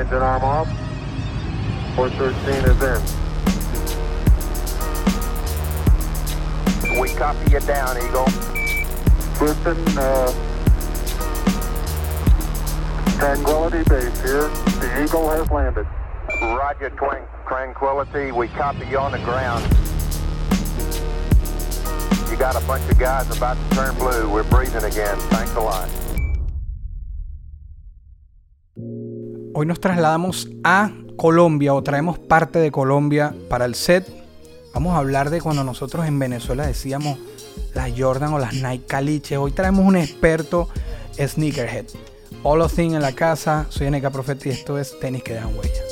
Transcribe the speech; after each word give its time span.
Engine 0.00 0.22
arm 0.22 0.42
off. 0.42 0.66
413 1.94 2.64
is 2.70 2.80
in. 2.80 3.00
We 6.98 7.12
copy 7.16 7.50
you 7.50 7.60
down, 7.60 7.98
Eagle. 7.98 8.24
Houston, 9.36 9.76
uh, 9.98 10.32
Tranquility 13.18 13.82
Base 13.90 14.22
here. 14.22 14.48
The 14.80 15.04
Eagle 15.04 15.28
has 15.28 15.50
landed. 15.50 15.86
Roger, 16.40 16.88
Twan- 16.96 17.26
Tranquility. 17.46 18.32
We 18.32 18.48
copy 18.48 18.86
you 18.86 18.98
on 18.98 19.12
the 19.12 19.18
ground. 19.18 19.62
You 22.30 22.36
got 22.38 22.56
a 22.56 22.66
bunch 22.66 22.90
of 22.90 22.98
guys 22.98 23.28
about 23.36 23.58
to 23.58 23.76
turn 23.76 23.94
blue. 23.96 24.30
We're 24.30 24.44
breathing 24.44 24.84
again. 24.84 25.18
Thanks 25.28 25.52
a 25.56 25.60
lot. 25.60 25.90
Hoy 29.60 29.66
nos 29.66 29.78
trasladamos 29.78 30.48
a 30.64 30.90
Colombia 31.18 31.74
o 31.74 31.82
traemos 31.82 32.18
parte 32.18 32.58
de 32.60 32.72
Colombia 32.72 33.34
para 33.50 33.66
el 33.66 33.74
set. 33.74 34.08
Vamos 34.72 34.94
a 34.94 34.96
hablar 34.96 35.28
de 35.28 35.42
cuando 35.42 35.64
nosotros 35.64 36.06
en 36.06 36.18
Venezuela 36.18 36.66
decíamos 36.66 37.18
las 37.74 37.92
Jordan 37.94 38.32
o 38.32 38.38
las 38.38 38.54
Nike 38.54 38.86
Caliche. 38.86 39.36
Hoy 39.36 39.52
traemos 39.52 39.84
un 39.84 39.96
experto 39.98 40.70
sneakerhead. 41.18 41.84
All 42.42 42.62
of 42.62 42.72
Thing 42.72 42.92
en 42.92 43.02
la 43.02 43.12
casa. 43.12 43.66
Soy 43.68 43.90
NK 43.90 44.08
Profeta 44.10 44.48
y 44.48 44.52
esto 44.52 44.78
es 44.78 44.98
Tenis 44.98 45.22
que 45.22 45.34
dejan 45.34 45.54
huella. 45.54 45.82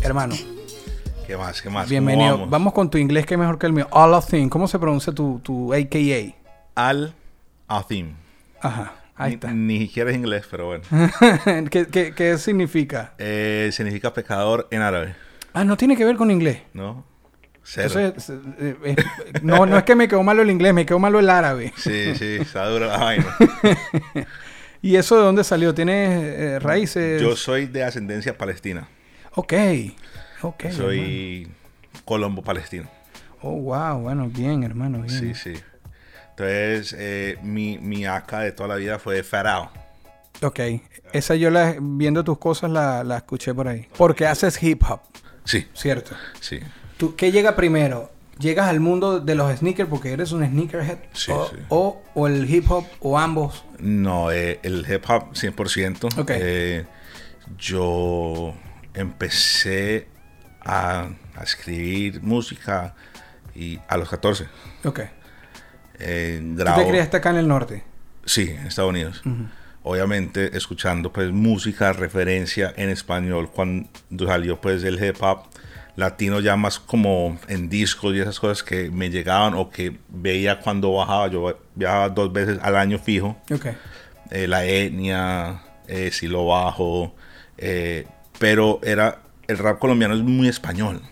Hermano, 0.00 0.36
¿Qué 1.26 1.36
más? 1.36 1.60
¿Qué 1.60 1.70
más? 1.70 1.86
¿Cómo 1.86 1.90
bienvenido. 1.90 2.34
vamos? 2.34 2.50
Vamos? 2.50 2.72
con 2.72 2.88
tu 2.88 2.98
inglés 2.98 3.26
que 3.26 3.34
es 3.34 3.40
mejor 3.40 3.58
que 3.58 3.66
el 3.66 3.72
mío. 3.72 3.88
All 3.90 4.14
of 4.14 4.28
Thing. 4.28 4.48
¿Cómo 4.48 4.68
se 4.68 4.78
pronuncia 4.78 5.12
tu, 5.12 5.40
tu 5.42 5.74
AKA? 5.74 6.36
Al 6.76 7.14
Athim. 7.70 8.14
Ajá, 8.60 8.92
ahí 9.16 9.30
Ni, 9.30 9.34
está. 9.34 9.52
ni 9.52 9.78
siquiera 9.80 10.10
es 10.10 10.16
inglés, 10.16 10.44
pero 10.50 10.66
bueno. 10.66 10.84
¿Qué, 11.70 11.86
qué, 11.86 12.12
qué 12.14 12.36
significa? 12.38 13.14
Eh, 13.18 13.70
significa 13.72 14.12
pecador 14.12 14.68
en 14.70 14.82
árabe, 14.82 15.14
Ah, 15.52 15.64
no 15.64 15.76
tiene 15.76 15.96
que 15.96 16.04
ver 16.04 16.16
con 16.16 16.30
inglés. 16.30 16.62
¿no? 16.74 17.04
Cero. 17.62 17.98
Entonces, 18.00 18.36
eh, 18.58 18.76
eh, 18.84 18.96
no, 19.42 19.66
no 19.66 19.76
es 19.76 19.84
que 19.84 19.94
me 19.94 20.08
quedó 20.08 20.22
malo 20.22 20.42
el 20.42 20.50
inglés, 20.50 20.72
me 20.74 20.84
quedó 20.86 20.98
malo 20.98 21.18
el 21.20 21.28
árabe. 21.30 21.72
Sí, 21.76 22.14
sí, 22.16 22.38
está 22.40 22.66
dura 22.68 22.86
la 22.86 22.98
vaina. 23.04 23.36
¿Y 24.82 24.96
eso 24.96 25.16
de 25.16 25.22
dónde 25.24 25.44
salió? 25.44 25.74
¿Tienes 25.74 26.08
eh, 26.10 26.58
raíces? 26.58 27.20
Yo 27.20 27.36
soy 27.36 27.66
de 27.66 27.84
ascendencia 27.84 28.36
palestina. 28.38 28.88
Ok, 29.34 29.52
ok. 30.42 30.64
hermano. 30.64 30.84
Soy 30.84 31.48
colombo-palestino. 32.04 32.88
Oh, 33.42 33.52
wow, 33.56 34.00
bueno, 34.00 34.28
bien, 34.28 34.62
hermano, 34.64 35.02
bien. 35.02 35.08
Sí, 35.10 35.34
sí. 35.34 35.60
Entonces, 36.30 36.94
eh, 36.98 37.38
mi, 37.42 37.78
mi 37.78 38.06
acá 38.06 38.40
de 38.40 38.52
toda 38.52 38.68
la 38.70 38.76
vida 38.76 38.98
fue 38.98 39.22
Farao. 39.22 39.70
Ok, 40.42 40.60
esa 41.12 41.34
yo 41.34 41.50
la, 41.50 41.76
viendo 41.80 42.24
tus 42.24 42.38
cosas 42.38 42.70
la, 42.70 43.04
la 43.04 43.18
escuché 43.18 43.52
por 43.52 43.68
ahí. 43.68 43.86
Porque 43.96 44.26
haces 44.26 44.62
hip 44.62 44.82
hop, 44.88 45.00
Sí, 45.44 45.66
¿cierto? 45.74 46.14
sí. 46.40 46.60
¿Tú, 46.96 47.14
¿Qué 47.16 47.30
llega 47.32 47.56
primero? 47.56 48.10
¿Llegas 48.38 48.68
al 48.68 48.80
mundo 48.80 49.20
de 49.20 49.34
los 49.34 49.54
sneakers 49.58 49.88
porque 49.90 50.12
eres 50.12 50.32
un 50.32 50.46
sneakerhead? 50.46 50.98
Sí, 51.12 51.30
o, 51.30 51.48
sí. 51.50 51.56
O, 51.68 52.02
o 52.14 52.26
el 52.26 52.48
hip 52.48 52.70
hop 52.70 52.86
o 53.00 53.18
ambos? 53.18 53.64
No, 53.78 54.30
eh, 54.32 54.60
el 54.62 54.86
hip 54.90 55.04
hop 55.10 55.32
100%. 55.34 56.18
Ok. 56.18 56.30
Eh, 56.34 56.86
yo 57.58 58.54
empecé 58.94 60.08
a, 60.62 61.08
a 61.36 61.42
escribir 61.42 62.22
música 62.22 62.94
y 63.54 63.78
a 63.88 63.96
los 63.98 64.08
14. 64.08 64.46
Ok. 64.84 65.00
Eh, 66.00 66.42
¿Tú 66.56 66.64
te 66.64 66.88
criaste 66.88 67.16
acá 67.18 67.30
en 67.30 67.36
el 67.36 67.48
norte? 67.48 67.84
Sí, 68.24 68.50
en 68.50 68.66
Estados 68.66 68.90
Unidos. 68.90 69.22
Obviamente 69.82 70.56
escuchando 70.56 71.12
pues 71.12 71.30
música, 71.30 71.92
referencia 71.92 72.72
en 72.76 72.90
español 72.90 73.50
cuando 73.50 73.88
salió 74.26 74.60
pues 74.60 74.84
el 74.84 75.02
hip 75.02 75.16
hop 75.20 75.44
latino 75.96 76.40
ya 76.40 76.56
más 76.56 76.78
como 76.78 77.38
en 77.48 77.68
discos 77.68 78.14
y 78.14 78.20
esas 78.20 78.38
cosas 78.40 78.62
que 78.62 78.90
me 78.90 79.10
llegaban 79.10 79.54
o 79.54 79.70
que 79.70 79.96
veía 80.08 80.60
cuando 80.60 80.92
bajaba. 80.92 81.28
Yo 81.28 81.58
viajaba 81.74 82.08
dos 82.08 82.32
veces 82.32 82.58
al 82.62 82.76
año 82.76 82.98
fijo. 82.98 83.36
Ok. 83.52 83.66
eh, 84.30 84.46
la 84.46 84.64
etnia, 84.64 85.62
eh, 85.88 86.10
si 86.12 86.28
lo 86.28 86.46
bajo, 86.46 87.14
eh, 87.58 88.06
pero 88.38 88.80
era 88.82 89.18
el 89.48 89.58
rap 89.58 89.78
colombiano 89.78 90.14
es 90.14 90.22
muy 90.22 90.46
español, 90.48 91.02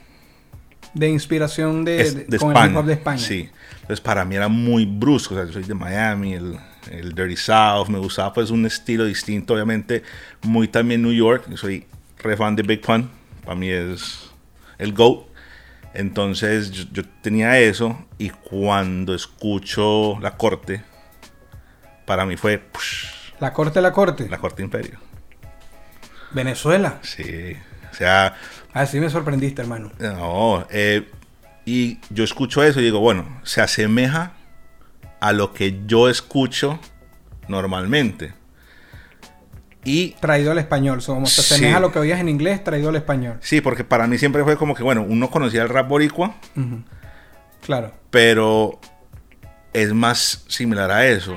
De 0.98 1.08
inspiración 1.08 1.84
de, 1.84 2.00
es 2.00 2.14
de- 2.14 2.24
de 2.24 2.38
con 2.38 2.48
España, 2.50 2.64
el 2.66 2.70
hip 2.72 2.76
hop 2.78 2.84
de 2.86 2.92
España. 2.94 3.18
sí. 3.18 3.50
Entonces 3.82 4.00
para 4.00 4.24
mí 4.24 4.36
era 4.36 4.48
muy 4.48 4.84
brusco, 4.84 5.34
o 5.34 5.36
sea, 5.38 5.46
yo 5.46 5.52
soy 5.54 5.62
de 5.64 5.72
Miami, 5.74 6.34
el, 6.34 6.58
el 6.90 7.14
Dirty 7.14 7.36
South, 7.36 7.88
me 7.88 7.98
gustaba 7.98 8.32
pues 8.34 8.50
un 8.50 8.66
estilo 8.66 9.04
distinto, 9.06 9.54
obviamente 9.54 10.02
muy 10.42 10.68
también 10.68 11.00
New 11.02 11.12
York, 11.12 11.44
yo 11.48 11.56
soy 11.56 11.86
re 12.18 12.36
fan 12.36 12.54
de 12.54 12.62
Big 12.64 12.82
Pun, 12.82 13.08
para 13.44 13.54
mí 13.54 13.68
es 13.70 14.28
el 14.76 14.92
GOAT. 14.92 15.26
Entonces 15.94 16.70
yo, 16.70 16.84
yo 16.92 17.02
tenía 17.22 17.58
eso 17.58 18.06
y 18.18 18.28
cuando 18.28 19.14
escucho 19.14 20.18
La 20.20 20.36
Corte, 20.36 20.82
para 22.04 22.26
mí 22.26 22.36
fue 22.36 22.58
push, 22.58 23.06
La 23.40 23.52
corte, 23.54 23.80
la 23.80 23.92
corte. 23.92 24.28
La 24.28 24.36
Corte 24.38 24.62
Imperio. 24.62 24.98
Venezuela. 26.32 26.98
Sí, 27.02 27.56
sea, 27.98 28.36
Así 28.72 29.00
me 29.00 29.10
sorprendiste, 29.10 29.62
hermano. 29.62 29.90
no, 29.98 30.66
eh, 30.70 31.08
y 31.64 31.98
yo 32.10 32.24
escucho 32.24 32.62
eso 32.62 32.80
y 32.80 32.84
digo, 32.84 33.00
bueno, 33.00 33.40
se 33.42 33.60
asemeja 33.60 34.32
a 35.20 35.32
lo 35.32 35.52
que 35.52 35.80
yo 35.86 36.08
escucho 36.08 36.78
normalmente. 37.48 38.32
Y 39.84 40.10
Traído 40.20 40.52
al 40.52 40.58
español. 40.58 41.00
Se 41.02 41.12
Sí. 41.26 41.40
asemeja 41.54 41.78
a 41.78 41.80
lo 41.80 41.92
que 41.92 41.98
oías 41.98 42.20
en 42.20 42.28
inglés, 42.28 42.62
traído 42.62 42.88
al 42.90 42.96
español. 42.96 43.38
sí, 43.40 43.60
porque 43.60 43.84
para 43.84 44.06
mí 44.06 44.18
siempre 44.18 44.44
fue 44.44 44.56
como 44.56 44.74
que, 44.74 44.82
bueno, 44.82 45.02
uno 45.06 45.30
conocía 45.30 45.62
el 45.62 45.68
rap 45.68 45.88
boricua. 45.88 46.34
Claro. 47.64 47.92
pero 48.10 48.78
es 49.72 49.92
más 49.92 50.44
similar 50.48 50.90
a 50.90 51.06
eso. 51.06 51.36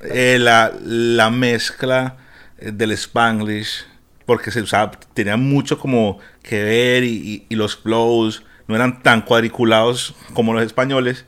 Eh, 0.00 0.38
la, 0.40 0.72
la 0.82 1.30
mezcla 1.30 2.16
del 2.60 2.92
spanglish, 2.92 3.84
porque 4.26 4.50
se 4.50 4.60
usaba, 4.60 4.90
tenía 5.14 5.36
mucho 5.36 5.78
como 5.78 6.18
que 6.42 6.62
ver 6.62 7.04
y, 7.04 7.14
y- 7.16 7.46
y 7.48 7.54
los 7.54 7.76
flows 7.76 8.42
no 8.68 8.74
eran 8.74 9.02
tan 9.02 9.22
cuadriculados 9.22 10.14
como 10.34 10.52
los 10.52 10.62
españoles. 10.64 11.24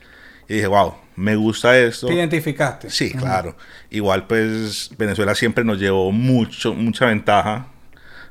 Y 0.49 0.55
dije, 0.55 0.67
wow, 0.67 0.95
me 1.15 1.37
gusta 1.37 1.79
esto. 1.79 2.07
¿Te 2.09 2.15
identificaste? 2.15 2.91
Sí, 2.91 3.13
claro. 3.13 3.57
Igual 3.91 4.27
pues 4.27 4.91
Venezuela 4.99 5.35
siempre 5.35 5.65
nos 5.65 5.79
llevó 5.79 6.11
mucho, 6.13 6.75
mucha 6.75 7.07
ventaja. 7.07 7.69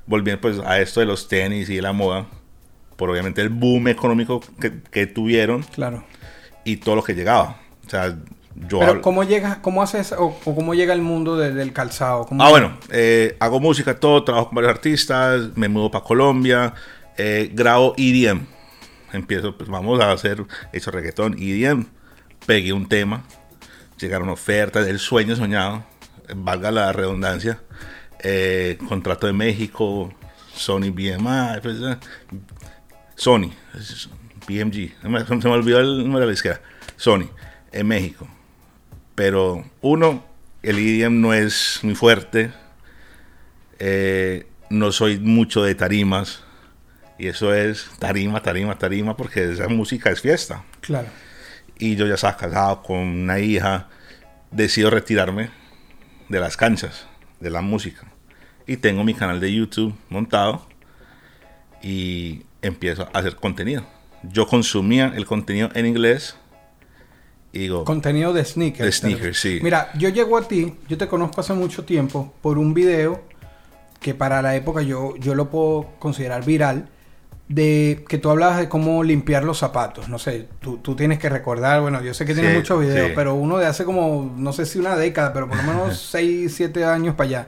Volviendo 0.06 0.42
pues 0.42 0.60
a 0.60 0.80
esto 0.80 1.00
de 1.00 1.06
los 1.06 1.28
tenis 1.28 1.70
y 1.70 1.76
de 1.76 1.82
la 1.82 1.92
moda. 1.94 2.26
Por 2.96 3.10
obviamente 3.10 3.42
el 3.42 3.50
boom 3.50 3.88
económico 3.90 4.42
que, 4.60 4.82
que 4.90 5.06
tuvieron 5.06 5.64
Claro. 5.64 6.04
y 6.66 6.78
todo 6.78 6.96
lo 6.96 7.04
que 7.04 7.14
llegaba. 7.14 7.60
O 7.86 7.90
sea, 7.90 8.18
yo... 8.68 8.80
Pero 8.80 8.92
hablo- 8.92 9.02
¿cómo 9.02 9.24
llegas, 9.24 9.58
cómo 9.58 9.82
haces 9.82 10.12
o, 10.14 10.36
o 10.44 10.56
cómo 10.56 10.74
llega 10.74 10.94
el 10.94 11.02
mundo 11.02 11.38
de- 11.38 11.54
del 11.54 11.74
calzado? 11.74 12.26
¿Cómo- 12.26 12.44
Ah, 12.44 12.50
bueno, 12.50 12.78
eh, 12.90 13.36
hago 13.40 13.60
música, 13.60 14.00
todo, 14.00 14.24
trabajo 14.24 14.48
con 14.48 14.56
varios 14.56 14.74
artistas, 14.74 15.50
me 15.56 15.68
mudo 15.70 15.92
para 15.92 16.04
Colombia, 16.04 16.74
eh, 17.18 17.50
grabo 17.54 17.94
EDM. 17.98 18.46
Empiezo, 19.14 19.58
pues 19.58 19.70
vamos 19.70 20.00
a 20.02 20.12
hacer, 20.12 20.44
he 20.74 20.78
hecho 20.78 20.92
reggaetón, 20.92 21.36
EDM, 21.40 21.86
pegué 22.46 22.74
un 22.74 22.88
tema, 22.90 23.24
llegaron 24.00 24.30
ofertas, 24.30 24.86
el 24.88 25.00
sueño 25.00 25.36
soñado, 25.36 25.86
valga 26.36 26.72
la 26.72 26.92
redundancia, 26.92 27.60
eh, 28.24 28.78
contrato 28.90 29.28
de 29.28 29.34
México, 29.34 30.12
Sony 30.54 30.92
BMI, 30.92 31.62
pues, 31.62 31.78
eh, 31.82 31.98
Sony, 33.16 33.52
BMG, 34.48 34.94
se 35.02 35.10
me, 35.10 35.26
se 35.26 35.36
me 35.36 35.50
olvidó 35.54 35.80
el 35.80 36.00
número 36.00 36.22
de 36.22 36.26
la 36.28 36.34
izquierda, 36.34 36.62
Sony, 36.98 37.30
en 37.72 37.88
México. 37.88 38.28
Pero 39.18 39.66
uno, 39.82 40.24
el 40.62 40.78
EDM 40.78 41.22
no 41.22 41.34
es 41.34 41.80
muy 41.82 41.96
fuerte, 41.96 42.52
eh, 43.80 44.46
no 44.70 44.92
soy 44.92 45.18
mucho 45.18 45.64
de 45.64 45.74
tarimas, 45.74 46.44
y 47.18 47.26
eso 47.26 47.52
es 47.52 47.90
tarima, 47.98 48.44
tarima, 48.44 48.78
tarima, 48.78 49.18
porque 49.18 49.54
esa 49.54 49.70
música 49.70 50.12
es 50.12 50.22
fiesta. 50.22 50.64
Claro. 50.82 51.08
Y 51.80 51.96
yo 51.96 52.06
ya 52.06 52.14
estaba 52.14 52.38
casado 52.38 52.84
con 52.84 53.00
una 53.00 53.40
hija, 53.40 53.88
decido 54.52 54.92
retirarme 54.92 55.50
de 56.30 56.40
las 56.40 56.56
canchas, 56.56 57.08
de 57.40 57.50
la 57.50 57.62
música. 57.62 58.06
Y 58.68 58.78
tengo 58.78 59.04
mi 59.04 59.16
canal 59.16 59.40
de 59.40 59.52
YouTube 59.52 59.96
montado 60.10 60.68
y 61.82 62.44
empiezo 62.62 63.10
a 63.12 63.18
hacer 63.18 63.36
contenido. 63.38 63.84
Yo 64.22 64.46
consumía 64.46 65.12
el 65.16 65.26
contenido 65.26 65.72
en 65.74 65.88
inglés 65.88 66.38
y 67.58 67.60
digo, 67.62 67.84
Contenido 67.84 68.34
de 68.34 68.46
sneakers. 68.46 68.86
De 68.86 68.92
sneakers, 68.92 69.40
sí. 69.40 69.60
Mira, 69.62 69.92
yo 69.98 70.10
llego 70.10 70.38
a 70.38 70.48
ti, 70.48 70.76
yo 70.88 70.98
te 70.98 71.08
conozco 71.08 71.42
hace 71.42 71.54
mucho 71.54 71.84
tiempo 71.86 72.34
por 72.42 72.58
un 72.58 72.74
video 72.74 73.22
que 74.00 74.14
para 74.14 74.42
la 74.42 74.56
época 74.56 74.82
yo, 74.84 75.16
yo 75.18 75.34
lo 75.36 75.50
puedo 75.50 75.88
considerar 76.00 76.46
viral, 76.46 76.90
de 77.50 78.06
que 78.10 78.18
tú 78.18 78.30
hablabas 78.30 78.60
de 78.60 78.68
cómo 78.70 79.04
limpiar 79.04 79.44
los 79.44 79.58
zapatos. 79.58 80.10
No 80.10 80.20
sé, 80.20 80.48
tú, 80.60 80.78
tú 80.78 80.96
tienes 80.96 81.18
que 81.18 81.30
recordar, 81.30 81.82
bueno, 81.82 82.04
yo 82.04 82.14
sé 82.14 82.26
que 82.26 82.34
tienes 82.34 82.52
Sí, 82.52 82.58
muchos 82.58 82.82
videos, 82.82 83.08
sí. 83.08 83.14
pero 83.16 83.36
uno 83.36 83.58
de 83.58 83.66
hace 83.66 83.86
como, 83.86 84.34
no 84.38 84.52
sé 84.54 84.66
si 84.66 84.80
una 84.80 84.96
década, 84.98 85.34
pero 85.34 85.48
por 85.48 85.58
lo 85.58 85.64
menos 85.64 85.98
6, 86.12 86.54
7 86.54 86.84
años 86.86 87.16
para 87.16 87.28
allá. 87.30 87.48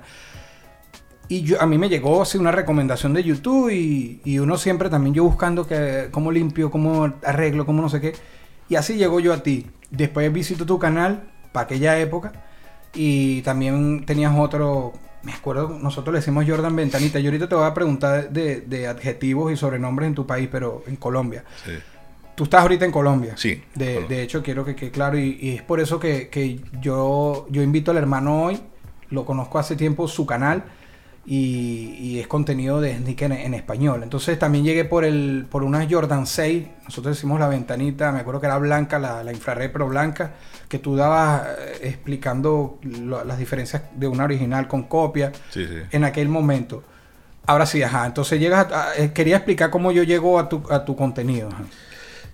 Y 1.28 1.44
yo, 1.44 1.62
a 1.62 1.68
mí 1.68 1.78
me 1.78 1.90
llegó 1.90 2.22
así 2.24 2.38
una 2.40 2.52
recomendación 2.52 3.14
de 3.14 3.24
YouTube 3.24 3.70
y, 3.72 4.20
y 4.26 4.40
uno 4.40 4.58
siempre 4.58 4.90
también 4.90 5.14
yo 5.14 5.24
buscando 5.24 5.68
que 5.68 6.08
cómo 6.12 6.32
limpio, 6.32 6.72
cómo 6.72 7.14
arreglo, 7.24 7.66
cómo 7.68 7.82
no 7.84 7.90
sé 7.90 8.02
qué. 8.02 8.14
Y 8.70 8.76
así 8.76 8.96
llegó 8.96 9.20
yo 9.20 9.34
a 9.34 9.44
ti. 9.44 9.66
Después 9.92 10.32
visito 10.32 10.66
tu 10.66 10.78
canal 10.80 11.30
para 11.52 11.66
aquella 11.66 11.98
época 12.00 12.32
y 12.94 13.42
también 13.42 14.06
tenías 14.06 14.34
otro, 14.38 14.94
me 15.24 15.34
acuerdo, 15.34 15.78
nosotros 15.82 16.14
le 16.14 16.20
decimos 16.20 16.46
Jordan 16.48 16.76
Ventanita. 16.76 17.20
Yo 17.20 17.30
ahorita 17.30 17.50
te 17.50 17.56
voy 17.56 17.66
a 17.66 17.74
preguntar 17.74 18.30
de, 18.30 18.62
de 18.62 18.88
adjetivos 18.88 19.52
y 19.52 19.58
sobrenombres 19.58 20.08
en 20.08 20.16
tu 20.16 20.26
país, 20.28 20.48
pero 20.52 20.84
en 20.88 20.96
Colombia. 20.96 21.44
Sí. 21.66 21.72
Tú 22.36 22.44
estás 22.46 22.62
ahorita 22.62 22.86
en 22.86 22.92
Colombia. 22.92 23.34
Sí, 23.36 23.62
De, 23.76 23.96
Colombia. 23.96 24.18
de 24.18 24.24
hecho, 24.24 24.42
quiero 24.44 24.64
que 24.64 24.76
quede 24.76 24.92
claro 24.92 25.18
y, 25.18 25.38
y 25.42 25.56
es 25.56 25.62
por 25.62 25.80
eso 25.80 26.00
que, 26.00 26.30
que 26.30 26.62
yo, 26.80 27.48
yo 27.50 27.62
invito 27.62 27.92
al 27.92 27.98
hermano 27.98 28.44
hoy. 28.44 28.60
Lo 29.10 29.26
conozco 29.26 29.60
hace 29.60 29.76
tiempo, 29.76 30.08
su 30.08 30.26
canal. 30.26 30.64
Y, 31.32 31.94
y 32.00 32.20
es 32.20 32.26
contenido 32.28 32.82
de 32.82 32.98
sneaker 32.98 33.32
en, 33.32 33.38
en 33.38 33.54
español. 33.54 34.02
Entonces 34.02 34.40
también 34.40 34.64
llegué 34.64 34.84
por 34.84 35.06
el 35.06 35.46
por 35.48 35.62
unas 35.64 35.86
Jordan 35.88 36.26
6. 36.26 36.66
Nosotros 36.86 37.16
decimos 37.16 37.40
la 37.40 37.48
ventanita. 37.48 38.12
Me 38.12 38.22
acuerdo 38.22 38.42
que 38.42 38.48
era 38.48 38.58
blanca, 38.58 38.98
la, 38.98 39.24
la 39.24 39.32
infrared 39.32 39.70
pero 39.72 39.88
blanca. 39.88 40.32
Que 40.68 40.80
tú 40.80 40.96
dabas 40.96 41.44
eh, 41.60 41.80
explicando 41.84 42.80
lo- 42.82 43.24
las 43.24 43.38
diferencias 43.38 43.84
de 43.96 44.08
una 44.08 44.24
original 44.24 44.68
con 44.68 44.84
copia 44.84 45.32
Sí, 45.52 45.68
sí. 45.68 45.76
en 45.92 46.04
aquel 46.04 46.30
momento. 46.30 46.84
Ahora 47.46 47.68
sí, 47.68 47.84
ajá. 47.84 48.08
Entonces 48.08 48.40
llegas 48.40 48.72
a, 48.72 48.90
a- 48.90 48.96
eh, 48.98 49.14
quería 49.14 49.36
explicar 49.36 49.70
cómo 49.70 49.92
yo 49.92 50.02
llego 50.02 50.40
a 50.40 50.50
tu, 50.50 50.64
a 50.72 50.84
tu 50.84 50.96
contenido. 50.96 51.50
ajá. 51.50 51.62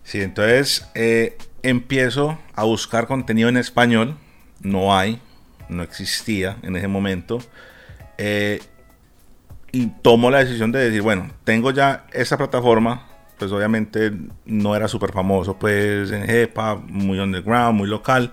Sí, 0.05 0.21
entonces 0.21 0.87
eh, 0.95 1.37
empiezo 1.63 2.37
a 2.53 2.63
buscar 2.63 3.07
contenido 3.07 3.49
en 3.49 3.57
español. 3.57 4.15
No 4.61 4.97
hay, 4.97 5.19
no 5.67 5.83
existía 5.83 6.55
en 6.61 6.77
ese 6.77 6.87
momento. 6.87 7.39
Eh, 8.17 8.61
y 9.75 9.87
tomo 9.87 10.31
la 10.31 10.37
decisión 10.39 10.71
de 10.71 10.79
decir, 10.79 11.01
bueno, 11.01 11.31
tengo 11.43 11.69
ya 11.69 12.05
esa 12.13 12.37
plataforma. 12.37 13.07
Pues 13.37 13.51
obviamente 13.51 14.13
no 14.45 14.73
era 14.73 14.87
súper 14.87 15.11
famoso, 15.11 15.59
pues 15.59 16.11
en 16.11 16.25
JEPA, 16.25 16.75
muy 16.75 17.19
underground, 17.19 17.77
muy 17.77 17.89
local. 17.89 18.31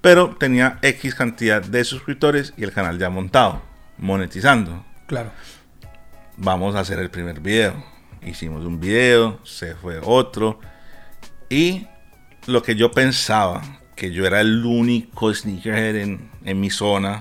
Pero 0.00 0.36
tenía 0.36 0.78
X 0.80 1.16
cantidad 1.16 1.60
de 1.60 1.82
suscriptores 1.82 2.54
y 2.56 2.62
el 2.62 2.70
canal 2.70 2.96
ya 2.96 3.10
montado, 3.10 3.60
monetizando 3.96 4.84
Claro. 5.08 5.32
vamos 6.36 6.76
a 6.76 6.80
hacer 6.80 7.00
el 7.00 7.10
primer 7.10 7.40
video. 7.40 7.84
Hicimos 8.24 8.64
un 8.64 8.78
video, 8.78 9.40
se 9.42 9.74
fue 9.74 9.98
otro. 10.00 10.60
Y 11.50 11.88
lo 12.46 12.62
que 12.62 12.76
yo 12.76 12.92
pensaba, 12.92 13.80
que 13.96 14.12
yo 14.12 14.24
era 14.24 14.40
el 14.40 14.64
único 14.64 15.34
sneakerhead 15.34 15.96
en, 15.96 16.30
en 16.44 16.60
mi 16.60 16.70
zona, 16.70 17.20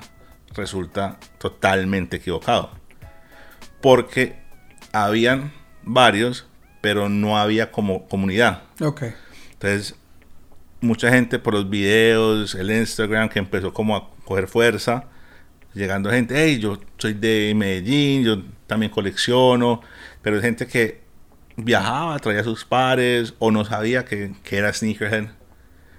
resulta 0.54 1.18
totalmente 1.40 2.18
equivocado. 2.18 2.77
Porque 3.82 4.36
habían 4.92 5.52
varios, 5.84 6.48
pero 6.82 7.10
no 7.10 7.38
había 7.38 7.72
como 7.72 8.08
comunidad. 8.08 8.64
Ok. 8.82 9.04
Entonces, 9.54 9.96
mucha 10.82 11.10
gente 11.10 11.40
por 11.40 11.54
los 11.54 11.70
videos, 11.70 12.56
el 12.56 12.72
Instagram 12.72 13.30
que 13.30 13.40
empezó 13.40 13.74
como 13.74 13.96
a 13.96 14.10
coger 14.26 14.48
fuerza, 14.48 15.06
llegando 15.74 16.10
gente, 16.10 16.36
hey, 16.38 16.60
yo 16.60 16.80
soy 16.98 17.14
de 17.14 17.54
Medellín, 17.56 18.24
yo 18.24 18.44
también 18.68 18.92
colecciono, 18.92 19.82
pero 20.22 20.38
es 20.38 20.42
gente 20.42 20.68
que 20.68 21.02
viajaba, 21.56 22.18
traía 22.20 22.44
sus 22.44 22.66
pares 22.66 23.34
o 23.40 23.52
no 23.52 23.66
sabía 23.66 24.06
que, 24.06 24.34
que 24.44 24.58
era 24.58 24.74
sneakerhead, 24.74 25.30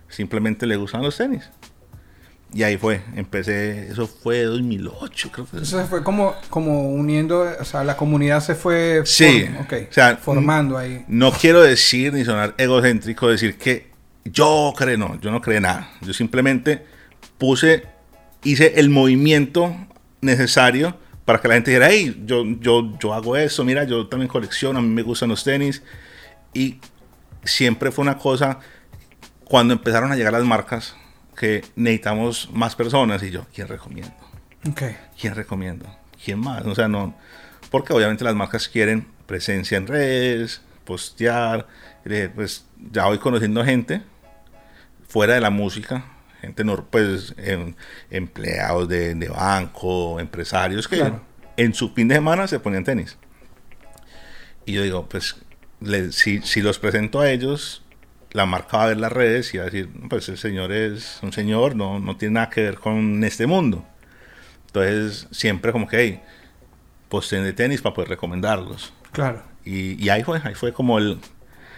simplemente 0.09 0.67
le 0.67 0.77
gustaban 0.77 1.05
los 1.05 1.17
tenis. 1.17 1.51
Y 2.53 2.63
ahí 2.63 2.79
fue, 2.79 3.03
empecé, 3.15 3.89
eso 3.91 4.07
fue 4.07 4.43
2008, 4.45 5.31
creo 5.31 5.45
que 5.45 5.59
Entonces 5.59 5.87
fue 5.89 6.03
como, 6.03 6.35
como 6.49 6.91
uniendo, 6.93 7.47
o 7.61 7.65
sea, 7.65 7.85
la 7.85 7.97
comunidad 7.97 8.41
se 8.41 8.55
fue 8.55 9.03
Sí, 9.05 9.45
form- 9.47 9.61
ok, 9.65 9.73
o 9.91 9.93
sea, 9.93 10.17
formando 10.17 10.79
ahí. 10.79 11.05
No 11.09 11.31
quiero 11.31 11.61
decir 11.61 12.13
ni 12.15 12.25
sonar 12.25 12.55
egocéntrico, 12.57 13.29
decir 13.29 13.59
que 13.59 13.91
yo 14.25 14.73
creo, 14.77 14.97
no, 14.97 15.21
yo 15.21 15.31
no 15.31 15.43
creé 15.43 15.61
nada. 15.61 15.91
Yo 16.01 16.15
simplemente 16.15 16.85
puse, 17.37 17.85
hice 18.45 18.75
el 18.81 18.89
movimiento 18.89 19.77
necesario 20.23 20.97
para 21.27 21.41
que 21.43 21.49
la 21.49 21.55
gente 21.55 21.71
dijera, 21.71 21.91
hey, 21.91 22.23
yo, 22.25 22.45
yo, 22.61 22.99
yo 22.99 23.13
hago 23.13 23.37
eso, 23.37 23.63
mira, 23.63 23.85
yo 23.85 24.07
también 24.07 24.29
colecciono, 24.29 24.79
a 24.79 24.83
mí 24.83 24.89
me 24.89 25.03
gustan 25.03 25.29
los 25.29 25.45
tenis. 25.45 25.83
Y 26.55 26.79
siempre 27.45 27.91
fue 27.91 28.03
una 28.03 28.17
cosa, 28.17 28.59
cuando 29.45 29.75
empezaron 29.75 30.11
a 30.13 30.17
llegar 30.17 30.33
las 30.33 30.45
marcas, 30.45 30.97
que 31.39 31.65
necesitamos 31.77 32.49
más 32.53 32.75
personas 32.75 33.23
y 33.23 33.31
yo, 33.31 33.47
¿quién 33.55 33.69
recomiendo? 33.69 34.13
Ok. 34.69 34.83
¿quién 35.21 35.35
recomiendo? 35.35 35.87
¿Quién 36.25 36.39
más? 36.41 36.67
O 36.67 36.75
sea, 36.75 36.89
no. 36.89 37.15
Porque 37.71 37.93
obviamente 37.93 38.25
las 38.25 38.35
marcas 38.35 38.69
quieren 38.69 39.07
presencia 39.27 39.77
en 39.79 39.87
redes, 39.87 40.61
postear. 40.85 41.67
eh, 42.05 42.31
Pues 42.35 42.65
ya 42.93 43.07
voy 43.07 43.19
conociendo 43.19 43.65
gente 43.65 44.03
fuera 45.09 45.35
de 45.35 45.41
la 45.41 45.51
música, 45.51 46.05
gente, 46.41 46.65
nor- 46.65 46.87
pues 46.91 47.35
em- 47.39 47.75
empleados 48.11 48.89
de, 48.89 49.15
de 49.15 49.29
banco, 49.29 50.19
empresarios 50.21 50.89
que 50.89 50.97
Claro. 50.97 51.21
en 51.57 51.73
su 51.75 51.93
fin 51.95 52.09
de 52.09 52.15
semana 52.17 52.47
se 52.49 52.59
ponían 52.59 52.85
tenis. 52.85 53.17
Y 54.67 54.73
yo 54.73 54.83
digo, 54.83 55.09
pues 55.09 55.37
le- 55.81 56.13
si, 56.13 56.41
si 56.43 56.61
los 56.63 56.79
presento 56.79 57.21
a 57.21 57.31
ellos, 57.31 57.83
la 58.33 58.47
marca 58.47 58.79
va 58.79 58.85
a 58.85 58.87
ver 58.89 58.99
las 58.99 59.13
redes 59.13 59.55
y 59.55 59.59
va 59.59 59.65
a 59.65 59.67
decir, 59.67 59.89
pues 60.09 60.29
el 60.29 60.39
señor 60.39 60.73
es 60.73 61.19
un 61.23 61.33
señor, 61.33 61.77
no, 61.77 61.99
no 61.99 62.17
tiene 62.17 62.35
nada 62.35 62.51
que 62.51 62.63
ver 62.63 62.77
con 62.77 63.25
este 63.25 63.47
mundo. 63.47 63.85
Entonces, 64.67 65.27
siempre 65.31 65.73
como 65.73 65.89
que, 65.89 65.99
hey, 65.99 66.21
posteen 67.09 67.45
de 67.45 67.53
tenis 67.53 67.81
para 67.81 67.95
poder 67.95 68.11
recomendarlos. 68.11 68.93
Claro. 69.13 69.43
Y, 69.65 70.03
y 70.03 70.11
ahí 70.11 70.23
fue, 70.23 70.41
ahí 70.45 70.55
fue 70.55 70.73
como 70.73 70.99
el... 70.99 71.19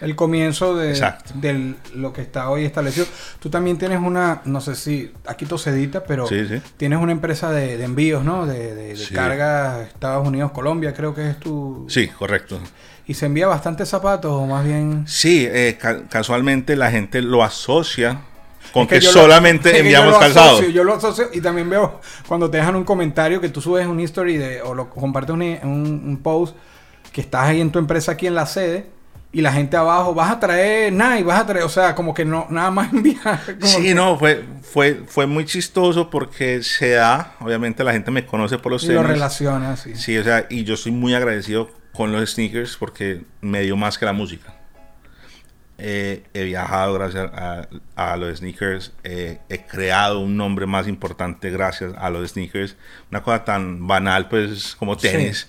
El 0.00 0.16
comienzo 0.16 0.74
de, 0.76 1.74
lo 1.94 2.12
que 2.12 2.22
está 2.22 2.48
hoy 2.48 2.64
establecido. 2.64 3.06
Tú 3.38 3.50
también 3.50 3.76
tienes 3.78 4.00
una, 4.00 4.40
no 4.46 4.60
sé 4.60 4.74
si 4.74 5.12
aquí 5.26 5.44
todo 5.46 5.58
se 5.58 5.70
edita, 5.70 6.04
pero 6.04 6.26
Sí, 6.26 6.46
sí. 6.48 6.60
tienes 6.76 6.98
una 6.98 7.12
empresa 7.12 7.50
de, 7.52 7.76
de 7.76 7.84
envíos, 7.84 8.24
¿no? 8.24 8.46
De, 8.46 8.74
de, 8.74 8.88
de 8.88 8.96
Sí. 8.96 9.14
carga 9.14 9.82
Estados 9.82 10.26
Unidos, 10.26 10.52
Colombia, 10.52 10.94
creo 10.94 11.14
que 11.14 11.30
es 11.30 11.38
tu... 11.38 11.86
Sí, 11.88 12.08
correcto. 12.08 12.58
¿Y 13.06 13.14
se 13.14 13.26
envía 13.26 13.46
bastantes 13.46 13.88
zapatos 13.88 14.30
o 14.32 14.46
más 14.46 14.64
bien...? 14.64 15.04
Sí, 15.06 15.46
eh, 15.50 15.76
ca- 15.80 16.04
casualmente 16.08 16.76
la 16.76 16.90
gente 16.90 17.20
lo 17.22 17.42
asocia 17.42 18.20
con 18.72 18.84
Es 18.84 18.88
que, 18.88 19.00
solamente 19.02 19.78
enviamos 19.78 20.14
yo 20.14 20.20
calzado. 20.20 20.50
asocio, 20.52 20.70
yo 20.70 20.84
lo 20.84 20.94
asocio 20.94 21.28
y 21.32 21.40
también 21.40 21.68
veo 21.68 22.00
cuando 22.28 22.48
te 22.50 22.58
dejan 22.58 22.76
un 22.76 22.84
comentario 22.84 23.40
que 23.40 23.48
tú 23.48 23.60
subes 23.60 23.86
un 23.86 23.98
history 23.98 24.36
de, 24.36 24.62
o 24.62 24.74
lo 24.74 24.88
compartes 24.90 25.34
un, 25.34 25.42
un- 25.42 26.02
un 26.06 26.18
post 26.22 26.54
que 27.12 27.20
estás 27.22 27.46
ahí 27.46 27.60
en 27.60 27.72
tu 27.72 27.78
empresa 27.78 28.12
aquí 28.12 28.26
en 28.28 28.34
la 28.34 28.46
sede 28.46 28.86
y 29.32 29.40
la 29.42 29.52
gente 29.52 29.76
abajo, 29.76 30.12
vas 30.14 30.32
a 30.32 30.40
traer 30.40 30.92
Nike, 30.92 31.22
vas 31.22 31.40
a 31.40 31.46
traer, 31.46 31.64
o 31.64 31.68
sea, 31.68 31.94
como 31.94 32.12
que 32.14 32.24
no, 32.24 32.46
nada 32.50 32.70
más 32.70 32.92
enviar. 32.92 33.40
Sí, 33.62 33.82
que- 33.82 33.94
no, 33.94 34.18
fue, 34.18 34.44
fue, 34.62 35.02
fue 35.06 35.26
muy 35.26 35.44
chistoso 35.44 36.10
porque 36.10 36.62
se 36.62 36.90
da, 36.90 37.34
obviamente 37.40 37.84
la 37.84 37.92
gente 37.92 38.10
me 38.10 38.26
conoce 38.26 38.58
por 38.58 38.72
los 38.72 38.82
Y 38.84 38.88
lo 38.88 38.94
tenis. 39.02 39.08
relacionas, 39.08 39.80
sí. 39.80 39.94
Sí, 39.94 40.18
o 40.18 40.24
sea, 40.24 40.46
y 40.50 40.64
yo 40.64 40.76
soy 40.76 40.92
muy 40.92 41.14
agradecido 41.14 41.70
con 41.92 42.10
los 42.12 42.30
sneakers 42.32 42.76
porque 42.76 43.22
me 43.40 43.60
dio 43.62 43.76
más 43.76 43.98
que 43.98 44.04
la 44.04 44.12
música. 44.12 44.54
Eh, 45.82 46.24
he 46.34 46.44
viajado 46.44 46.92
gracias 46.92 47.30
a, 47.32 47.66
a 47.96 48.16
los 48.18 48.38
sneakers, 48.38 48.92
eh, 49.02 49.38
he 49.48 49.64
creado 49.64 50.20
un 50.20 50.36
nombre 50.36 50.66
más 50.66 50.86
importante 50.86 51.50
gracias 51.50 51.94
a 51.96 52.10
los 52.10 52.30
sneakers. 52.32 52.76
Una 53.10 53.22
cosa 53.22 53.44
tan 53.44 53.86
banal 53.86 54.28
pues 54.28 54.76
como 54.76 54.98
Sí. 54.98 55.08
tenis, 55.08 55.48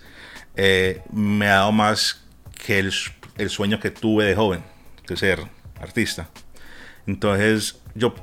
eh, 0.56 1.02
me 1.12 1.48
ha 1.48 1.56
dado 1.56 1.74
más 1.74 2.22
que 2.66 2.80
el, 2.80 2.94
el 3.38 3.50
sueño 3.50 3.80
que 3.80 3.92
tuve 3.92 4.26
de 4.26 4.36
joven, 4.36 4.64
que 5.06 5.16
ser 5.18 5.40
artista. 5.80 6.30
Entonces 7.08 7.80
yo 7.96 8.14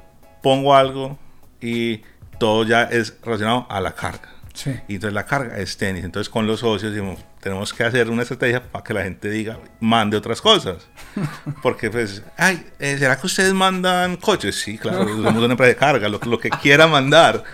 pongo 0.42 0.74
algo 0.74 1.18
y 1.60 2.02
todo 2.38 2.64
ya 2.64 2.82
es 2.84 3.16
relacionado 3.22 3.66
a 3.68 3.80
la 3.80 3.94
carga. 3.94 4.34
Sí. 4.54 4.72
Y 4.88 4.94
entonces 4.94 5.14
la 5.14 5.24
carga 5.26 5.58
es 5.58 5.76
tenis. 5.76 6.04
Entonces 6.04 6.28
con 6.28 6.46
los 6.46 6.60
socios 6.60 6.92
tenemos 7.40 7.72
que 7.72 7.84
hacer 7.84 8.10
una 8.10 8.22
estrategia 8.22 8.62
para 8.62 8.82
que 8.84 8.92
la 8.94 9.02
gente 9.04 9.30
diga, 9.30 9.58
mande 9.80 10.16
otras 10.16 10.40
cosas. 10.40 10.88
Porque 11.62 11.90
pues, 11.90 12.22
ay, 12.36 12.66
eh, 12.80 12.96
¿será 12.98 13.16
que 13.16 13.26
ustedes 13.26 13.54
mandan 13.54 14.16
coches? 14.16 14.56
Sí, 14.60 14.76
claro, 14.78 15.06
somos 15.08 15.34
una 15.36 15.52
empresa 15.52 15.68
de 15.68 15.76
carga, 15.76 16.08
lo, 16.08 16.18
lo 16.24 16.38
que 16.38 16.50
quiera 16.50 16.86
mandar. 16.86 17.44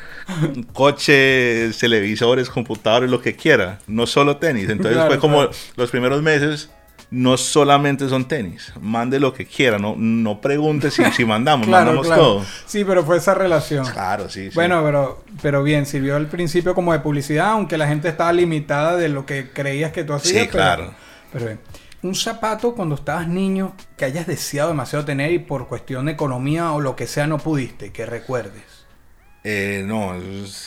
Coches, 0.72 1.78
televisores, 1.78 2.48
computadores, 2.48 3.10
lo 3.10 3.20
que 3.20 3.36
quiera. 3.36 3.78
No 3.86 4.06
solo 4.06 4.36
tenis. 4.38 4.68
Entonces 4.68 4.94
Claro, 4.94 5.10
fue 5.10 5.18
como 5.18 5.36
claro. 5.38 5.50
los 5.76 5.90
primeros 5.90 6.22
meses. 6.22 6.70
No 7.10 7.36
solamente 7.36 8.08
son 8.08 8.26
tenis, 8.26 8.72
mande 8.80 9.20
lo 9.20 9.32
que 9.32 9.46
quiera, 9.46 9.78
no, 9.78 9.94
no 9.96 10.40
pregunte 10.40 10.90
si, 10.90 11.04
si 11.12 11.24
mandamos, 11.24 11.66
Claro, 11.68 11.86
mandamos 11.86 12.06
claro. 12.06 12.22
todo. 12.22 12.44
Sí, 12.66 12.84
pero 12.84 13.04
fue 13.04 13.18
esa 13.18 13.34
relación. 13.34 13.86
Claro, 13.86 14.28
sí, 14.28 14.48
sí. 14.48 14.54
Bueno, 14.54 14.82
pero, 14.84 15.22
pero 15.40 15.62
bien, 15.62 15.86
sirvió 15.86 16.16
al 16.16 16.26
principio 16.26 16.74
como 16.74 16.92
de 16.92 16.98
publicidad, 17.00 17.48
aunque 17.50 17.78
la 17.78 17.86
gente 17.86 18.08
estaba 18.08 18.32
limitada 18.32 18.96
de 18.96 19.08
lo 19.08 19.26
que 19.26 19.50
creías 19.52 19.92
que 19.92 20.02
tú 20.04 20.12
hacías. 20.14 20.32
Sí, 20.44 20.48
pero- 20.50 20.50
claro. 20.50 20.94
Pero 21.32 21.46
bien. 21.46 21.60
un 22.02 22.14
zapato 22.14 22.74
cuando 22.74 22.94
estabas 22.96 23.28
niño 23.28 23.74
que 23.96 24.04
hayas 24.04 24.26
deseado 24.26 24.68
demasiado 24.70 25.04
tener 25.04 25.30
y 25.32 25.38
por 25.38 25.68
cuestión 25.68 26.06
de 26.06 26.12
economía 26.12 26.72
o 26.72 26.80
lo 26.80 26.96
que 26.96 27.06
sea 27.06 27.26
no 27.26 27.38
pudiste, 27.38 27.92
que 27.92 28.06
recuerdes. 28.06 28.62
Eh, 29.44 29.84
no, 29.86 30.14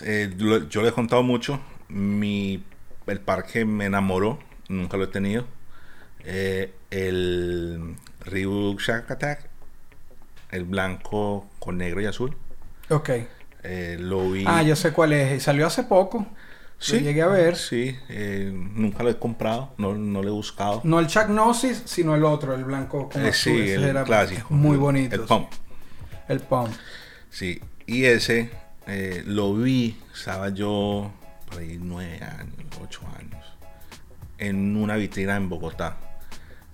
eh, 0.03 0.33
lo- 0.37 0.67
yo 0.69 0.81
le 0.81 0.89
he 0.89 0.91
contado 0.91 1.23
mucho. 1.23 1.59
Mi, 1.89 2.63
el 3.07 3.19
parque 3.19 3.65
me 3.65 3.85
enamoró, 3.85 4.39
nunca 4.69 4.97
lo 4.97 5.05
he 5.05 5.07
tenido. 5.07 5.45
Eh, 6.25 6.73
el 6.91 7.95
Reebok 8.21 8.79
Shack 8.81 9.11
Attack, 9.11 9.49
el 10.51 10.63
blanco 10.65 11.47
con 11.59 11.77
negro 11.77 12.01
y 12.01 12.05
azul. 12.05 12.35
Ok. 12.89 13.09
eh, 13.63 13.97
lo 13.99 14.31
vi. 14.31 14.43
Ah, 14.47 14.63
yo 14.63 14.75
sé 14.75 14.91
cuál 14.91 15.13
es. 15.13 15.43
Salió 15.43 15.67
hace 15.67 15.83
poco. 15.83 16.25
Sí, 16.79 16.93
Lo 16.97 16.99
llegué 17.01 17.21
a 17.23 17.27
ver. 17.27 17.55
Sí, 17.55 17.97
eh, 18.07 18.51
nunca 18.53 19.01
lo 19.03 19.09
he 19.09 19.17
comprado, 19.17 19.73
no, 19.77 19.95
no 19.95 20.21
lo 20.21 20.27
he 20.27 20.31
buscado. 20.31 20.81
No 20.83 20.99
el 20.99 21.07
Chuck 21.07 21.27
Gnosis, 21.27 21.81
sino 21.85 22.15
el 22.15 22.23
otro, 22.23 22.53
el 22.53 22.63
blanco 22.65 23.09
con 23.09 23.21
azul. 23.23 23.33
sí, 23.33 23.61
Ese 23.61 23.75
el 23.75 23.83
era 23.85 24.03
clásico. 24.03 24.45
Muy 24.53 24.77
bonito. 24.77 25.15
El 25.15 25.21
pump. 25.21 25.49
El 26.27 26.39
Pump. 26.41 26.69
Sí, 27.29 27.61
y 27.85 28.03
ese 28.05 28.51
lo 29.25 29.55
vi, 29.55 29.97
estaba 30.13 30.49
yo 30.49 31.11
por 31.49 31.59
ahí 31.59 31.79
nueve 31.81 32.19
años, 32.21 32.53
ocho 32.83 33.01
años, 33.17 33.43
en 34.37 34.75
una 34.75 34.97
vitrina 34.97 35.35
en 35.35 35.49
Bogotá. 35.49 35.97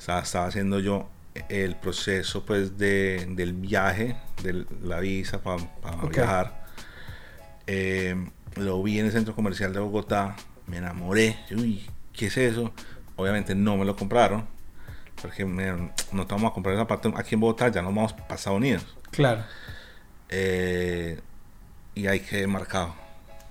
Estaba, 0.03 0.19
estaba 0.19 0.48
haciendo 0.48 0.81
yo 0.81 1.07
el 1.48 1.77
proceso 1.77 2.43
pues 2.45 2.77
de, 2.77 3.25
del 3.29 3.53
viaje, 3.53 4.17
de 4.43 4.65
la 4.81 5.00
visa 5.00 5.41
para 5.41 5.63
viajar. 6.10 6.65
Eh, 7.67 8.13
lo 8.57 8.83
vi 8.83 9.00
en 9.00 9.05
el 9.05 9.13
centro 9.13 9.33
comercial 9.33 9.72
de 9.72 9.79
Bogotá, 9.79 10.36
me 10.67 10.75
enamoré. 10.75 11.38
Uy, 11.55 11.89
¿qué 12.12 12.25
es 12.25 12.36
eso? 12.36 12.74
Obviamente 13.15 13.55
no 13.55 13.77
me 13.77 13.86
lo 13.86 13.95
compraron, 13.95 14.45
porque 15.22 15.45
me- 15.45 15.72
no 16.12 16.27
te 16.27 16.33
vamos 16.36 16.51
a 16.51 16.53
comprar 16.53 16.75
zapatos 16.75 17.13
aquí 17.15 17.36
en 17.36 17.39
Bogotá, 17.39 17.69
ya 17.69 17.81
nos 17.81 17.95
vamos 17.95 18.12
para 18.12 18.36
Estados 18.36 18.57
Unidos. 18.57 18.86
Claro. 19.12 19.41
Eh, 20.27 21.17
y 21.95 22.07
hay 22.07 22.19
que 22.19 22.45
marcado. 22.45 22.93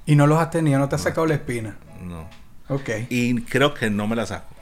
Y 0.04 0.16
no 0.16 0.26
los 0.26 0.38
has 0.38 0.50
tenido, 0.50 0.78
no 0.78 0.86
te 0.90 0.96
has 0.96 1.02
sacado 1.02 1.26
la 1.26 1.32
espina. 1.34 1.78
No. 2.02 2.28
Ok. 2.68 2.90
Y 3.08 3.40
creo 3.42 3.72
que 3.72 3.88
no 3.88 4.06
me 4.06 4.16
la 4.16 4.26
saco. 4.26 4.54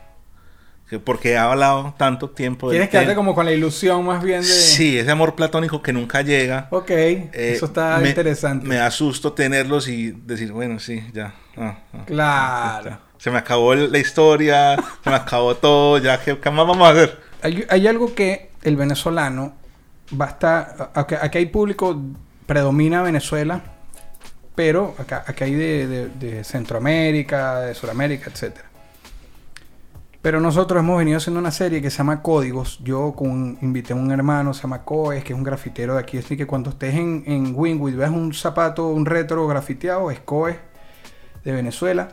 Que- 0.91 0.99
Porque 0.99 1.31
he 1.31 1.39
hablado 1.39 1.95
tanto 1.97 2.29
tiempo 2.31 2.69
Quieres 2.69 2.89
quedarte 2.91 3.15
como 3.15 3.35
con 3.35 3.47
la 3.47 3.53
ilusión 3.53 4.05
más 4.05 4.23
bien 4.23 4.41
de... 4.43 4.47
Sí, 4.49 4.99
ese 4.99 5.11
amor 5.11 5.37
platónico 5.37 5.81
que 5.81 5.93
nunca 5.93 6.21
llega. 6.23 6.67
Ok, 6.71 6.91
Eh, 6.91 7.31
eso 7.33 7.67
está 7.67 7.99
me- 7.99 8.09
interesante. 8.09 8.67
Me 8.67 8.79
asusto 8.81 9.33
tenerlos 9.33 9.87
y 9.89 10.11
decir, 10.11 10.51
bueno, 10.53 10.81
sí, 10.81 11.03
ya. 11.15 11.33
ah, 11.57 11.79
ah. 11.95 12.05
Claro. 12.07 12.99
Se 13.19 13.31
me 13.31 13.39
acabó 13.39 13.75
la 13.75 13.99
historia, 13.99 14.77
se 15.05 15.11
me 15.11 15.17
acabó 15.17 15.55
todo, 15.55 15.99
ya, 15.99 16.19
¿qué, 16.21 16.39
qué 16.39 16.51
más 16.51 16.67
vamos 16.67 16.89
a 16.89 16.91
hacer? 16.91 17.21
Hay, 17.43 17.65
hay 17.69 17.87
algo 17.87 18.15
que 18.15 18.51
el 18.63 18.77
venezolano 18.77 19.55
va 20.21 20.25
a 20.25 20.29
estar... 20.31 20.91
Aquí, 20.95 21.15
hay 21.39 21.47
público, 21.47 22.03
predomina 22.47 23.03
Venezuela, 23.03 23.61
pero 24.57 24.95
acá, 24.99 25.23
acá 25.27 25.45
hay 25.45 25.55
de, 25.55 25.87
de- 25.87 26.09
de 26.09 26.45
Centroamérica, 26.45 27.61
de 27.61 27.75
Sudamérica, 27.75 28.31
etcétera. 28.31 28.69
Pero 30.23 30.39
nosotros 30.41 30.81
hemos 30.81 30.99
venido 30.99 31.17
haciendo 31.17 31.41
una 31.41 31.51
serie 31.51 31.81
que 31.81 31.91
se 31.91 31.99
llama 31.99 32.23
Códigos. 32.23 32.81
Yo 32.85 33.13
con, 33.13 33.57
invité 33.63 33.95
a 33.95 33.97
un 33.97 34.11
hermano, 34.11 34.53
se 34.53 34.63
llama 34.63 34.85
Coes, 34.85 35.25
que 35.25 35.33
es 35.33 35.39
un 35.39 35.45
grafitero 35.45 35.95
de 35.95 36.01
aquí. 36.01 36.19
Así 36.19 36.37
que 36.37 36.47
cuando 36.47 36.71
estés 36.71 36.95
en, 36.95 37.25
en 37.27 37.55
Wingwood 37.57 37.93
y 37.93 37.97
veas 37.97 38.11
un 38.11 38.35
zapato, 38.35 38.89
un 38.89 39.07
retro 39.07 39.47
grafiteado, 39.47 40.11
es 40.11 40.21
Coes 40.21 40.57
de 41.43 41.53
Venezuela. 41.53 42.09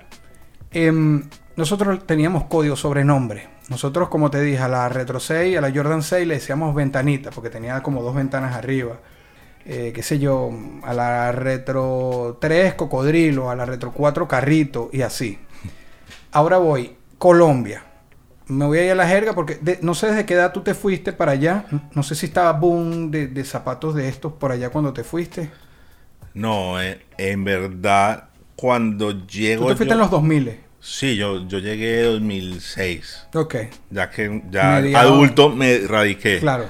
Em, 0.71 1.23
nosotros 1.57 2.05
teníamos 2.05 2.45
código 2.45 2.77
sobre 2.77 3.03
nombre. 3.03 3.49
Nosotros, 3.69 4.07
como 4.07 4.31
te 4.31 4.41
dije, 4.41 4.59
a 4.59 4.69
la 4.69 4.87
Retro 4.87 5.19
6, 5.19 5.57
a 5.57 5.61
la 5.61 5.71
Jordan 5.73 6.01
6 6.01 6.25
le 6.25 6.35
decíamos 6.35 6.73
ventanita, 6.73 7.31
porque 7.31 7.49
tenía 7.49 7.83
como 7.83 8.01
dos 8.01 8.15
ventanas 8.15 8.55
arriba. 8.55 8.99
Eh, 9.65 9.91
qué 9.93 10.01
sé 10.01 10.17
yo, 10.17 10.49
a 10.83 10.93
la 10.93 11.33
Retro 11.33 12.37
3 12.39 12.75
cocodrilo, 12.75 13.49
a 13.49 13.55
la 13.55 13.65
Retro 13.65 13.91
4 13.91 14.25
carrito 14.29 14.89
y 14.93 15.01
así. 15.01 15.39
Ahora 16.31 16.57
voy, 16.57 16.95
Colombia. 17.17 17.83
Me 18.47 18.65
voy 18.65 18.77
a 18.79 18.85
ir 18.85 18.91
a 18.91 18.95
la 18.95 19.07
jerga 19.07 19.33
porque 19.35 19.55
de- 19.61 19.79
no 19.81 19.93
sé 19.93 20.07
desde 20.07 20.25
qué 20.25 20.33
edad 20.35 20.53
tú 20.53 20.61
te 20.61 20.73
fuiste 20.73 21.11
para 21.13 21.33
allá. 21.33 21.65
No 21.93 22.03
sé 22.03 22.15
si 22.15 22.27
estaba 22.27 22.53
boom 22.53 23.11
de, 23.11 23.27
de 23.27 23.43
zapatos 23.43 23.93
de 23.95 24.07
estos 24.07 24.33
por 24.33 24.51
allá 24.51 24.69
cuando 24.69 24.93
te 24.93 25.03
fuiste. 25.03 25.49
No, 26.33 26.81
eh, 26.81 27.01
en 27.17 27.43
verdad, 27.43 28.29
cuando 28.55 29.25
llego. 29.27 29.63
Tú 29.63 29.69
te 29.71 29.75
fuiste 29.77 29.89
yo- 29.91 29.93
en 29.95 29.99
los 29.99 30.11
2000. 30.11 30.59
Sí, 30.79 31.17
yo, 31.17 31.45
yo 31.47 31.59
llegué 31.59 31.99
en 32.05 32.13
2006. 32.13 33.27
Ok, 33.33 33.55
Ya 33.89 34.09
que 34.09 34.41
ya 34.51 34.77
adulto 34.77 35.49
me 35.49 35.79
radiqué. 35.79 36.39
claro. 36.39 36.65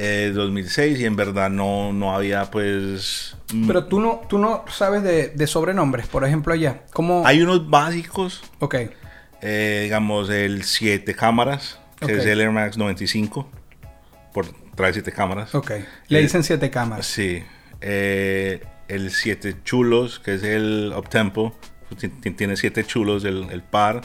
Eh, 0.00 0.30
2006 0.32 1.00
y 1.00 1.06
en 1.06 1.16
verdad 1.16 1.50
no, 1.50 1.92
no 1.92 2.14
había 2.14 2.44
pues... 2.52 3.34
mm, 3.52 3.66
Pero 3.66 3.86
tú 3.86 3.98
no, 3.98 4.20
tú 4.28 4.38
no 4.38 4.64
sabes 4.68 5.02
de, 5.02 5.30
de 5.30 5.46
sobrenombres, 5.48 6.06
por 6.06 6.24
ejemplo, 6.24 6.52
allá. 6.54 6.82
¿Cómo? 6.92 7.26
Hay 7.26 7.42
unos 7.42 7.68
básicos, 7.68 8.42
Ok, 8.60 8.76
eh, 9.42 9.80
digamos 9.84 10.30
el 10.30 10.64
7 10.64 11.14
cámaras, 11.14 11.78
que 11.98 12.06
Ok. 12.06 12.10
es 12.12 12.26
el 12.26 12.40
Air 12.40 12.50
Max 12.50 12.76
95, 12.76 13.50
por 14.32 14.46
trae 14.74 14.92
7 14.92 15.10
cámaras. 15.12 15.54
ok. 15.54 15.72
Le 16.08 16.20
dicen 16.22 16.42
siete 16.44 16.70
cámaras. 16.70 17.06
Sí. 17.06 17.42
Eh, 17.80 18.62
el 18.88 19.10
7 19.10 19.56
chulos, 19.64 20.18
que 20.20 20.34
es 20.34 20.42
el 20.42 20.92
Uptempo, 20.96 21.56
pues, 21.88 22.00
ti- 22.00 22.08
ti- 22.08 22.30
tiene 22.32 22.56
7 22.56 22.84
chulos 22.84 23.24
el, 23.24 23.48
el 23.50 23.62
par. 23.62 24.00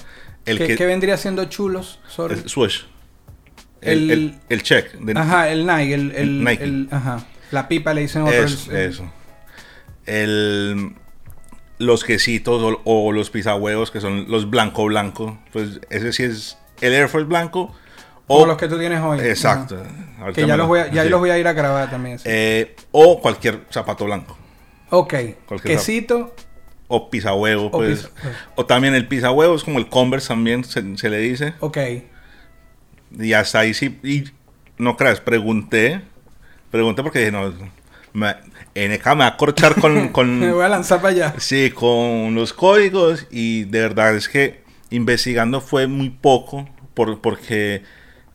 El 0.45 0.57
¿Qué, 0.57 0.67
que... 0.67 0.75
qué 0.75 0.85
vendría 0.85 1.15
siendo 1.17 1.45
chulos? 1.45 1.99
Sorry. 2.07 2.35
el 2.35 2.49
swoosh. 2.49 2.81
El, 3.81 4.11
El- 4.11 4.39
el, 4.49 4.63
check. 4.63 4.93
de- 4.93 5.17
Ajá, 5.19 5.49
el 5.49 5.65
Nike, 5.65 5.93
el, 5.93 6.43
Nike. 6.43 6.63
el- 6.63 6.87
ajá. 6.91 7.25
La 7.51 7.67
pipa 7.67 7.93
le 7.93 8.01
dicen 8.01 8.23
otro. 8.23 8.33
Eso, 8.43 8.75
eso. 8.75 9.11
El, 10.05 10.95
los 11.85 12.03
quesitos 12.03 12.61
o, 12.61 12.81
o 12.83 13.11
los 13.11 13.29
pisahuevos, 13.29 13.91
que 13.91 14.01
son 14.01 14.25
los 14.29 14.49
blanco 14.49 14.85
blanco, 14.85 15.37
pues 15.51 15.79
ese 15.89 16.11
sí 16.13 16.23
es 16.23 16.57
el 16.81 16.93
Air 16.93 17.07
Force 17.09 17.27
blanco. 17.27 17.73
O, 18.27 18.45
los 18.45 18.57
que 18.57 18.67
tú 18.69 18.79
tienes 18.79 19.01
hoy. 19.01 19.19
exacto. 19.19 19.83
Que 20.33 20.41
ya 20.41 20.47
me 20.47 20.57
los 20.57 20.57
lo- 20.59 20.67
voy 20.67 20.79
a, 20.79 20.91
ya 20.91 21.03
sí. 21.03 21.09
los 21.09 21.19
voy 21.19 21.29
a 21.29 21.37
ir 21.37 21.47
a 21.47 21.53
grabar 21.53 21.89
también. 21.89 22.17
sí. 22.19 22.25
Eh, 22.27 22.75
o 22.91 23.19
cualquier 23.21 23.65
zapato 23.69 24.05
blanco. 24.05 24.37
ok. 24.89 25.13
cualquier 25.45 25.77
Quesito. 25.77 26.33
O 26.87 27.09
pisahuevo, 27.09 27.71
pues. 27.71 28.09
O 28.55 28.65
también 28.65 28.93
el 28.93 29.07
pisahuevo 29.07 29.55
es 29.55 29.63
como 29.63 29.79
el 29.79 29.89
Converse 29.89 30.27
también 30.29 30.63
se, 30.63 30.97
se 30.97 31.09
le 31.09 31.17
dice. 31.17 31.53
Ok. 31.59 31.77
Y 33.19 33.33
hasta 33.33 33.59
ahí 33.59 33.73
sí. 33.73 33.99
Y 34.03 34.25
no 34.77 34.95
creas, 34.97 35.19
pregunté. 35.19 36.01
Pregunté 36.71 37.03
porque 37.03 37.19
dije, 37.19 37.31
no. 37.31 37.53
Me, 38.13 38.35
NK 38.75 39.05
me 39.07 39.15
va 39.15 39.27
a 39.27 39.37
corchar 39.37 39.79
con, 39.79 40.09
con, 40.11 40.39
Me 40.39 40.51
voy 40.51 40.65
a 40.65 40.69
lanzar 40.69 41.01
para 41.01 41.13
allá. 41.13 41.33
Sí, 41.37 41.71
con 41.71 42.35
los 42.35 42.53
códigos 42.53 43.27
y 43.31 43.65
de 43.65 43.81
verdad 43.81 44.15
es 44.15 44.27
que 44.27 44.63
investigando 44.89 45.61
fue 45.61 45.87
muy 45.87 46.09
poco 46.09 46.67
por, 46.93 47.21
porque, 47.21 47.83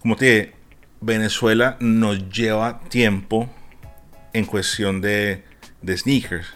como 0.01 0.17
te 0.17 0.25
dije, 0.25 0.53
Venezuela 1.01 1.77
nos 1.81 2.29
lleva 2.31 2.81
tiempo 2.89 3.49
en 4.33 4.45
cuestión 4.45 5.01
de, 5.01 5.45
de 5.83 5.97
sneakers 5.97 6.47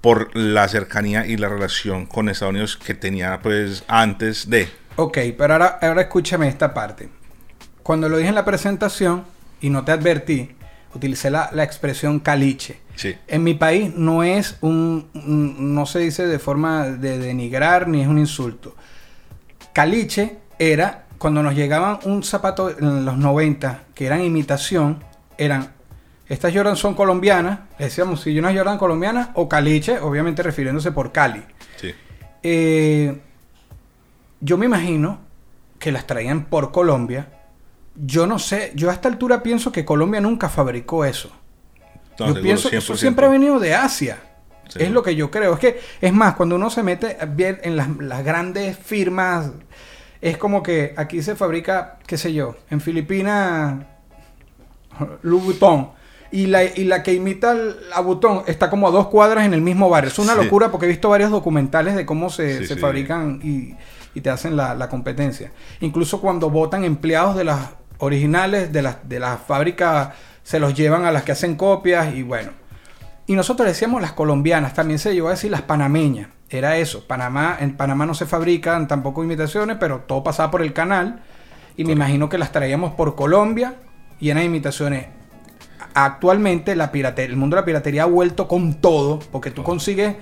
por 0.00 0.34
la 0.36 0.68
cercanía 0.68 1.26
y 1.26 1.36
la 1.36 1.48
relación 1.48 2.06
con 2.06 2.28
Estados 2.28 2.52
Unidos 2.52 2.76
que 2.76 2.94
tenía 2.94 3.40
pues 3.42 3.84
antes 3.88 4.48
de... 4.48 4.68
Ok, 4.96 5.18
pero 5.36 5.54
ahora, 5.54 5.78
ahora 5.82 6.02
escúchame 6.02 6.48
esta 6.48 6.72
parte. 6.72 7.08
Cuando 7.82 8.08
lo 8.08 8.16
dije 8.16 8.28
en 8.28 8.34
la 8.34 8.44
presentación 8.44 9.24
y 9.60 9.70
no 9.70 9.84
te 9.84 9.92
advertí, 9.92 10.55
utilicé 10.96 11.30
la, 11.30 11.50
la 11.52 11.62
expresión 11.62 12.18
caliche. 12.20 12.80
Sí. 12.96 13.14
En 13.28 13.44
mi 13.44 13.54
país 13.54 13.94
no 13.94 14.22
es 14.22 14.56
un, 14.60 15.08
un- 15.14 15.74
no 15.74 15.86
se 15.86 16.00
dice 16.00 16.26
de 16.26 16.38
forma 16.38 16.86
de 16.88 17.18
denigrar 17.18 17.86
ni 17.88 18.00
es 18.02 18.08
un 18.08 18.18
insulto. 18.18 18.74
Caliche 19.72 20.38
era 20.58 21.04
cuando 21.18 21.42
nos 21.42 21.54
llegaban 21.54 21.98
un 22.04 22.22
zapato 22.22 22.70
en 22.70 23.04
los 23.04 23.16
90 23.16 23.84
que 23.94 24.06
eran 24.06 24.22
imitación, 24.22 25.02
eran 25.38 25.72
estas 26.28 26.52
Jordan 26.54 26.76
son 26.76 26.94
colombianas, 26.94 27.60
le 27.78 27.84
decíamos 27.84 28.20
si 28.22 28.36
una 28.38 28.52
Jordan 28.52 28.78
colombiana 28.78 29.30
o 29.34 29.48
caliche, 29.48 29.98
obviamente 30.00 30.42
refiriéndose 30.42 30.90
por 30.92 31.12
Cali. 31.12 31.42
Sí. 31.76 31.92
Eh, 32.42 33.20
yo 34.40 34.58
me 34.58 34.66
imagino 34.66 35.20
que 35.78 35.92
las 35.92 36.06
traían 36.06 36.46
por 36.46 36.72
Colombia. 36.72 37.28
Yo 37.96 38.26
no 38.26 38.38
sé, 38.38 38.72
yo 38.74 38.90
a 38.90 38.92
esta 38.92 39.08
altura 39.08 39.42
pienso 39.42 39.72
que 39.72 39.84
Colombia 39.84 40.20
nunca 40.20 40.48
fabricó 40.48 41.04
eso. 41.04 41.30
No, 42.18 42.26
yo 42.26 42.26
seguro, 42.26 42.42
pienso 42.42 42.70
que 42.70 42.76
eso 42.78 42.94
100%. 42.94 42.96
siempre 42.96 43.26
ha 43.26 43.28
venido 43.28 43.58
de 43.58 43.74
Asia. 43.74 44.18
Es 44.74 44.90
lo 44.90 45.02
que 45.02 45.14
yo 45.14 45.30
creo. 45.30 45.54
Es 45.54 45.60
que, 45.60 45.80
es 46.00 46.12
más, 46.12 46.34
cuando 46.34 46.56
uno 46.56 46.68
se 46.70 46.82
mete 46.82 47.16
bien 47.28 47.58
en 47.62 47.76
las, 47.76 47.88
las 47.98 48.24
grandes 48.24 48.76
firmas, 48.76 49.50
es 50.20 50.36
como 50.36 50.62
que 50.62 50.92
aquí 50.96 51.22
se 51.22 51.36
fabrica, 51.36 51.98
qué 52.06 52.18
sé 52.18 52.32
yo, 52.34 52.56
en 52.70 52.80
Filipinas, 52.80 53.84
Louis 55.22 55.44
Vuitton. 55.44 55.90
Y 56.32 56.46
la, 56.48 56.64
y 56.64 56.84
la 56.84 57.02
que 57.04 57.14
imita 57.14 57.54
a 57.94 58.00
Butón 58.00 58.42
está 58.48 58.68
como 58.68 58.88
a 58.88 58.90
dos 58.90 59.06
cuadras 59.06 59.46
en 59.46 59.54
el 59.54 59.60
mismo 59.62 59.88
barrio. 59.88 60.10
Es 60.10 60.18
una 60.18 60.34
Sí. 60.34 60.42
locura 60.42 60.70
porque 60.72 60.86
he 60.86 60.88
visto 60.88 61.08
varios 61.08 61.30
documentales 61.30 61.94
de 61.94 62.04
cómo 62.04 62.28
se, 62.30 62.58
Sí, 62.58 62.66
se 62.66 62.76
fabrican 62.76 63.40
y, 63.44 63.76
y 64.12 64.20
te 64.20 64.28
hacen 64.30 64.56
la, 64.56 64.74
la 64.74 64.88
competencia. 64.88 65.52
Incluso 65.80 66.20
cuando 66.20 66.50
votan 66.50 66.82
empleados 66.84 67.36
de 67.36 67.44
las 67.44 67.70
originales, 67.98 68.72
de 68.72 68.82
las, 68.82 69.08
de 69.08 69.20
las 69.20 69.40
fábricas, 69.40 70.10
se 70.42 70.60
los 70.60 70.74
llevan 70.74 71.04
a 71.04 71.12
las 71.12 71.22
que 71.22 71.32
hacen 71.32 71.56
copias 71.56 72.14
y 72.14 72.22
bueno. 72.22 72.50
Y 73.26 73.34
nosotros 73.34 73.66
decíamos 73.66 74.00
las 74.00 74.12
colombianas, 74.12 74.74
también 74.74 74.98
se 74.98 75.12
llegó 75.12 75.28
a 75.28 75.32
decir 75.32 75.50
las 75.50 75.62
panameñas. 75.62 76.28
Era 76.48 76.76
eso. 76.76 77.06
Panamá, 77.08 77.56
en 77.58 77.76
Panamá 77.76 78.06
no 78.06 78.14
se 78.14 78.24
fabrican 78.24 78.86
tampoco 78.86 79.24
imitaciones, 79.24 79.78
pero 79.80 80.00
todo 80.06 80.22
pasaba 80.22 80.52
por 80.52 80.62
el 80.62 80.72
canal. 80.72 81.22
Y 81.76 81.84
me 81.84 81.92
imagino 81.92 82.28
que 82.28 82.38
las 82.38 82.52
traíamos 82.52 82.94
por 82.94 83.16
Colombia 83.16 83.74
llenas 84.20 84.42
de 84.42 84.46
imitaciones. 84.46 85.06
Actualmente 85.92 86.76
la 86.76 86.92
pirate- 86.92 87.24
el 87.24 87.36
mundo 87.36 87.56
de 87.56 87.62
la 87.62 87.66
piratería 87.66 88.04
ha 88.04 88.06
vuelto 88.06 88.46
con 88.46 88.74
todo, 88.74 89.18
porque 89.32 89.50
tú 89.50 89.62
consigues, 89.64 90.14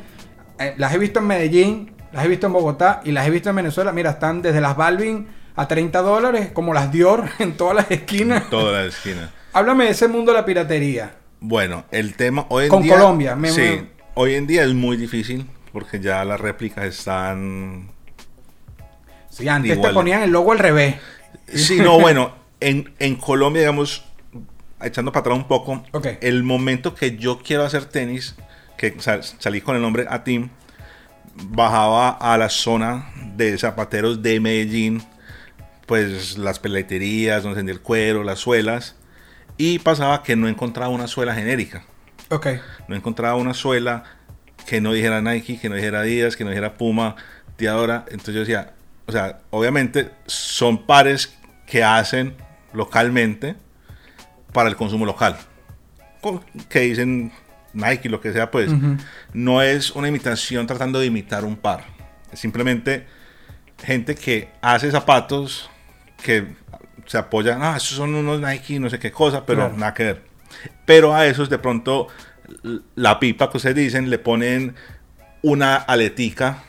eh, 0.58 0.74
las 0.78 0.94
he 0.94 0.98
visto 0.98 1.18
en 1.18 1.26
Medellín, 1.26 1.92
las 2.12 2.24
he 2.24 2.28
visto 2.28 2.46
en 2.46 2.54
Bogotá 2.54 3.02
y 3.04 3.12
las 3.12 3.26
he 3.26 3.30
visto 3.30 3.50
en 3.50 3.56
Venezuela. 3.56 3.92
Mira, 3.92 4.10
están 4.10 4.40
desde 4.40 4.60
las 4.60 4.76
Balvin 4.76 5.26
a 5.56 5.68
30 5.68 6.00
dólares, 6.02 6.50
como 6.52 6.75
las 6.75 6.90
Dior 6.92 7.28
en 7.38 7.56
todas 7.56 7.76
las 7.76 7.90
esquinas. 7.90 8.49
Toda 8.50 8.80
la 8.82 8.87
esquina. 8.87 9.30
Háblame 9.52 9.84
de 9.84 9.90
ese 9.90 10.08
mundo 10.08 10.32
de 10.32 10.38
la 10.38 10.44
piratería. 10.44 11.14
Bueno, 11.40 11.84
el 11.90 12.14
tema 12.14 12.46
hoy 12.49 12.64
en 12.64 12.70
Con 12.70 12.82
día. 12.82 12.94
Colombia, 12.94 13.37
me- 13.37 13.50
sí, 13.50 13.61
me- 13.61 13.88
hoy 14.14 14.34
en 14.34 14.46
día 14.46 14.64
es 14.64 14.73
muy 14.75 14.96
difícil 14.96 15.46
porque 15.73 16.00
ya 16.00 16.25
las 16.25 16.40
réplicas 16.40 16.84
están. 16.87 17.90
Sí, 19.30 19.49
antes 19.49 19.80
te 19.80 19.88
ponían 19.90 20.23
el 20.23 20.30
logo 20.30 20.52
al 20.52 20.58
revés. 20.58 20.96
Sí, 21.52 21.76
no, 21.78 21.99
bueno, 22.00 22.32
en, 22.61 22.94
en 23.00 23.16
Colombia, 23.16 23.62
digamos, 23.62 24.04
echando 24.80 25.11
para 25.12 25.20
atrás 25.23 25.37
un 25.38 25.49
poco, 25.49 25.84
el 26.20 26.42
momento 26.44 26.94
que 26.94 27.16
yo 27.16 27.40
quiero 27.42 27.64
hacer 27.64 27.84
tenis, 27.87 28.37
que 28.78 28.94
sal- 29.00 29.23
salí 29.25 29.61
con 29.61 29.75
el 29.76 29.82
nombre 29.82 30.06
Atim, 30.08 30.49
bajaba 31.34 32.11
a 32.11 32.38
la 32.38 32.49
zona 32.49 33.12
de 33.37 33.58
zapateros 33.58 34.23
de 34.23 34.38
Medellín, 34.40 35.02
pues 35.86 36.38
las 36.38 36.58
peleterías, 36.58 37.42
donde 37.42 37.56
vendía 37.56 37.74
el 37.74 37.80
cuero, 37.80 38.24
las 38.24 38.38
suelas, 38.38 38.96
y 39.56 39.78
pasaba 39.78 40.22
que 40.22 40.36
no 40.36 40.48
encontraba 40.48 40.88
una 40.88 41.06
suela 41.06 41.34
genérica. 41.34 41.84
Ok. 42.30 42.46
No 42.88 42.96
encontraba 42.96 43.36
una 43.36 43.54
suela 43.54 44.04
que 44.66 44.80
no 44.80 44.92
dijera 44.92 45.20
Nike, 45.20 45.58
que 45.58 45.68
no 45.68 45.76
dijera 45.76 46.00
Adidas, 46.00 46.36
que 46.36 46.44
no 46.44 46.50
dijera 46.50 46.74
Puma, 46.74 47.16
Tiadora. 47.56 48.04
Entonces 48.08 48.34
yo 48.34 48.40
decía, 48.40 48.72
o 49.06 49.12
sea, 49.12 49.40
obviamente 49.50 50.10
son 50.26 50.86
pares 50.86 51.36
que 51.66 51.84
hacen 51.84 52.34
localmente 52.72 53.56
para 54.52 54.68
el 54.68 54.76
consumo 54.76 55.04
local. 55.04 55.36
Que 56.70 56.80
dicen 56.80 57.30
Nike, 57.74 58.08
lo 58.08 58.20
que 58.20 58.32
sea, 58.32 58.50
pues 58.50 58.72
Ujú. 58.72 58.96
no 59.34 59.60
es 59.60 59.90
una 59.90 60.08
imitación 60.08 60.66
tratando 60.66 60.98
de 61.00 61.06
imitar 61.06 61.44
un 61.44 61.56
par. 61.56 61.84
Es 62.32 62.40
simplemente 62.40 63.06
gente 63.84 64.14
que 64.14 64.48
hace 64.62 64.90
zapatos 64.90 65.68
que 66.24 66.46
se 67.06 67.18
apoyan, 67.18 67.62
ah, 67.62 67.76
esos 67.76 67.98
son 67.98 68.14
unos 68.14 68.40
Nike, 68.40 68.80
no 68.80 68.88
sé 68.88 68.98
qué 68.98 69.12
cosa, 69.12 69.44
pero 69.44 69.60
Claro. 69.60 69.76
nada 69.76 69.92
que 69.94 70.04
ver. 70.04 70.22
Pero 70.86 71.14
a 71.14 71.26
esos 71.26 71.50
de 71.50 71.58
pronto 71.58 72.08
la 72.94 73.20
pipa 73.20 73.50
que 73.50 73.58
ustedes 73.58 73.76
dicen 73.76 74.08
le 74.10 74.18
ponen 74.18 74.74
una 75.42 75.76
aletica 75.76 76.62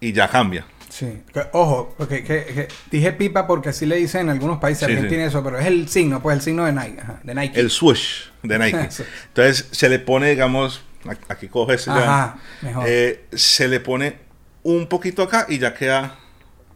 y 0.00 0.12
ya 0.12 0.28
cambia. 0.28 0.64
Sí. 0.88 1.22
Ojo, 1.52 1.94
porque 1.98 2.22
que- 2.24 2.44
que 2.44 2.68
dije 2.90 3.12
pipa 3.12 3.46
porque 3.46 3.70
así 3.70 3.84
le 3.86 3.96
dicen 3.96 4.22
en 4.22 4.30
algunos 4.30 4.58
países. 4.58 4.86
Sí, 4.86 4.94
Argentina 4.94 5.22
sí. 5.24 5.28
eso, 5.28 5.42
pero 5.44 5.58
es 5.58 5.66
el 5.66 5.88
signo, 5.88 6.22
pues 6.22 6.36
el 6.36 6.42
signo 6.42 6.64
de 6.64 6.72
Nike. 6.72 7.00
ajá, 7.00 7.20
de 7.22 7.34
Nike. 7.34 7.60
El 7.60 7.70
swoosh 7.70 8.28
de 8.42 8.58
Nike. 8.60 8.88
Entonces 9.28 9.68
se 9.72 9.88
le 9.88 9.98
pone, 9.98 10.30
digamos, 10.30 10.82
aquí 11.28 11.48
coge 11.48 11.74
este 11.74 11.90
ya, 11.90 11.96
Ajá, 11.98 12.38
mejor. 12.62 12.84
eh, 12.86 13.26
se 13.34 13.68
le 13.68 13.80
pone 13.80 14.16
un 14.62 14.86
poquito 14.86 15.22
acá 15.22 15.46
y 15.48 15.58
ya 15.58 15.74
queda 15.74 16.18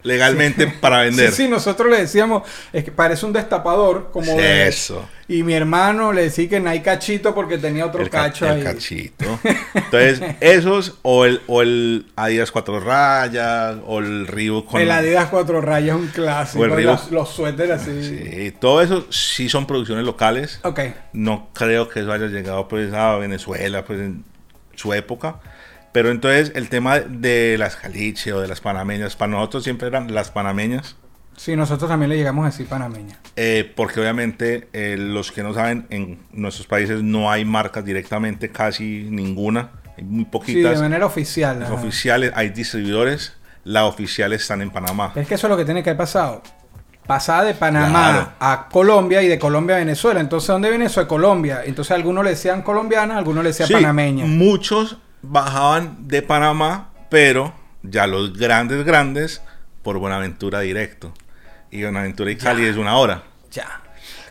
legalmente 0.02 0.66
para 0.66 1.00
vender. 1.00 1.30
Sí, 1.30 1.44
sí, 1.44 1.48
nosotros 1.48 1.90
le 1.90 1.98
decíamos, 1.98 2.42
es 2.72 2.84
que 2.84 2.92
parece 2.92 3.26
un 3.26 3.32
destapador, 3.32 4.10
como 4.12 4.34
de- 4.36 4.68
Eso. 4.68 5.08
Y 5.28 5.44
mi 5.44 5.54
hermano 5.54 6.12
le 6.12 6.22
decía 6.22 6.48
que 6.48 6.58
no 6.58 6.70
hay 6.70 6.80
cachito 6.80 7.34
porque 7.36 7.56
tenía 7.56 7.86
otro 7.86 8.02
El, 8.02 8.10
ca- 8.10 8.24
cacho 8.24 8.46
el 8.46 8.52
ahí. 8.52 8.62
cachito. 8.64 9.38
Entonces, 9.74 10.20
esos 10.40 10.98
o 11.02 11.24
el, 11.24 11.40
o 11.46 11.62
el 11.62 12.06
Adidas 12.16 12.50
cuatro 12.50 12.80
rayas 12.80 13.76
o 13.86 14.00
el 14.00 14.26
Reebok 14.26 14.68
con... 14.70 14.80
El 14.80 14.90
Adidas 14.90 15.28
cuatro 15.30 15.60
rayas 15.60 15.96
es 15.96 16.02
un 16.02 16.08
clásico. 16.08 16.62
O 16.62 16.64
el 16.66 16.72
Reebok. 16.72 17.00
Los, 17.02 17.10
los 17.12 17.28
suéteres 17.28 17.80
así. 17.82 18.02
Sí, 18.02 18.52
todo 18.58 18.82
eso 18.82 19.06
sí 19.12 19.48
son 19.48 19.66
producciones 19.66 20.04
locales. 20.04 20.58
Ok. 20.64 20.80
No 21.12 21.48
creo 21.54 21.88
que 21.88 22.00
eso 22.00 22.12
haya 22.12 22.26
llegado 22.26 22.66
pues 22.66 22.92
a 22.92 23.14
Venezuela 23.16 23.84
pues 23.84 24.00
en 24.00 24.24
su 24.74 24.92
época. 24.94 25.36
Pero 25.92 26.10
entonces 26.10 26.52
el 26.54 26.68
tema 26.68 27.00
de 27.00 27.56
las 27.58 27.76
caliche 27.76 28.32
o 28.32 28.40
de 28.40 28.48
las 28.48 28.60
panameñas, 28.60 29.16
para 29.16 29.32
nosotros 29.32 29.64
siempre 29.64 29.88
eran 29.88 30.14
las 30.14 30.30
panameñas. 30.30 30.96
Sí, 31.36 31.56
nosotros 31.56 31.88
también 31.90 32.10
le 32.10 32.16
llegamos 32.16 32.44
a 32.44 32.50
decir 32.50 32.66
panameña. 32.66 33.18
eh, 33.36 33.72
porque 33.74 33.98
obviamente 34.00 34.68
eh, 34.72 34.96
los 34.98 35.32
que 35.32 35.42
no 35.42 35.54
saben, 35.54 35.86
en 35.90 36.18
nuestros 36.32 36.66
países 36.66 37.02
no 37.02 37.30
hay 37.30 37.44
marcas 37.44 37.84
directamente, 37.84 38.50
casi 38.50 39.06
ninguna. 39.10 39.70
Hay 39.96 40.04
muy 40.04 40.18
Sí, 40.20 40.24
de 40.24 40.30
poquitas. 40.30 40.80
manera 40.80 41.06
oficial. 41.06 41.60
Las 41.60 41.70
oficiales, 41.70 42.30
hay 42.34 42.50
distribuidores. 42.50 43.34
Las 43.64 43.84
oficiales 43.84 44.42
están 44.42 44.62
en 44.62 44.70
Panamá. 44.70 45.12
Es 45.16 45.26
que 45.26 45.34
eso 45.34 45.46
es 45.46 45.50
lo 45.50 45.56
que 45.56 45.64
tiene 45.64 45.82
que 45.82 45.90
haber 45.90 45.98
pasado. 45.98 46.42
Pasada 47.06 47.44
de 47.44 47.54
Panamá 47.54 47.88
Claro. 48.12 48.32
a 48.38 48.68
Colombia 48.70 49.22
y 49.22 49.28
de 49.28 49.38
Colombia 49.38 49.76
a 49.76 49.78
Venezuela. 49.80 50.20
Entonces, 50.20 50.46
¿dónde 50.48 50.68
viene 50.70 50.84
eso? 50.86 51.00
De 51.00 51.06
Colombia. 51.06 51.62
Entonces, 51.64 51.90
algunos 51.92 52.22
le 52.24 52.30
decían 52.30 52.62
colombiana, 52.62 53.18
algunos 53.18 53.42
le 53.42 53.50
decían 53.50 53.66
Sí, 53.68 53.74
panameña. 53.74 54.24
Muchos 54.26 54.98
bajaban 55.22 56.08
de 56.08 56.22
Panamá, 56.22 56.90
pero 57.10 57.54
ya 57.82 58.06
los 58.06 58.36
grandes, 58.36 58.84
grandes, 58.84 59.42
por 59.82 59.98
Buenaventura 59.98 60.60
directo. 60.60 61.12
Y 61.70 61.82
Buenaventura 61.82 62.30
y 62.30 62.36
Cali 62.36 62.66
es 62.66 62.76
una 62.76 62.96
hora. 62.96 63.22
Ya. 63.52 63.82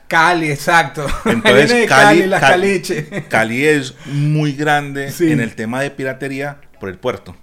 Cali, 0.07 0.51
exacto. 0.51 1.05
Entonces, 1.25 1.87
Cali, 1.87 2.19
Cali, 2.19 2.27
las 2.27 2.41
Cali- 2.41 2.51
caliche. 2.61 3.25
Cali 3.29 3.65
es 3.65 3.93
muy 4.07 4.53
grande 4.53 5.11
Sí. 5.11 5.31
en 5.31 5.39
el 5.39 5.55
tema 5.55 5.81
de 5.81 5.91
piratería 5.91 6.57
por 6.79 6.89
el 6.89 6.97
puerto. 6.97 7.35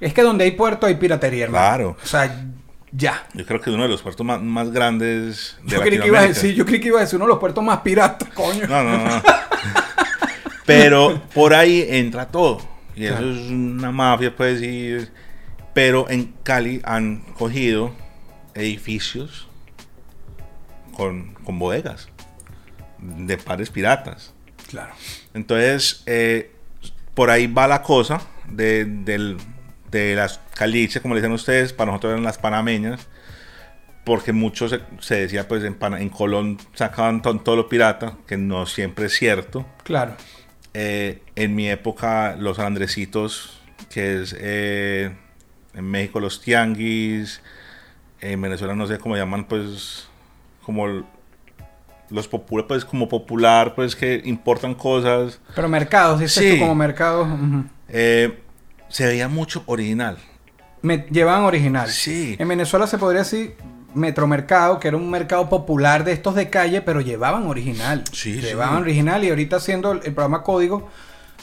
Es 0.00 0.12
que 0.14 0.22
donde 0.22 0.44
hay 0.44 0.52
puerto 0.52 0.86
hay 0.86 0.94
piratería, 0.96 1.44
hermano. 1.44 1.64
Claro. 1.66 1.96
O 2.02 2.06
sea, 2.06 2.44
ya. 2.92 3.26
Yo 3.34 3.44
creo 3.44 3.60
que 3.60 3.70
es 3.70 3.74
uno 3.74 3.82
de 3.84 3.88
los 3.88 4.02
puertos 4.02 4.24
más, 4.24 4.40
más 4.40 4.70
grandes 4.70 5.56
de 5.64 5.70
Yo 5.72 5.80
creí 5.80 5.98
que 5.98 6.06
iba 6.06 6.20
a 6.20 6.26
decir, 6.28 6.54
yo 6.54 6.64
creí 6.64 6.80
que 6.80 6.88
iba 6.88 6.98
a 6.98 7.02
decir 7.02 7.16
uno 7.16 7.24
de 7.26 7.30
los 7.30 7.38
puertos 7.40 7.64
más 7.64 7.78
piratas, 7.80 8.28
coño. 8.34 8.66
No, 8.68 8.82
no, 8.84 8.98
no. 8.98 9.22
Pero 10.66 11.20
por 11.34 11.52
ahí 11.54 11.84
entra 11.88 12.26
todo. 12.26 12.60
Y 12.96 13.06
eso 13.06 13.30
es 13.30 13.50
una 13.50 13.90
mafia, 13.92 14.34
pues. 14.34 14.62
Y, 14.62 14.96
pero 15.72 16.08
en 16.08 16.34
Cali 16.42 16.80
han 16.84 17.18
cogido 17.38 17.92
edificios 18.54 19.48
con, 20.96 21.34
con 21.34 21.58
bodegas 21.58 22.08
de 22.98 23.36
pares 23.38 23.70
piratas. 23.70 24.32
Claro. 24.70 24.92
Entonces, 25.34 26.02
eh, 26.06 26.52
por 27.14 27.30
ahí 27.30 27.46
va 27.46 27.66
la 27.66 27.82
cosa 27.82 28.20
de, 28.48 28.84
del- 28.84 29.36
de 29.90 30.14
las 30.16 30.40
caliches, 30.54 31.00
como 31.02 31.14
le 31.14 31.20
dicen 31.20 31.32
ustedes, 31.32 31.72
para 31.72 31.90
nosotros 31.92 32.12
eran 32.12 32.24
las 32.24 32.38
panameñas, 32.38 33.06
porque 34.04 34.32
muchos 34.32 34.70
se, 34.70 34.80
se 35.00 35.14
decía, 35.16 35.46
pues 35.46 35.62
en, 35.64 35.74
Colón 36.08 36.58
sacaban 36.74 37.22
to- 37.22 37.38
todo 37.40 37.56
lo 37.56 37.68
pirata, 37.68 38.16
que 38.26 38.36
no 38.36 38.66
siempre 38.66 39.06
es 39.06 39.12
cierto. 39.14 39.66
Claro. 39.84 40.16
Eh, 40.74 41.22
en 41.36 41.54
mi 41.54 41.68
época, 41.68 42.34
los 42.36 42.58
andrecitos, 42.58 43.60
que 43.90 44.20
es 44.22 44.34
eh, 44.38 45.14
en 45.74 45.84
México 45.84 46.18
los 46.20 46.40
tianguis, 46.40 47.40
en 48.20 48.40
Venezuela 48.40 48.74
no 48.74 48.86
sé 48.86 48.98
cómo 48.98 49.16
llaman, 49.16 49.44
pues, 49.44 50.08
como 50.64 50.86
el- 50.86 51.04
los 52.10 52.28
populares, 52.28 52.66
pues 52.68 52.84
como 52.84 53.08
popular, 53.08 53.74
pues 53.74 53.94
que 53.96 54.20
importan 54.24 54.74
cosas. 54.74 55.40
Pero 55.54 55.68
mercados, 55.68 56.20
dices 56.20 56.42
Sí. 56.44 56.52
tú 56.54 56.60
como 56.60 56.74
mercados. 56.74 57.28
Eh, 57.88 58.40
se 58.88 59.06
veía 59.06 59.28
mucho 59.28 59.62
original. 59.66 60.18
Me 60.82 61.06
llevaban 61.10 61.44
original. 61.44 61.88
Sí. 61.88 62.36
En 62.38 62.46
Venezuela 62.48 62.86
se 62.86 62.98
podría 62.98 63.20
decir 63.22 63.54
Metromercado, 63.94 64.78
que 64.80 64.88
era 64.88 64.96
un 64.96 65.10
mercado 65.10 65.48
popular 65.48 66.04
de 66.04 66.12
estos 66.12 66.34
de 66.34 66.50
calle, 66.50 66.80
pero 66.82 67.00
llevaban 67.00 67.46
original. 67.46 68.02
Sí, 68.12 68.40
llevaban 68.40 68.76
sí. 68.78 68.82
original 68.82 69.24
y 69.24 69.30
ahorita 69.30 69.56
haciendo 69.56 69.92
el, 69.92 69.98
el 70.04 70.12
programa 70.12 70.42
Código, 70.42 70.88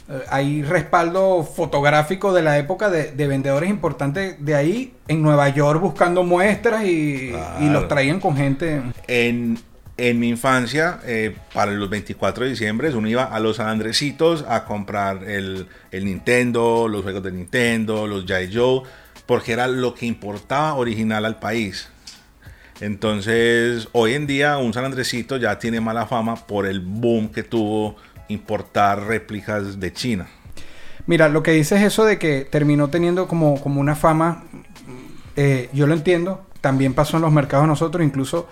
eh, 0.09 0.19
hay 0.29 0.63
respaldo 0.63 1.43
fotográfico 1.43 2.33
de 2.33 2.41
la 2.41 2.57
época 2.57 2.89
de, 2.89 3.11
de 3.11 3.27
vendedores 3.27 3.69
importantes 3.69 4.35
de 4.43 4.55
ahí 4.55 4.93
en 5.07 5.21
Nueva 5.21 5.49
York 5.49 5.79
buscando 5.81 6.23
muestras 6.23 6.83
y, 6.85 7.29
Claro. 7.29 7.65
y 7.65 7.69
los 7.69 7.87
traían 7.87 8.19
con 8.19 8.35
gente. 8.35 8.81
En, 9.07 9.57
en 9.97 10.19
mi 10.19 10.29
infancia, 10.29 10.99
eh, 11.05 11.35
para 11.53 11.71
los 11.71 11.89
24 11.89 12.45
de 12.45 12.49
diciembre, 12.51 12.89
uno 12.95 13.07
iba 13.07 13.23
a 13.25 13.39
los 13.39 13.59
Andresitos 13.59 14.43
a 14.49 14.65
comprar 14.65 15.23
el, 15.25 15.67
el 15.91 16.05
Nintendo, 16.05 16.87
los 16.87 17.03
juegos 17.03 17.21
de 17.23 17.31
Nintendo, 17.31 18.07
los 18.07 18.25
Jai 18.25 18.49
Joe, 18.53 18.81
porque 19.27 19.51
era 19.53 19.67
lo 19.67 19.93
que 19.93 20.07
importaba 20.07 20.73
original 20.73 21.23
al 21.25 21.37
país. 21.39 21.87
Entonces, 22.81 23.87
hoy 23.91 24.15
en 24.15 24.25
día, 24.27 24.57
un 24.57 24.73
San 24.73 24.83
Andresito 24.85 25.37
ya 25.37 25.59
tiene 25.59 25.79
mala 25.79 26.07
fama 26.07 26.35
por 26.35 26.65
el 26.65 26.79
boom 26.81 27.29
que 27.29 27.43
tuvo 27.43 27.95
importar 28.27 29.03
réplicas 29.05 29.79
de 29.79 29.93
China. 29.93 30.27
Mira, 31.05 31.29
lo 31.29 31.43
que 31.43 31.51
dices 31.51 31.79
es 31.79 31.87
eso 31.87 32.05
de 32.05 32.17
que 32.17 32.41
terminó 32.43 32.89
teniendo 32.89 33.27
como, 33.27 33.61
como 33.61 33.79
una 33.79 33.95
fama, 33.95 34.43
eh, 35.35 35.69
yo 35.73 35.85
lo 35.87 35.93
entiendo, 35.93 36.45
también 36.59 36.93
pasó 36.93 37.17
en 37.17 37.23
los 37.23 37.31
mercados 37.31 37.67
nosotros, 37.67 38.03
incluso 38.03 38.47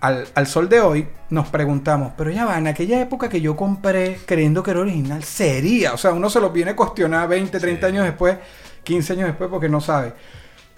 al, 0.00 0.26
al 0.34 0.46
sol 0.46 0.68
de 0.68 0.80
hoy 0.80 1.08
nos 1.28 1.48
preguntamos, 1.48 2.12
pero 2.16 2.30
ya 2.30 2.44
va, 2.44 2.56
en 2.58 2.66
aquella 2.68 3.00
época 3.00 3.28
que 3.28 3.40
yo 3.40 3.56
compré 3.56 4.18
creyendo 4.26 4.62
que 4.62 4.70
era 4.70 4.80
original, 4.80 5.24
sería, 5.24 5.92
o 5.92 5.98
sea, 5.98 6.12
uno 6.12 6.30
se 6.30 6.40
lo 6.40 6.50
viene 6.50 6.72
a 6.72 6.76
cuestionar 6.76 7.28
20, 7.28 7.58
30 7.58 7.86
Sí. 7.86 7.92
años 7.92 8.04
después, 8.04 8.36
15 8.84 9.12
años 9.14 9.26
después 9.26 9.50
porque 9.50 9.68
no 9.68 9.80
sabe. 9.80 10.12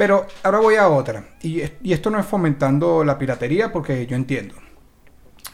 Pero 0.03 0.27
ahora 0.43 0.59
voy 0.59 0.75
a 0.75 0.88
otra, 0.88 1.23
y, 1.43 1.61
es- 1.61 1.75
y 1.81 1.93
esto 1.93 2.11
no 2.11 2.19
es 2.19 2.27
fomentando 2.27 3.05
la 3.05 3.17
piratería 3.21 3.71
porque 3.71 4.05
yo 4.05 4.17
entiendo. 4.17 4.57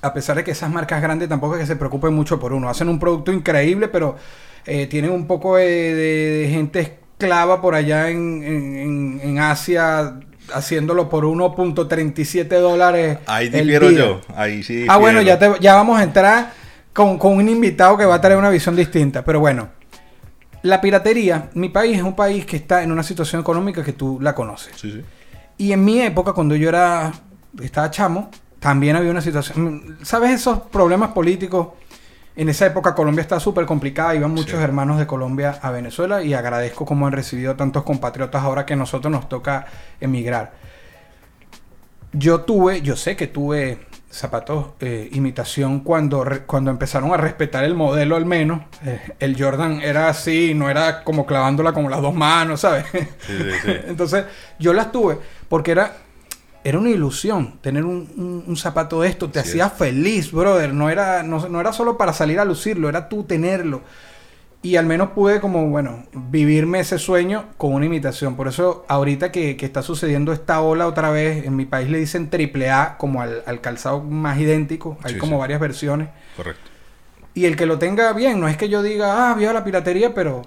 A 0.01 0.15
pesar 0.15 0.37
de 0.37 0.45
que 0.45 0.53
esas 0.53 0.71
marcas 0.71 1.03
grandes 1.03 1.29
tampoco 1.29 1.57
es 1.57 1.61
que 1.61 1.67
se 1.67 1.77
preocupen 1.77 2.15
mucho 2.15 2.41
por 2.41 2.55
uno. 2.55 2.71
Hacen 2.71 2.89
un 2.89 2.99
producto 2.99 3.31
increíble, 3.31 3.89
pero 3.89 4.17
eh, 4.65 4.87
tienen 4.87 5.11
un 5.11 5.27
poco 5.27 5.57
de, 5.57 5.67
de- 5.67 6.31
de 6.45 6.49
gente 6.49 6.81
esclava 6.81 7.61
por 7.61 7.75
allá 7.75 8.09
en, 8.09 8.43
en- 8.43 8.77
en- 8.79 9.21
en 9.23 9.39
Asia 9.39 10.19
haciéndolo 10.55 11.11
por 11.11 11.27
1.37 11.27 12.49
dólares. 12.59 13.19
Ahí 13.27 13.51
difiero 13.51 13.91
yo. 13.91 14.21
Ahí 14.35 14.63
sí. 14.63 14.87
Ah, 14.89 14.97
bueno, 14.97 15.21
ya, 15.21 15.35
difiero. 15.37 15.57
te- 15.57 15.61
ya 15.61 15.75
vamos 15.75 16.01
a 16.01 16.05
entrar 16.05 16.53
con, 16.95 17.19
con 17.19 17.35
un 17.35 17.47
invitado 17.51 17.99
que 17.99 18.07
va 18.07 18.15
a 18.15 18.21
traer 18.23 18.39
una 18.39 18.49
visión 18.49 18.75
distinta. 18.75 19.23
Pero 19.27 19.41
bueno, 19.41 19.69
la 20.63 20.81
piratería, 20.81 21.51
mi 21.55 21.69
país 21.69 21.97
es 21.97 22.03
un 22.03 22.15
país 22.17 22.45
que 22.47 22.57
está 22.57 22.83
en 22.83 22.93
una 22.93 23.03
situación 23.03 23.41
económica 23.41 23.85
que 23.85 23.93
tú 23.93 24.19
la 24.21 24.35
conoces. 24.35 24.75
Sí, 24.77 24.91
sí. 24.93 25.03
Y 25.59 25.73
en 25.73 25.85
mi 25.85 26.01
época, 26.01 26.33
cuando 26.33 26.55
yo 26.57 26.69
era 26.69 27.13
estaba 27.63 27.91
chamo, 27.91 28.31
también 28.61 28.97
había 28.97 29.11
una 29.11 29.21
situación. 29.21 29.99
¿Sabes 30.03 30.31
esos 30.33 30.59
problemas 30.61 31.11
políticos? 31.11 31.69
En 32.37 32.49
esa 32.49 32.67
época 32.67 32.95
Colombia 32.95 33.23
estaba 33.23 33.41
súper 33.41 33.67
complicada, 33.67 34.15
iban 34.15 34.31
muchos 34.31 34.59
Sí. 34.59 34.65
hermanos 34.65 34.99
de 34.99 35.09
Colombia 35.09 35.59
a 35.61 35.73
Venezuela 35.73 36.23
y 36.23 36.35
agradezco 36.35 36.85
cómo 36.87 37.07
han 37.09 37.13
recibido 37.13 37.57
tantos 37.57 37.83
compatriotas 37.83 38.45
ahora 38.45 38.65
que 38.65 38.75
a 38.75 38.77
nosotros 38.77 39.11
nos 39.11 39.29
toca 39.29 39.67
emigrar. 40.01 40.53
Yo 42.13 42.43
tuve, 42.43 42.81
yo 42.83 42.95
sé 42.97 43.17
que 43.17 43.27
tuve 43.27 43.87
zapatos 44.19 44.67
eh, 44.81 45.09
imitación 45.13 45.81
cuando, 45.81 46.25
re- 46.25 46.45
cuando 46.45 46.71
empezaron 46.71 47.13
a 47.13 47.17
respetar 47.17 47.65
el 47.65 47.75
modelo 47.75 48.17
al 48.17 48.27
menos. 48.27 48.61
Eh, 48.85 49.01
el 49.21 49.41
Jordan 49.43 49.81
era 49.81 50.09
así, 50.09 50.53
no 50.55 50.69
era 50.71 51.05
como 51.05 51.25
clavándola 51.27 51.73
con 51.73 51.91
las 51.91 52.03
dos 52.03 52.15
manos, 52.15 52.61
¿sabes? 52.63 52.85
Sí, 52.93 52.99
sí, 53.27 53.37
sí. 53.65 53.73
Entonces, 53.89 54.25
yo 54.59 54.73
las 54.73 54.91
tuve 54.93 55.19
porque 55.49 55.71
era, 55.71 55.97
era 56.65 56.79
una 56.79 56.91
ilusión 56.91 57.59
tener 57.61 57.85
un, 57.85 58.11
un- 58.17 58.45
un 58.47 58.57
zapato 58.57 59.01
de 59.03 59.09
esto. 59.09 59.31
Te 59.31 59.39
hacía 59.41 59.71
feliz, 59.71 60.33
brother. 60.33 60.75
No 60.75 60.91
era, 60.91 61.23
no, 61.23 61.49
no 61.49 61.61
era 61.61 61.73
solo 61.73 61.97
para 61.97 62.13
salir 62.13 62.41
a 62.41 62.45
lucirlo, 62.45 62.89
era 62.89 63.09
tú 63.09 63.25
tenerlo. 63.25 63.83
Y 64.61 64.75
al 64.77 64.87
menos 64.87 65.11
pude 65.11 65.41
como, 65.41 65.69
bueno, 65.69 66.05
vivirme 66.13 66.81
ese 66.81 66.99
sueño 66.99 67.47
con 67.57 67.75
una 67.75 67.87
imitación. 67.87 68.35
Por 68.35 68.49
eso 68.49 68.85
ahorita 68.89 69.31
que, 69.31 69.57
que 69.57 69.65
está 69.65 69.83
sucediendo 69.83 70.33
esta 70.33 70.61
ola 70.61 70.89
otra 70.89 71.11
vez, 71.11 71.47
en 71.47 71.55
mi 71.55 71.65
país 71.65 71.89
le 71.89 71.99
dicen 71.99 72.29
triple 72.29 72.71
A 72.71 72.97
como 72.99 73.23
al, 73.23 73.43
al 73.47 73.61
calzado 73.61 74.03
más 74.03 74.39
idéntico. 74.39 74.99
Hay 75.05 75.15
Sí, 75.15 75.19
como 75.21 75.37
sí. 75.37 75.41
varias 75.41 75.61
versiones. 75.61 76.09
Correcto. 76.37 76.71
Y 77.35 77.45
el 77.45 77.55
que 77.55 77.67
lo 77.67 77.79
tenga 77.79 78.13
bien, 78.15 78.41
no 78.41 78.49
es 78.49 78.57
que 78.57 78.69
yo 78.69 78.83
diga, 78.83 79.31
ah, 79.31 79.35
viva 79.35 79.53
la 79.53 79.63
piratería, 79.63 80.13
pero 80.13 80.43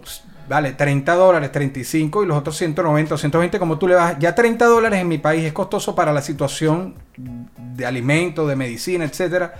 vale, 0.49 0.73
30 0.73 1.13
dólares, 1.15 1.49
35 1.53 2.23
y 2.23 2.27
los 2.27 2.37
otros 2.37 2.57
190 2.57 3.15
o 3.15 3.17
120, 3.17 3.59
como 3.59 3.79
tú 3.79 3.87
le 3.87 3.95
vas. 3.95 4.19
Ya 4.19 4.35
30 4.35 4.65
dólares 4.65 4.99
en 4.99 5.07
mi 5.07 5.19
país 5.19 5.45
es 5.45 5.53
costoso 5.53 5.95
para 5.95 6.11
la 6.11 6.21
situación 6.21 6.95
de 7.15 7.85
alimentos, 7.85 8.49
de 8.49 8.57
medicina, 8.57 9.05
etcétera. 9.05 9.53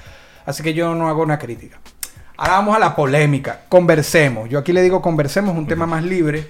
Así 0.46 0.62
que 0.62 0.74
yo 0.74 0.94
no 0.94 1.08
hago 1.08 1.22
una 1.22 1.40
crítica. 1.40 1.80
Ahora 2.42 2.54
vamos 2.54 2.76
a 2.76 2.80
la 2.80 2.96
polémica. 2.96 3.62
Conversemos. 3.70 4.50
Yo 4.50 4.58
aquí 4.58 4.74
le 4.74 4.82
digo 4.82 5.00
conversemos, 5.00 5.56
un 5.56 5.68
tema 5.68 5.86
más 5.86 6.04
libre. 6.04 6.48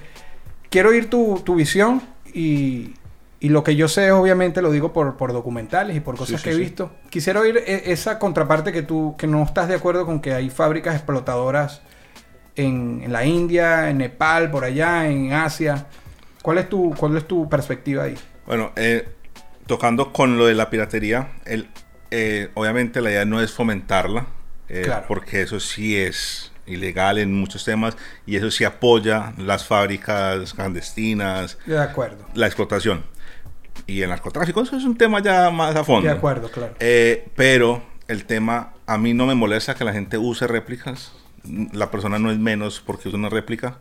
Quiero 0.70 0.88
oír 0.88 1.10
tu, 1.10 1.42
tu 1.44 1.56
visión 1.56 2.02
y, 2.34 2.94
y 3.42 3.50
lo 3.50 3.62
que 3.66 3.76
yo 3.76 3.90
sé, 3.90 4.10
obviamente, 4.14 4.62
lo 4.62 4.72
digo 4.72 4.94
por, 4.94 5.18
por 5.18 5.34
documentales 5.34 5.98
y 5.98 6.00
por 6.00 6.16
cosas 6.16 6.40
Sí, 6.40 6.46
que 6.46 6.52
sí, 6.52 6.56
he 6.56 6.60
sí. 6.60 6.70
visto. 6.70 6.92
Quisiera 7.10 7.42
oír 7.42 7.58
e- 7.58 7.92
esa 7.92 8.20
contraparte 8.20 8.72
que 8.72 8.84
tú, 8.84 9.16
que 9.18 9.28
no 9.28 9.44
estás 9.44 9.68
de 9.68 9.76
acuerdo 9.76 10.06
con 10.06 10.22
que 10.22 10.34
hay 10.34 10.50
fábricas 10.50 10.96
explotadoras 10.96 11.82
en, 12.56 13.02
en 13.04 13.12
la 13.12 13.26
India, 13.26 13.90
en 13.90 13.98
Nepal, 13.98 14.50
por 14.50 14.64
allá, 14.64 15.10
en 15.10 15.34
Asia. 15.34 15.88
¿Cuál 16.42 16.60
es 16.60 16.70
tu, 16.70 16.96
cuál 16.96 17.18
es 17.18 17.28
tu 17.28 17.50
perspectiva 17.50 18.04
ahí? 18.06 18.16
Bueno, 18.48 18.72
eh, 18.78 19.10
tocando 19.68 20.14
con 20.14 20.38
lo 20.38 20.46
de 20.46 20.54
la 20.54 20.70
piratería, 20.70 21.34
el, 21.44 21.68
eh, 22.12 22.50
obviamente 22.54 23.02
la 23.02 23.12
idea 23.12 23.26
no 23.26 23.42
es 23.42 23.52
fomentarla, 23.52 24.28
eh, 24.72 24.82
Claro. 24.84 25.06
porque 25.08 25.42
eso 25.42 25.60
sí 25.60 25.96
es 25.98 26.52
ilegal 26.68 27.18
en 27.18 27.34
muchos 27.34 27.66
temas 27.66 27.98
y 28.26 28.36
eso 28.38 28.50
sí 28.52 28.64
apoya 28.64 29.34
las 29.38 29.66
fábricas 29.66 30.54
clandestinas, 30.54 31.58
De 31.66 31.78
acuerdo. 31.80 32.26
la 32.34 32.46
explotación. 32.48 33.04
Y 33.88 34.02
el 34.02 34.10
narcotráfico, 34.10 34.62
eso 34.62 34.78
es 34.78 34.84
un 34.84 34.98
tema 34.98 35.22
ya 35.22 35.50
más 35.50 35.76
a 35.76 35.84
fondo. 35.84 36.08
De 36.08 36.14
acuerdo, 36.16 36.50
claro. 36.52 36.76
Eh, 36.80 37.28
pero 37.36 37.84
el 38.08 38.26
tema, 38.26 38.74
a 38.86 38.98
mí 38.98 39.14
no 39.14 39.26
me 39.26 39.36
molesta 39.36 39.76
que 39.76 39.84
la 39.84 39.92
gente 39.94 40.18
use 40.18 40.48
réplicas. 40.48 41.12
La 41.74 41.90
persona 41.90 42.20
no 42.20 42.32
es 42.32 42.38
menos 42.38 42.82
porque 42.86 43.08
usa 43.10 43.18
una 43.18 43.30
réplica. 43.30 43.80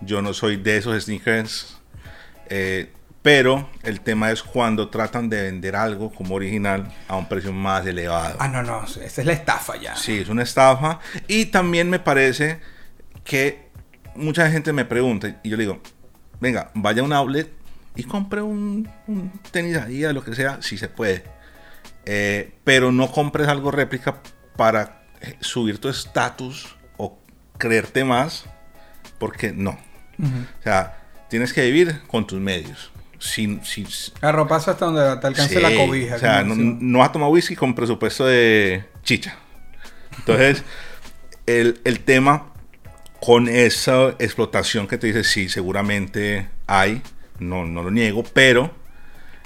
Yo 0.00 0.22
no 0.22 0.32
soy 0.32 0.56
de 0.56 0.76
esos 0.76 1.02
sneakers. 1.02 1.78
Eh, 2.48 2.92
pero 3.22 3.68
el 3.82 4.00
tema 4.00 4.30
es 4.30 4.42
cuando 4.42 4.88
tratan 4.88 5.28
de 5.28 5.42
vender 5.42 5.76
algo 5.76 6.10
como 6.10 6.34
original 6.34 6.90
a 7.06 7.16
un 7.16 7.28
precio 7.28 7.52
más 7.52 7.86
elevado. 7.86 8.36
Ah, 8.38 8.48
no, 8.48 8.62
no, 8.62 8.84
esa 8.84 9.04
es 9.04 9.24
la 9.24 9.32
estafa 9.32 9.76
ya. 9.76 9.94
Sí, 9.94 10.18
es 10.18 10.28
una 10.28 10.42
estafa. 10.42 11.00
Y 11.28 11.46
también 11.46 11.90
me 11.90 11.98
parece 11.98 12.60
que 13.24 13.68
mucha 14.14 14.50
gente 14.50 14.72
me 14.72 14.84
pregunta 14.84 15.40
y 15.42 15.50
yo 15.50 15.56
le 15.56 15.64
digo, 15.64 15.80
venga, 16.40 16.70
vaya 16.74 17.02
a 17.02 17.04
un 17.04 17.12
outlet 17.12 17.50
y 17.94 18.04
compre 18.04 18.40
un, 18.40 18.88
un 19.06 19.32
tenis 19.50 19.76
ahí, 19.76 20.00
lo 20.12 20.24
que 20.24 20.34
sea, 20.34 20.62
si 20.62 20.78
se 20.78 20.88
puede. 20.88 21.24
Eh, 22.06 22.54
pero 22.64 22.92
no 22.92 23.10
compres 23.10 23.48
algo 23.48 23.70
réplica 23.70 24.22
para 24.56 25.02
eh, 25.20 25.36
subir 25.40 25.78
tu 25.78 25.88
estatus 25.88 26.76
o 26.96 27.18
creerte 27.58 28.04
más, 28.04 28.44
porque 29.18 29.52
no. 29.52 29.78
O 30.18 30.62
sea, 30.62 30.98
tienes 31.28 31.52
que 31.52 31.62
vivir 31.62 32.02
con 32.06 32.26
tus 32.26 32.38
medios. 32.40 32.90
Sin, 33.20 33.62
sin, 33.64 33.86
Arropas 34.22 34.66
hasta 34.66 34.86
donde 34.86 35.20
te 35.20 35.26
alcance 35.26 35.54
Sí, 35.54 35.60
la 35.60 35.74
cobija. 35.74 36.16
O 36.16 36.18
sea, 36.18 36.42
no, 36.42 36.54
no 36.56 36.98
vas 36.98 37.10
a 37.10 37.12
tomar 37.12 37.28
whisky 37.28 37.54
con 37.54 37.74
presupuesto 37.74 38.24
de 38.24 38.84
chicha. 39.04 39.36
Entonces, 40.18 40.64
el, 41.46 41.80
el 41.84 42.00
tema 42.00 42.52
con 43.20 43.48
esa 43.48 44.08
explotación 44.18 44.88
que 44.88 44.96
te 44.96 45.08
dice, 45.08 45.24
sí, 45.24 45.48
seguramente 45.48 46.48
hay, 46.66 47.02
no, 47.38 47.66
no 47.66 47.82
lo 47.82 47.90
niego, 47.90 48.24
pero 48.24 48.72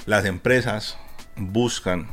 las 0.06 0.24
empresas 0.24 0.96
buscan 1.36 2.06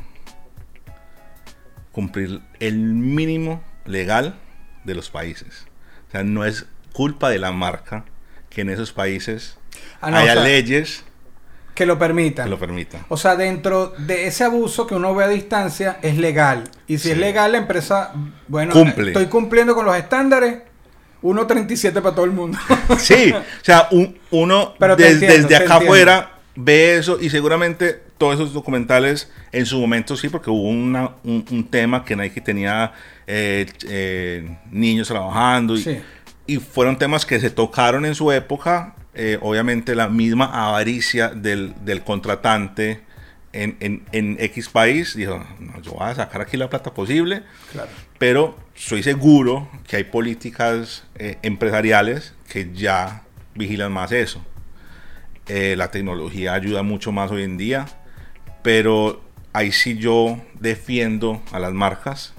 cumplir 1.92 2.40
el 2.58 2.76
mínimo 2.76 3.62
legal 3.84 4.34
de 4.84 4.94
los 4.94 5.10
países. 5.10 5.66
O 6.08 6.10
sea, 6.10 6.24
no 6.24 6.44
es 6.44 6.66
culpa 6.92 7.30
de 7.30 7.38
la 7.38 7.52
marca 7.52 8.04
que 8.50 8.62
en 8.62 8.70
esos 8.70 8.92
países 8.92 9.58
Ah, 10.00 10.10
no, 10.10 10.16
haya 10.16 10.32
o 10.32 10.34
sea, 10.34 10.44
leyes 10.44 11.04
Que 11.74 11.86
lo 11.86 11.98
permitan. 11.98 12.44
que 12.44 12.50
lo 12.50 12.58
permitan. 12.58 13.00
O 13.08 13.16
sea, 13.16 13.34
dentro 13.36 13.94
de 13.98 14.26
ese 14.26 14.44
abuso 14.44 14.86
que 14.86 14.94
uno 14.94 15.14
ve 15.14 15.24
a 15.24 15.28
distancia 15.28 15.98
es 16.02 16.18
legal. 16.18 16.64
Y 16.86 16.98
si 16.98 17.04
Sí. 17.04 17.10
es 17.12 17.18
legal, 17.18 17.52
la 17.52 17.58
empresa, 17.58 18.12
bueno, 18.48 18.72
Cumple. 18.72 19.08
estoy 19.08 19.26
cumpliendo 19.26 19.74
con 19.74 19.86
los 19.86 19.96
estándares. 19.96 20.58
1.37 21.22 22.02
para 22.02 22.14
todo 22.14 22.24
el 22.24 22.32
mundo. 22.32 22.58
Sí, 22.98 23.32
o 23.32 23.42
sea, 23.64 23.88
un- 23.92 24.18
uno 24.30 24.74
Pero 24.78 24.96
te 24.96 25.04
des- 25.04 25.12
entiendo, 25.14 25.36
desde 25.36 25.54
acá 25.56 25.64
entiendo. 25.74 25.84
afuera 25.84 26.30
ve 26.56 26.96
eso 26.98 27.18
y 27.20 27.30
seguramente 27.30 28.02
todos 28.18 28.34
esos 28.34 28.52
documentales 28.52 29.30
en 29.52 29.64
su 29.64 29.78
momento 29.80 30.16
sí, 30.16 30.28
porque 30.28 30.50
hubo 30.50 30.68
una- 30.68 31.12
un, 31.24 31.44
un 31.50 31.64
tema 31.68 32.04
que 32.04 32.16
Nike 32.16 32.40
tenía 32.40 32.92
eh, 33.26 33.66
eh, 33.88 34.58
niños 34.70 35.08
trabajando 35.08 35.76
y, 35.76 35.82
Sí. 35.82 36.00
y 36.46 36.56
fueron 36.56 36.98
temas 36.98 37.24
que 37.24 37.38
se 37.40 37.50
tocaron 37.50 38.04
en 38.04 38.14
su 38.16 38.30
época. 38.32 38.94
Eh, 39.14 39.38
obviamente 39.42 39.94
la 39.94 40.08
misma 40.08 40.46
avaricia 40.68 41.28
del, 41.28 41.74
del 41.84 42.02
contratante 42.02 43.00
en, 43.52 43.76
en- 43.80 44.02
en 44.12 44.36
X 44.40 44.68
país 44.70 45.14
dijo, 45.14 45.44
no, 45.60 45.80
yo 45.82 45.92
voy 45.92 46.08
a 46.08 46.14
sacar 46.14 46.40
aquí 46.40 46.56
la 46.56 46.70
plata 46.70 46.94
posible 46.94 47.42
claro. 47.72 47.90
pero 48.18 48.58
soy 48.74 49.02
seguro 49.02 49.68
que 49.86 49.96
hay 49.96 50.04
políticas 50.04 51.04
eh, 51.16 51.38
empresariales 51.42 52.32
que 52.48 52.72
ya 52.72 53.22
vigilan 53.54 53.92
más 53.92 54.12
eso. 54.12 54.42
Eh, 55.48 55.74
la 55.76 55.90
tecnología 55.90 56.54
ayuda 56.54 56.82
mucho 56.82 57.12
más 57.12 57.30
hoy 57.30 57.42
en 57.42 57.58
día, 57.58 57.86
pero 58.62 59.22
ahí 59.52 59.72
sí 59.72 59.98
yo 59.98 60.40
defiendo 60.58 61.42
a 61.52 61.58
las 61.58 61.72
marcas. 61.72 62.32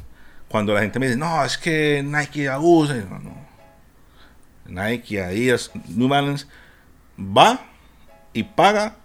Cuando 0.48 0.74
la 0.74 0.82
gente 0.82 0.98
me 1.00 1.06
dice, 1.08 1.18
no, 1.20 1.44
es 1.46 1.58
que 1.58 2.02
Nike 2.04 2.48
abusa, 2.50 2.96
no, 3.10 3.20
no. 3.20 3.44
Nike, 4.66 5.22
Adidas, 5.22 5.72
New 5.90 6.08
Balance 6.08 6.48
va 7.20 7.60
y 8.34 8.44
paga 8.44 8.96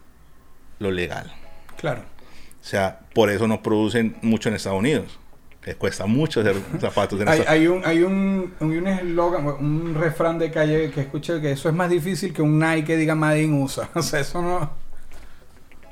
lo 0.79 0.90
legal. 0.90 1.33
Claro. 1.77 2.03
O 2.61 2.64
sea, 2.64 3.01
por 3.14 3.31
eso 3.31 3.47
no 3.47 3.62
producen 3.62 4.16
mucho 4.23 4.49
en 4.49 4.57
Estados 4.57 4.79
Unidos. 4.79 5.18
Eh, 5.64 5.75
cuesta 5.75 6.07
mucho 6.07 6.40
hacer 6.40 6.57
zapatos. 6.81 7.21
en 7.21 7.29
Hay, 7.29 7.44
hay 7.47 7.66
un 7.66 7.85
hay 7.85 8.03
un 8.03 8.55
un 8.61 8.87
eslogan, 8.87 9.47
un 9.47 9.94
refrán 9.94 10.38
de 10.38 10.51
calle 10.51 10.90
que 10.90 11.03
escuché 11.03 11.40
que 11.40 11.53
eso 11.53 11.68
es 11.68 11.75
más 11.75 11.90
difícil 11.90 12.33
que 12.33 12.42
un 12.42 12.59
Nike 12.59 12.85
que 12.85 12.97
diga 12.97 13.14
Made 13.14 13.42
in 13.42 13.62
USA. 13.62 13.88
O 13.94 14.03
sea, 14.03 14.21
eso 14.21 14.40
no. 14.40 14.71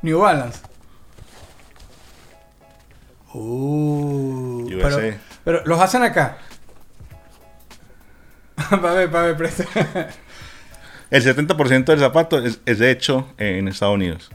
New 0.03 0.21
Balance. 0.21 0.61
Uh, 3.35 4.67
pero, 4.81 4.99
pero 5.45 5.63
los 5.67 5.81
hacen 5.81 6.03
acá. 6.03 6.39
para 8.71 8.95
ver, 8.95 9.11
para 9.11 9.27
ver, 9.27 9.37
presta. 9.37 9.65
El 11.11 11.23
70% 11.23 11.85
del 11.85 12.01
zapato 12.01 12.39
es, 12.45 12.61
es 12.67 12.81
hecho 12.81 13.33
en 13.39 13.69
Estados 13.69 13.95
Unidos. 13.95 14.31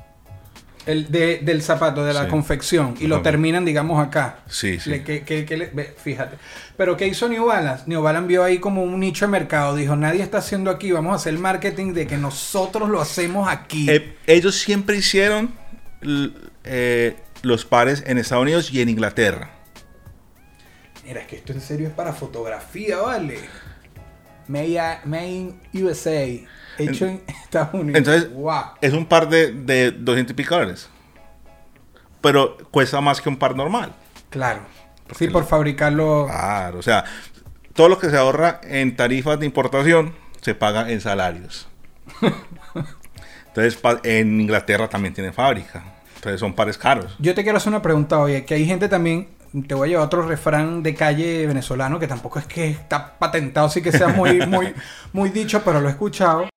El 0.88 1.12
de, 1.12 1.40
del 1.44 1.62
zapato, 1.62 2.04
de 2.04 2.14
la 2.14 2.24
Sí. 2.24 2.30
confección. 2.30 2.96
Y 3.00 3.06
lo 3.06 3.22
terminan, 3.22 3.64
digamos, 3.66 4.04
acá. 4.04 4.40
Sí, 4.48 4.80
sí. 4.80 4.90
Le- 4.90 5.04
que- 5.04 5.22
que- 5.24 5.46
que 5.46 5.56
le- 5.58 5.70
ve, 5.72 5.94
fíjate. 5.96 6.38
Pero 6.76 6.98
¿qué 6.98 7.06
hizo 7.08 7.30
New 7.30 7.46
Balance? 7.46 7.84
New 7.86 8.02
Balance 8.02 8.28
vio 8.28 8.44
ahí 8.44 8.58
como 8.58 8.82
un 8.82 9.00
nicho 9.00 9.26
de 9.26 9.32
mercado. 9.32 9.76
Dijo, 9.76 9.96
nadie 9.96 10.24
está 10.24 10.40
haciendo 10.40 10.72
aquí. 10.72 10.92
Vamos 10.92 11.14
a 11.14 11.16
hacer 11.18 11.34
el 11.36 11.40
marketing 11.40 11.94
de 11.94 12.08
que 12.08 12.18
nosotros 12.18 12.90
lo 12.90 13.00
hacemos 13.00 13.48
aquí. 13.48 13.88
Eh, 13.92 14.16
ellos 14.26 14.56
siempre 14.56 14.98
hicieron 14.98 15.54
eh, 16.64 17.16
los 17.44 17.64
pares 17.66 18.04
en 18.08 18.18
Estados 18.18 18.42
Unidos 18.42 18.74
y 18.74 18.82
en 18.82 18.90
Inglaterra. 18.90 19.52
Mira, 21.06 21.22
es 21.22 21.28
que 21.28 21.36
esto 21.36 21.54
en 21.54 21.62
serio 21.62 21.90
es 21.90 21.94
para 21.94 22.12
fotografía, 22.14 22.98
¿vale? 22.98 23.38
Made 24.48 25.28
in 25.28 25.60
USA. 25.74 26.26
Hecho 26.89 27.06
en, 27.08 27.22
Estados 27.44 27.74
Unidos. 27.74 27.98
Entonces, 27.98 28.34
wow. 28.34 28.62
es 28.82 28.94
un 28.94 29.06
par 29.06 29.30
de, 29.30 29.52
de 29.52 29.91
200 29.91 30.32
y 30.32 30.36
pico 30.36 30.56
dólares. 30.56 30.89
Pero 32.22 32.58
cuesta 32.72 33.02
más 33.02 33.20
que 33.22 33.30
un 33.30 33.38
par 33.38 33.56
normal. 33.56 33.94
Claro. 34.30 34.62
Porque 35.08 35.26
Sí, 35.26 35.32
por 35.32 35.41
lo- 35.44 35.48
fabricarlo. 35.48 36.26
Claro, 36.28 36.80
o 36.80 36.82
sea, 36.82 37.04
todo 37.74 37.89
lo 37.89 37.98
que 38.00 38.10
se 38.10 38.17
ahorra 38.17 38.62
en 38.63 38.96
tarifas 38.96 39.39
de 39.39 39.46
importación 39.46 40.13
se 40.41 40.56
paga 40.56 40.89
en 40.91 41.02
salarios. 41.02 41.67
Entonces, 43.48 43.80
en 44.04 44.39
Inglaterra 44.39 44.88
también 44.88 45.13
tiene 45.13 45.32
fábrica. 45.34 45.84
Entonces, 46.15 46.39
son 46.39 46.54
pares 46.54 46.78
caros. 46.78 47.15
Yo 47.20 47.34
te 47.34 47.44
quiero 47.44 47.58
hacer 47.58 47.70
una 47.70 47.82
pregunta, 47.82 48.20
oye, 48.20 48.46
que 48.46 48.54
hay 48.54 48.65
gente 48.65 48.88
también, 48.88 49.28
te 49.67 49.74
voy 49.74 49.88
a 49.88 49.91
llevar 49.91 50.06
otro 50.06 50.22
refrán 50.22 50.84
de 50.84 50.94
calle 50.96 51.48
venezolano, 51.48 52.00
que 52.00 52.08
tampoco 52.08 52.39
es 52.39 52.46
que 52.46 52.70
está 52.70 53.17
patentado, 53.17 53.67
sí 53.70 53.82
que 53.82 53.91
sea 53.91 54.08
muy, 54.10 54.46
muy, 54.46 54.74
muy 55.13 55.30
dicho, 55.32 55.62
pero 55.65 55.82
lo 55.82 55.88
he 55.89 55.91
escuchado. 55.91 56.48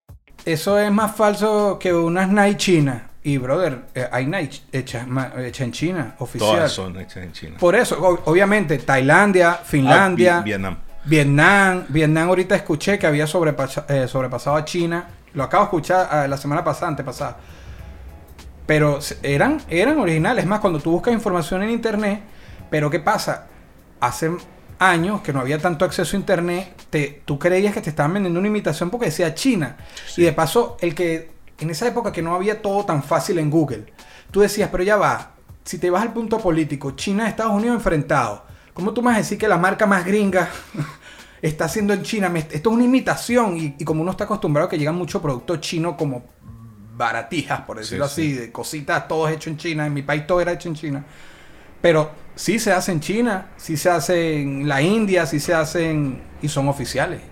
Eso 0.45 0.79
es 0.79 0.91
más 0.93 1.15
falso 1.17 1.79
que 1.79 1.93
unas 1.95 2.29
Nike 2.29 2.57
chinas. 2.57 3.03
Y, 3.23 3.39
brother, 3.39 3.85
eh, 3.95 4.07
hay 4.13 4.27
Nike 4.27 4.61
hechas 4.71 5.07
ma- 5.07 5.33
hecha 5.39 5.65
en 5.65 5.73
China, 5.73 6.15
oficial. 6.19 6.51
Todas 6.57 6.73
son 6.73 7.01
hechas 7.01 7.23
en 7.25 7.33
China. 7.33 7.57
Por 7.59 7.75
eso, 7.75 7.99
o- 7.99 8.21
obviamente, 8.31 8.77
Tailandia, 8.79 9.53
Ah, 9.53 9.61
Finlandia, 9.65 10.39
Vi- 10.41 10.45
Vietnam. 10.51 10.77
Vietnam, 11.07 11.85
Vietnam 11.89 12.29
ahorita 12.29 12.55
escuché 12.55 12.99
que 12.99 13.07
había 13.07 13.27
sobrepasa- 13.27 13.87
eh, 13.89 14.07
sobrepasado 14.09 14.57
a 14.57 14.65
China. 14.65 15.07
Lo 15.33 15.43
acabo 15.43 15.65
de 15.65 15.67
escuchar 15.69 16.25
eh, 16.25 16.29
la 16.29 16.37
semana 16.37 16.63
pasada, 16.63 16.89
antepasada. 16.89 17.37
Pero 18.67 18.99
eran, 19.23 19.61
eran 19.69 19.99
originales. 19.99 20.45
Es 20.45 20.49
más, 20.49 20.61
cuando 20.61 20.79
tú 20.81 20.91
buscas 20.91 21.13
información 21.15 21.63
en 21.63 21.71
internet, 21.71 22.21
pero 22.71 22.91
¿qué 22.91 23.01
pasa? 23.01 23.47
Hace 24.01 24.31
años 24.79 25.21
que 25.23 25.33
no 25.33 25.41
había 25.41 25.59
tanto 25.59 25.85
acceso 25.85 26.17
a 26.17 26.21
internet, 26.21 26.87
te, 26.91 27.23
tú 27.25 27.39
creías 27.39 27.75
que 27.75 27.81
te 27.81 27.91
estaban 27.91 28.13
vendiendo 28.15 28.39
una 28.39 28.49
imitación 28.49 28.91
porque 28.91 29.07
decía 29.07 29.35
China. 29.35 29.77
Y 30.17 30.23
de 30.23 30.33
paso, 30.33 30.77
el 30.81 30.95
que 30.95 31.31
en 31.59 31.71
esa 31.71 31.87
época 31.87 32.13
que 32.13 32.23
no 32.23 32.35
había 32.35 32.61
todo 32.61 32.85
tan 32.85 33.03
fácil 33.03 33.39
en 33.39 33.51
Google, 33.51 33.87
tú 34.31 34.41
decías, 34.41 34.69
pero 34.71 34.83
ya 34.83 34.97
va, 34.97 35.35
si 35.65 35.79
te 35.79 35.91
vas 35.91 36.03
al 36.03 36.13
punto 36.13 36.39
político, 36.39 36.93
China 36.93 37.25
y 37.25 37.29
Estados 37.29 37.55
Unidos 37.55 37.77
enfrentados, 37.77 38.43
¿cómo 38.73 38.93
tú 38.93 39.03
me 39.03 39.07
vas 39.09 39.17
a 39.17 39.19
decir 39.19 39.39
que 39.39 39.49
la 39.49 39.59
marca 39.59 39.87
más 39.87 40.05
gringa 40.05 40.49
está 41.43 41.67
haciendo 41.67 41.93
en 41.93 42.03
China? 42.03 42.33
Esto 42.35 42.71
es 42.71 42.75
una 42.75 42.85
imitación 42.85 43.57
y, 43.57 43.77
y 43.79 43.85
como 43.85 44.03
uno 44.03 44.11
está 44.11 44.25
acostumbrado 44.25 44.67
a 44.67 44.71
que 44.71 44.79
llegan 44.79 44.97
muchos 44.97 45.23
productos 45.23 45.61
chinos 45.61 45.95
como 45.97 46.25
baratijas, 46.97 47.63
por 47.63 47.79
decirlo 47.79 48.07
Sí, 48.09 48.13
así, 48.13 48.33
de 48.33 48.53
cositas, 48.53 49.09
todo 49.09 49.29
hecho 49.29 49.51
en 49.51 49.57
China, 49.57 49.87
en 49.87 49.93
mi 49.93 50.03
país 50.03 50.27
todo 50.27 50.41
era 50.41 50.53
hecho 50.53 50.69
en 50.69 50.75
China. 50.75 51.05
Pero 51.81 52.11
sí 52.35 52.59
se 52.59 52.73
hace 52.73 52.93
en 52.93 53.01
China, 53.01 53.53
sí 53.57 53.77
se 53.77 53.91
hace 53.91 54.41
en 54.43 54.69
la 54.69 54.83
India, 54.83 55.27
sí 55.27 55.41
se 55.41 55.55
hacen 55.55 56.23
y 56.43 56.49
son 56.49 56.69
oficiales. 56.69 57.23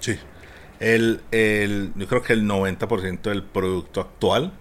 Sí. 0.00 0.18
El, 0.78 1.22
el- 1.30 1.92
yo 1.96 2.06
creo 2.08 2.22
que 2.22 2.32
el 2.32 2.44
90% 2.44 3.30
del 3.30 3.42
producto 3.44 4.00
actual 4.00 4.52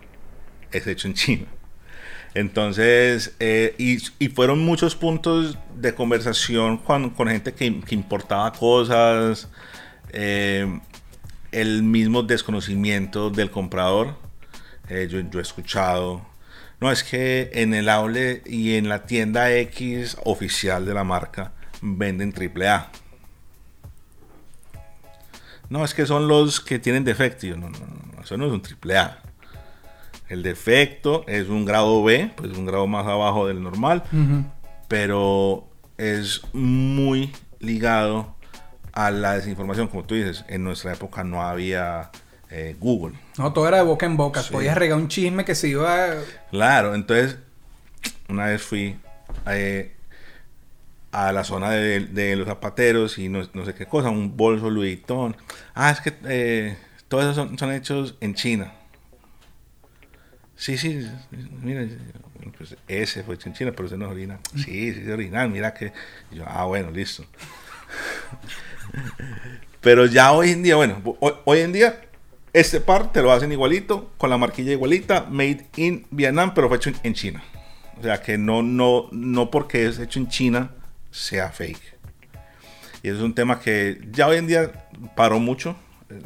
es 0.71 0.88
hecho 0.88 1.08
en 1.08 1.13
China. 1.15 1.47
Entonces, 2.36 3.36
eh, 3.39 3.75
y, 3.79 3.97
y 4.19 4.29
fueron 4.29 4.60
muchos 4.65 4.95
puntos 4.95 5.58
de 5.75 5.95
conversación 5.95 6.77
con, 6.77 7.12
con 7.12 7.27
gente 7.29 7.53
que, 7.53 7.82
que 7.82 7.95
importaba 7.95 8.51
cosas, 8.53 9.49
eh, 10.12 10.79
el 11.51 11.84
mismo 11.84 12.23
desconocimiento 12.23 13.29
del 13.32 13.51
comprador. 13.51 14.15
Eh, 14.89 15.08
yo, 15.10 15.19
yo 15.21 15.39
he 15.39 15.41
escuchado, 15.41 16.25
no, 16.80 16.92
es 16.92 17.04
que 17.04 17.50
en 17.54 17.74
el 17.74 17.89
outlet 17.89 18.48
y 18.48 18.76
en 18.76 18.88
la 18.88 19.06
tienda 19.06 19.52
X 19.52 20.18
oficial 20.24 20.86
de 20.86 20.94
la 20.94 21.04
marca 21.04 21.52
venden 21.82 22.34
AAA. 22.34 22.89
No, 25.70 25.84
es 25.84 25.94
que 25.94 26.06
son 26.06 26.28
los 26.28 26.62
que 26.62 26.80
tienen 26.80 27.04
defecto. 27.04 27.46
Yo, 27.46 27.58
no, 27.58 27.70
no, 27.70 27.80
no, 27.80 28.24
eso 28.24 28.38
no 28.38 28.48
es 28.48 28.52
un 28.52 28.62
triple 28.62 28.98
A. 28.98 29.20
El 30.30 30.44
defecto 30.44 31.24
es 31.28 31.50
un 31.50 31.65
grado 31.65 32.04
B, 32.04 32.32
pues 32.36 32.52
es 32.52 32.58
un 32.58 32.65
grado 32.65 32.88
más 32.88 33.06
abajo 33.06 33.48
del 33.48 33.63
normal, 33.63 34.04
pero 34.88 35.68
es 35.98 36.42
muy 36.54 37.32
ligado 37.60 38.36
a 38.94 39.12
la 39.12 39.34
desinformación, 39.34 39.88
como 39.88 40.04
tú 40.04 40.15
dices. 40.15 40.46
En 40.48 40.63
nuestra 40.63 40.94
época 40.94 41.24
no 41.24 41.42
había 41.42 42.12
eh, 42.50 42.76
Google. 42.80 43.16
No, 43.38 43.54
todo 43.54 43.68
era 43.68 43.78
de 43.78 43.84
boca 43.84 44.06
en 44.06 44.18
boca. 44.18 44.42
Sí. 44.42 44.52
Podías 44.52 44.78
regar 44.78 44.98
un 44.98 45.08
chisme 45.08 45.46
que 45.46 45.56
se 45.56 45.70
iba. 45.70 46.16
Claro, 46.52 46.96
entonces 46.96 47.38
una 48.28 48.46
vez 48.46 48.62
fui 48.62 48.98
eh, 49.48 49.96
a 51.12 51.32
la 51.32 51.44
zona 51.44 51.72
de, 51.72 52.02
de 52.02 52.36
los 52.36 52.48
zapateros 52.48 53.18
y 53.18 53.30
no, 53.30 53.42
no 53.54 53.66
sé 53.66 53.74
qué 53.74 53.86
cosa, 53.86 54.10
un 54.10 54.36
bolso 54.36 54.70
Louis 54.70 54.98
Vuitton. 54.98 55.36
Ah, 55.74 55.92
es 55.92 56.02
que 56.02 56.14
eh, 56.26 56.78
todos 57.08 57.24
esos 57.24 57.36
son, 57.36 57.58
son 57.58 57.72
hechos 57.72 58.16
en 58.20 58.34
China. 58.36 58.74
Sí, 60.56 60.78
sí, 60.78 61.08
mira, 61.62 61.86
pues 62.58 62.76
ese 62.88 63.24
fue 63.24 63.36
hecho 63.36 63.48
en 63.48 63.56
China, 63.56 63.72
pero 63.72 63.88
ese 63.88 63.98
no 63.98 64.06
es 64.06 64.12
original. 64.12 64.40
Sí, 64.56 64.94
sí, 64.94 65.02
es 65.06 65.10
original, 65.10 65.50
mira 65.50 65.74
que... 65.74 65.94
y 66.32 66.36
yo, 66.36 66.44
ah, 66.46 66.66
bueno, 66.66 66.92
listo. 66.92 67.26
pero 69.82 70.06
ya 70.06 70.34
hoy 70.34 70.52
en 70.52 70.62
día, 70.62 70.76
bueno, 70.76 71.02
hoy, 71.22 71.34
hoy 71.46 71.60
en 71.60 71.72
día 71.72 72.09
este 72.54 72.82
par 72.82 73.12
te 73.12 73.22
lo 73.22 73.32
hacen 73.32 73.52
igualito, 73.52 74.12
con 74.18 74.30
la 74.30 74.38
marquilla 74.38 74.72
igualita, 74.72 75.26
made 75.30 75.68
in 75.76 76.06
Vietnam, 76.12 76.54
pero 76.54 76.68
fue 76.68 76.78
hecho 76.78 76.92
en, 77.04 77.14
China. 77.14 77.44
O 78.00 78.04
sea 78.04 78.22
que 78.22 78.38
no, 78.38 78.62
no, 78.62 79.08
no 79.12 79.52
porque 79.52 79.86
es 79.86 80.00
hecho 80.00 80.20
en 80.20 80.28
China 80.30 80.72
sea 81.12 81.50
fake. 81.50 81.98
Y 83.04 83.10
es 83.10 83.18
un 83.18 83.34
tema 83.34 83.60
que 83.60 84.02
ya 84.12 84.28
hoy 84.28 84.38
en 84.38 84.48
día 84.48 84.88
paró 85.16 85.40
mucho. 85.40 85.76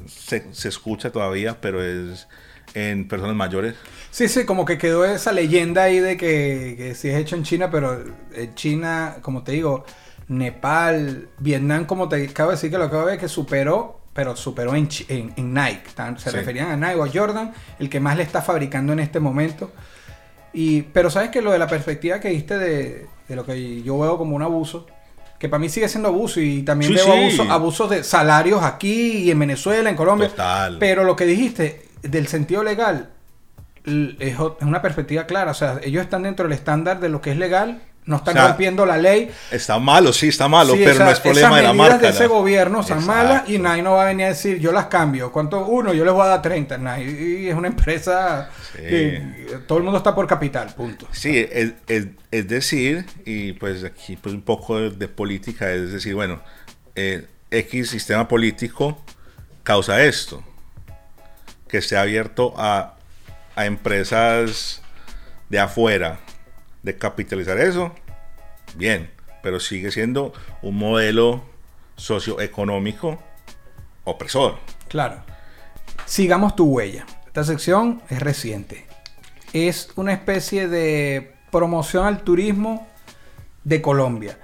Se, 0.08 0.54
se 0.54 0.70
escucha 0.70 1.12
todavía, 1.12 1.60
pero 1.60 1.84
es 1.84 2.28
en 2.74 3.08
personas 3.08 3.36
mayores. 3.36 3.76
Sí, 4.12 4.28
sí, 4.28 4.46
como 4.46 4.66
que 4.66 4.78
quedó 4.78 5.06
esa 5.06 5.32
leyenda 5.32 5.84
ahí 5.84 6.00
de 6.00 6.18
que, 6.18 6.76
que 6.78 6.96
sí 6.96 7.10
es 7.10 7.18
hecho 7.18 7.36
en 7.36 7.44
China, 7.44 7.70
pero 7.70 8.04
en 8.34 8.56
China, 8.56 9.18
como 9.22 9.44
te 9.44 9.54
digo, 9.54 9.86
Nepal, 10.28 11.30
Vietnam, 11.40 11.86
como 11.86 12.10
te 12.10 12.28
acabo 12.28 12.52
de 12.52 12.56
decir 12.56 12.72
que 12.72 12.78
lo 12.78 12.86
acabo 12.86 13.06
de 13.06 13.12
ver, 13.12 13.20
que 13.20 13.28
superó, 13.28 14.03
pero 14.14 14.36
superó 14.36 14.76
en, 14.76 14.88
en, 15.08 15.34
en 15.36 15.54
Nike. 15.54 15.84
Se 16.18 16.30
Sí. 16.30 16.36
referían 16.36 16.70
a 16.72 16.78
Nike 16.78 17.00
o 17.00 17.04
a 17.04 17.10
Jordan, 17.12 17.54
el 17.80 17.90
que 17.90 18.00
más 18.00 18.16
le 18.18 18.24
está 18.24 18.42
fabricando 18.42 18.94
en 18.94 19.00
este 19.00 19.20
momento. 19.20 19.72
Y, 20.54 20.84
pero 20.84 21.10
sabes 21.10 21.30
que 21.32 21.42
lo 21.42 21.52
de 21.52 21.58
la 21.60 21.68
perspectiva 21.68 22.20
que 22.20 22.30
diste 22.30 22.58
de, 22.58 23.08
de 23.28 23.36
lo 23.36 23.44
que 23.46 23.82
yo 23.82 23.98
veo 24.00 24.18
como 24.20 24.36
un 24.36 24.44
abuso, 24.44 24.86
que 25.40 25.50
para 25.50 25.60
mí 25.60 25.68
sigue 25.68 25.90
siendo 25.90 26.10
abuso 26.10 26.40
y 26.40 26.62
también 26.62 26.92
Sí, 26.92 26.96
veo 26.96 27.06
sí. 27.06 27.12
abuso- 27.40 27.52
abusos 27.52 27.90
de 27.90 28.04
salarios 28.04 28.62
aquí 28.64 29.18
y 29.24 29.32
en 29.32 29.40
Venezuela, 29.40 29.90
en 29.90 29.96
Colombia. 29.96 30.30
Total. 30.30 30.78
Pero 30.80 31.04
lo 31.04 31.16
que 31.16 31.26
dijiste 31.26 31.82
del 32.04 32.28
sentido 32.28 32.64
legal 32.64 33.10
es 33.86 34.38
una 34.62 34.82
perspectiva 34.82 35.26
clara. 35.26 35.52
O 35.52 35.54
sea, 35.56 35.80
ellos 35.84 36.04
están 36.04 36.24
dentro 36.24 36.44
del 36.48 36.54
estándar 36.54 37.00
de 37.00 37.10
lo 37.10 37.20
que 37.20 37.32
es 37.32 37.38
legal, 37.38 37.82
no 38.06 38.18
están 38.18 38.36
O 38.36 38.40
sea, 38.40 38.48
rompiendo 38.50 38.86
la 38.86 38.98
ley. 38.98 39.32
Está 39.52 39.80
malo, 39.80 40.12
sí, 40.14 40.28
está 40.28 40.48
malo, 40.48 40.74
Sí, 40.74 40.80
pero 40.80 40.92
esa- 40.92 41.06
no 41.06 41.12
es 41.12 41.20
problema 41.20 41.58
de 41.58 41.64
la 41.64 41.74
medidas 41.74 41.90
marca. 41.92 42.08
de 42.08 42.14
ese 42.14 42.24
¿no? 42.28 42.30
gobierno 42.34 42.84
son 42.84 43.06
malas 43.06 43.44
y 43.50 43.60
nadie 43.60 43.82
no 43.82 43.94
va 43.94 44.04
a 44.04 44.06
venir 44.06 44.26
a 44.26 44.30
decir 44.30 44.60
yo 44.60 44.72
las 44.72 44.86
cambio. 44.88 45.32
¿Cuánto? 45.32 45.66
Uno, 45.66 45.94
yo 45.94 46.04
les 46.04 46.14
voy 46.14 46.24
a 46.24 46.28
dar 46.30 46.42
30. 46.42 46.78
Nike 46.78 47.50
es 47.50 47.56
una 47.56 47.68
empresa 47.70 48.50
Sí. 48.76 48.82
que 48.82 49.24
todo 49.68 49.78
el 49.78 49.84
mundo 49.86 49.98
está 49.98 50.14
por 50.14 50.28
capital, 50.28 50.74
punto. 50.76 51.08
Sí, 51.12 51.48
es, 51.52 51.74
es- 51.88 52.08
es 52.32 52.48
decir, 52.48 53.06
y 53.26 53.54
pues 53.54 53.84
aquí 53.84 54.18
pues 54.18 54.34
un 54.36 54.42
poco 54.42 54.80
de, 54.80 54.90
de 54.90 55.08
política, 55.08 55.72
es 55.72 55.92
decir, 55.94 56.16
bueno, 56.16 56.42
eh, 56.96 57.28
X 57.52 57.90
sistema 57.92 58.28
político 58.28 59.02
causa 59.64 60.04
esto, 60.04 60.44
que 61.70 61.78
esté 61.78 61.96
abierto 61.98 62.54
a, 62.58 62.96
a 63.56 63.66
empresas 63.66 64.82
de 65.50 65.60
afuera 65.60 66.20
de 66.84 66.98
capitalizar 66.98 67.58
eso, 67.58 67.94
bien, 68.76 69.10
pero 69.42 69.60
sigue 69.60 69.92
siendo 69.92 70.34
un 70.62 70.78
modelo 70.78 71.42
socioeconómico 71.96 73.20
opresor. 74.04 74.58
Claro. 74.90 75.24
Sigamos 76.06 76.56
tu 76.56 76.66
huella. 76.66 77.06
Esta 77.26 77.44
sección 77.44 78.02
es 78.10 78.20
reciente. 78.22 78.86
Es 79.54 79.90
una 79.96 80.14
especie 80.14 80.68
de 80.68 81.36
promoción 81.52 82.06
al 82.06 82.24
turismo 82.24 82.88
de 83.64 83.82
Colombia. 83.82 84.38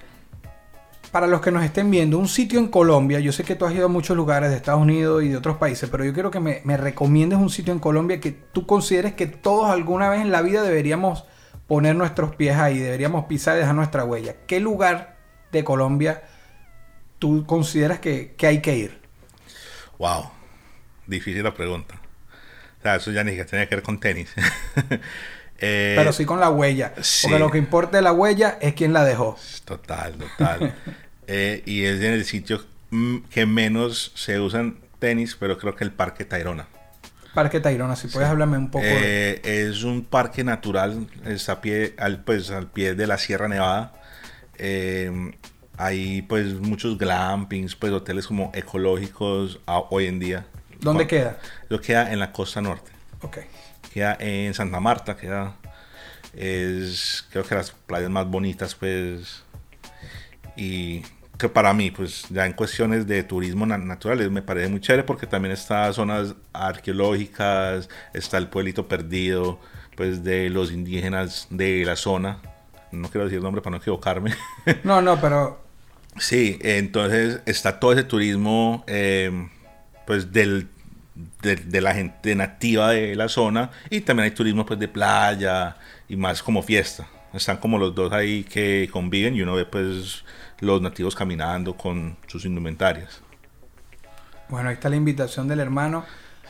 Para 1.11 1.27
los 1.27 1.41
que 1.41 1.51
nos 1.51 1.63
estén 1.63 1.89
viendo, 1.89 2.19
un 2.19 2.27
sitio 2.27 2.59
en 2.59 2.67
Colombia, 2.67 3.19
yo 3.19 3.31
sé 3.31 3.43
que 3.43 3.55
tú 3.55 3.65
has 3.65 3.73
ido 3.73 3.85
a 3.85 3.89
muchos 3.89 4.15
lugares 4.15 4.51
de 4.51 4.57
Estados 4.57 4.81
Unidos 4.81 5.23
y 5.23 5.29
de 5.29 5.37
otros 5.37 5.57
países, 5.57 5.89
pero 5.89 6.05
yo 6.05 6.13
quiero 6.13 6.29
que 6.29 6.39
me, 6.39 6.61
me 6.63 6.77
recomiendes 6.77 7.39
un 7.39 7.49
sitio 7.49 7.73
en 7.73 7.79
Colombia 7.79 8.19
que 8.19 8.31
tú 8.31 8.67
consideres 8.67 9.13
que 9.13 9.25
todos 9.25 9.71
alguna 9.71 10.09
vez 10.09 10.21
en 10.21 10.31
la 10.31 10.43
vida 10.43 10.61
deberíamos 10.61 11.25
poner 11.69 11.95
nuestros 11.95 12.35
pies 12.35 12.57
ahí, 12.57 12.79
deberíamos 12.79 13.25
pisar 13.25 13.55
y 13.55 13.59
dejar 13.59 13.75
nuestra 13.75 14.03
huella. 14.03 14.35
¿Qué 14.47 14.59
lugar 14.59 15.15
de 15.53 15.63
Colombia 15.63 16.23
tú 17.19 17.45
consideras 17.45 17.99
que, 17.99 18.33
que 18.35 18.47
hay 18.47 18.59
que 18.59 18.75
ir? 18.75 18.99
Wow, 19.99 20.31
difícil 21.07 21.43
la 21.43 21.53
pregunta. 21.53 21.95
O 22.79 22.81
sea, 22.81 22.95
eso 22.95 23.11
ya 23.11 23.23
ni 23.23 23.35
que 23.35 23.45
tiene 23.45 23.67
que 23.69 23.75
ver 23.75 23.83
con 23.83 24.01
tenis. 24.01 24.33
Eh, 25.61 25.95
Pero 25.97 26.13
sí 26.13 26.23
con 26.23 26.39
la 26.39 26.49
huella. 26.49 26.93
sí. 27.01 27.27
Porque 27.27 27.37
lo 27.37 27.51
que 27.51 27.57
importa 27.57 27.97
de 27.97 28.01
la 28.01 28.13
huella 28.13 28.57
es 28.61 28.75
quién 28.75 28.93
la 28.93 29.03
dejó. 29.03 29.37
Total, 29.65 30.13
total. 30.13 30.73
Eh, 31.31 31.61
y 31.65 31.83
es 31.83 32.01
en 32.01 32.13
el 32.13 32.23
sitio 32.23 32.65
mm, 32.91 33.17
que 33.29 33.45
menos 33.45 34.13
se 34.15 34.39
usan 34.39 34.77
tenis, 34.99 35.35
pero 35.37 35.57
creo 35.57 35.75
que 35.75 35.83
el 35.83 35.91
Parque 35.91 36.23
Tayrona. 36.23 36.67
Parque 37.33 37.59
Tayrona, 37.59 37.95
si 37.95 38.07
puedes 38.07 38.29
hablarme 38.29 38.57
un 38.57 38.71
poco 38.71 38.85
de... 38.85 39.31
Eh, 39.43 39.67
es 39.69 39.83
un 39.83 40.03
parque 40.03 40.43
natural, 40.43 41.07
está 41.25 41.53
a 41.53 41.61
pie, 41.61 41.93
al, 41.97 42.23
pues, 42.23 42.49
al 42.51 42.67
pie 42.67 42.95
de 42.95 43.07
la 43.07 43.17
Sierra 43.17 43.47
Nevada. 43.47 43.93
Eh, 44.57 45.31
hay 45.77 46.23
pues 46.23 46.55
muchos 46.55 46.97
glampings, 46.97 47.75
pues 47.75 47.93
hoteles 47.93 48.27
como 48.27 48.51
ecológicos 48.53 49.59
a- 49.65 49.79
hoy 49.89 50.07
en 50.07 50.19
día. 50.19 50.45
¿Dónde 50.81 51.07
queda? 51.07 51.37
Lo 51.69 51.79
queda 51.79 52.11
en 52.11 52.19
la 52.19 52.31
costa 52.31 52.61
norte. 52.61 52.91
Ok. 53.21 53.37
Queda 53.93 54.17
en 54.19 54.53
Santa 54.53 54.79
Marta, 54.79 55.15
queda 55.15 55.55
es 56.33 57.25
creo 57.31 57.43
que 57.43 57.55
las 57.55 57.71
playas 57.71 58.09
más 58.09 58.27
bonitas 58.27 58.75
pues 58.75 59.43
y 60.55 61.01
que 61.39 61.49
para 61.49 61.73
mí 61.73 61.89
pues 61.89 62.25
ya 62.29 62.45
en 62.45 62.53
cuestiones 62.53 63.07
de 63.07 63.23
turismo 63.23 63.65
na- 63.65 63.77
naturales 63.79 64.29
me 64.29 64.41
parece 64.43 64.67
muy 64.69 64.81
chévere 64.81 65.03
porque 65.03 65.25
también 65.25 65.53
está 65.53 65.91
zonas 65.93 66.35
arqueológicas, 66.53 67.89
está 68.13 68.37
el 68.37 68.47
pueblito 68.47 68.87
perdido 68.87 69.59
pues 69.95 70.23
de 70.23 70.49
los 70.49 70.71
indígenas 70.71 71.47
de 71.49 71.83
la 71.85 71.95
zona. 71.95 72.39
No 72.91 73.09
quiero 73.09 73.25
decir 73.25 73.37
el 73.37 73.43
nombre 73.43 73.61
para 73.61 73.71
no 73.71 73.77
equivocarme. 73.77 74.33
No, 74.83 75.01
no, 75.01 75.19
pero 75.19 75.61
Sí, 76.17 76.57
entonces 76.61 77.39
está 77.45 77.79
todo 77.79 77.93
ese 77.93 78.03
turismo, 78.03 78.83
eh, 78.87 79.47
pues 80.05 80.33
del, 80.33 80.67
de, 81.41 81.55
de 81.55 81.81
la 81.81 81.93
gente 81.93 82.35
nativa 82.35 82.91
de 82.91 83.15
la 83.15 83.29
zona 83.29 83.71
y 83.89 84.01
también 84.01 84.25
hay 84.25 84.31
turismo 84.31 84.65
pues 84.65 84.79
de 84.79 84.87
playa 84.87 85.77
y 86.09 86.15
más 86.17 86.43
como 86.43 86.61
fiesta. 86.63 87.07
Están 87.33 87.57
como 87.57 87.77
los 87.77 87.93
dos 87.93 88.11
ahí 88.11 88.43
que 88.43 88.89
conviven 88.91 89.35
y 89.35 89.41
uno 89.43 89.53
ve 89.55 89.65
pues 89.65 90.23
los 90.61 90.81
nativos 90.81 91.15
caminando 91.15 91.75
con 91.75 92.17
sus 92.27 92.45
indumentarias. 92.45 93.21
bueno, 94.49 94.69
ahí 94.69 94.73
está 94.75 94.89
la 94.89 94.95
invitación 94.95 95.47
del 95.47 95.59
hermano 95.59 96.05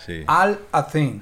Sí. 0.05 0.23
Al 0.27 0.59
Athin. 0.71 1.21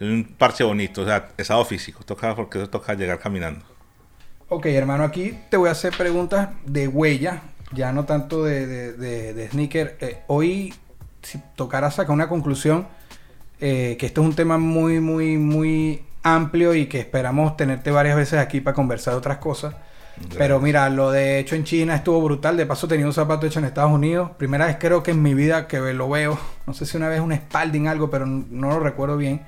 Es 0.00 0.08
un 0.08 0.24
parche 0.38 0.64
bonito, 0.64 1.02
o 1.02 1.04
sea, 1.04 1.28
estado 1.36 1.62
físico, 1.66 2.02
toca 2.04 2.34
porque 2.34 2.58
eso 2.58 2.70
toca 2.70 2.94
llegar 2.94 3.18
caminando. 3.18 3.64
Ok, 4.48 4.66
hermano, 4.66 5.04
aquí 5.04 5.38
te 5.50 5.56
voy 5.58 5.68
a 5.68 5.72
hacer 5.72 5.94
preguntas 5.96 6.48
de 6.64 6.88
huella, 6.88 7.42
ya 7.72 7.92
no 7.92 8.04
tanto 8.06 8.42
de, 8.44 8.66
de, 8.66 8.92
de- 8.94 9.34
de 9.34 9.48
sneaker. 9.50 9.98
Eh, 10.00 10.20
hoy, 10.28 10.72
si 11.22 11.38
tocara 11.56 11.90
sacar 11.90 12.12
una 12.14 12.28
conclusión, 12.28 12.86
eh, 13.60 13.96
que 13.98 14.06
esto 14.06 14.22
es 14.22 14.26
un 14.28 14.34
tema 14.34 14.56
muy, 14.56 15.00
muy, 15.00 15.36
muy 15.36 16.02
amplio 16.22 16.74
y 16.74 16.86
que 16.86 16.98
esperamos 17.00 17.56
tenerte 17.58 17.90
varias 17.90 18.16
veces 18.16 18.38
aquí 18.38 18.60
para 18.62 18.74
conversar 18.74 19.12
de 19.14 19.18
otras 19.18 19.38
cosas. 19.38 19.74
Pero 20.36 20.60
mira, 20.60 20.88
lo 20.90 21.10
de 21.10 21.38
hecho 21.38 21.54
en 21.54 21.64
China 21.64 21.94
estuvo 21.94 22.22
brutal. 22.22 22.56
De 22.56 22.66
paso 22.66 22.88
tenía 22.88 23.06
un 23.06 23.12
zapato 23.12 23.46
hecho 23.46 23.58
en 23.58 23.66
Estados 23.66 23.92
Unidos. 23.92 24.30
Primera 24.38 24.66
vez 24.66 24.76
creo 24.78 25.02
que 25.02 25.10
en 25.10 25.22
mi 25.22 25.34
vida 25.34 25.66
que 25.66 25.78
lo 25.78 26.08
veo. 26.08 26.38
No 26.66 26.74
sé 26.74 26.86
si 26.86 26.96
una 26.96 27.08
vez 27.08 27.20
un 27.20 27.34
Spalding 27.34 27.88
algo, 27.88 28.10
pero 28.10 28.26
no 28.26 28.70
lo 28.70 28.80
recuerdo 28.80 29.16
bien. 29.16 29.42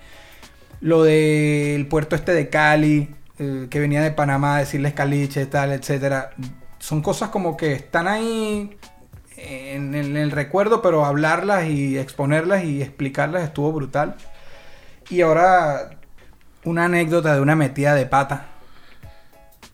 Lo 0.81 1.03
del 1.03 1.87
puerto 1.89 2.15
este 2.15 2.33
de 2.33 2.49
Cali, 2.49 3.15
eh, 3.39 3.67
que 3.71 3.81
venía 3.81 4.03
de 4.03 4.11
Panamá 4.13 4.57
a 4.57 4.59
decirles 4.61 4.93
caliche, 4.93 5.47
tal, 5.47 5.73
etcétera. 5.73 6.31
Son 6.79 7.03
cosas 7.03 7.31
como 7.31 7.57
que 7.57 7.73
están 7.73 8.07
ahí 8.07 8.77
en 9.37 9.95
el, 9.95 10.11
en 10.11 10.17
el 10.17 10.31
recuerdo, 10.31 10.83
pero 10.83 11.05
hablarlas 11.05 11.67
y 11.67 11.99
exponerlas 11.99 12.65
y 12.65 12.83
explicarlas 12.83 13.43
estuvo 13.43 13.73
brutal. 13.73 14.17
Y 15.11 15.23
ahora 15.23 15.91
una 16.65 16.85
anécdota 16.85 17.35
de 17.35 17.41
una 17.41 17.57
metida 17.57 17.95
de 17.95 18.07
pata, 18.07 18.47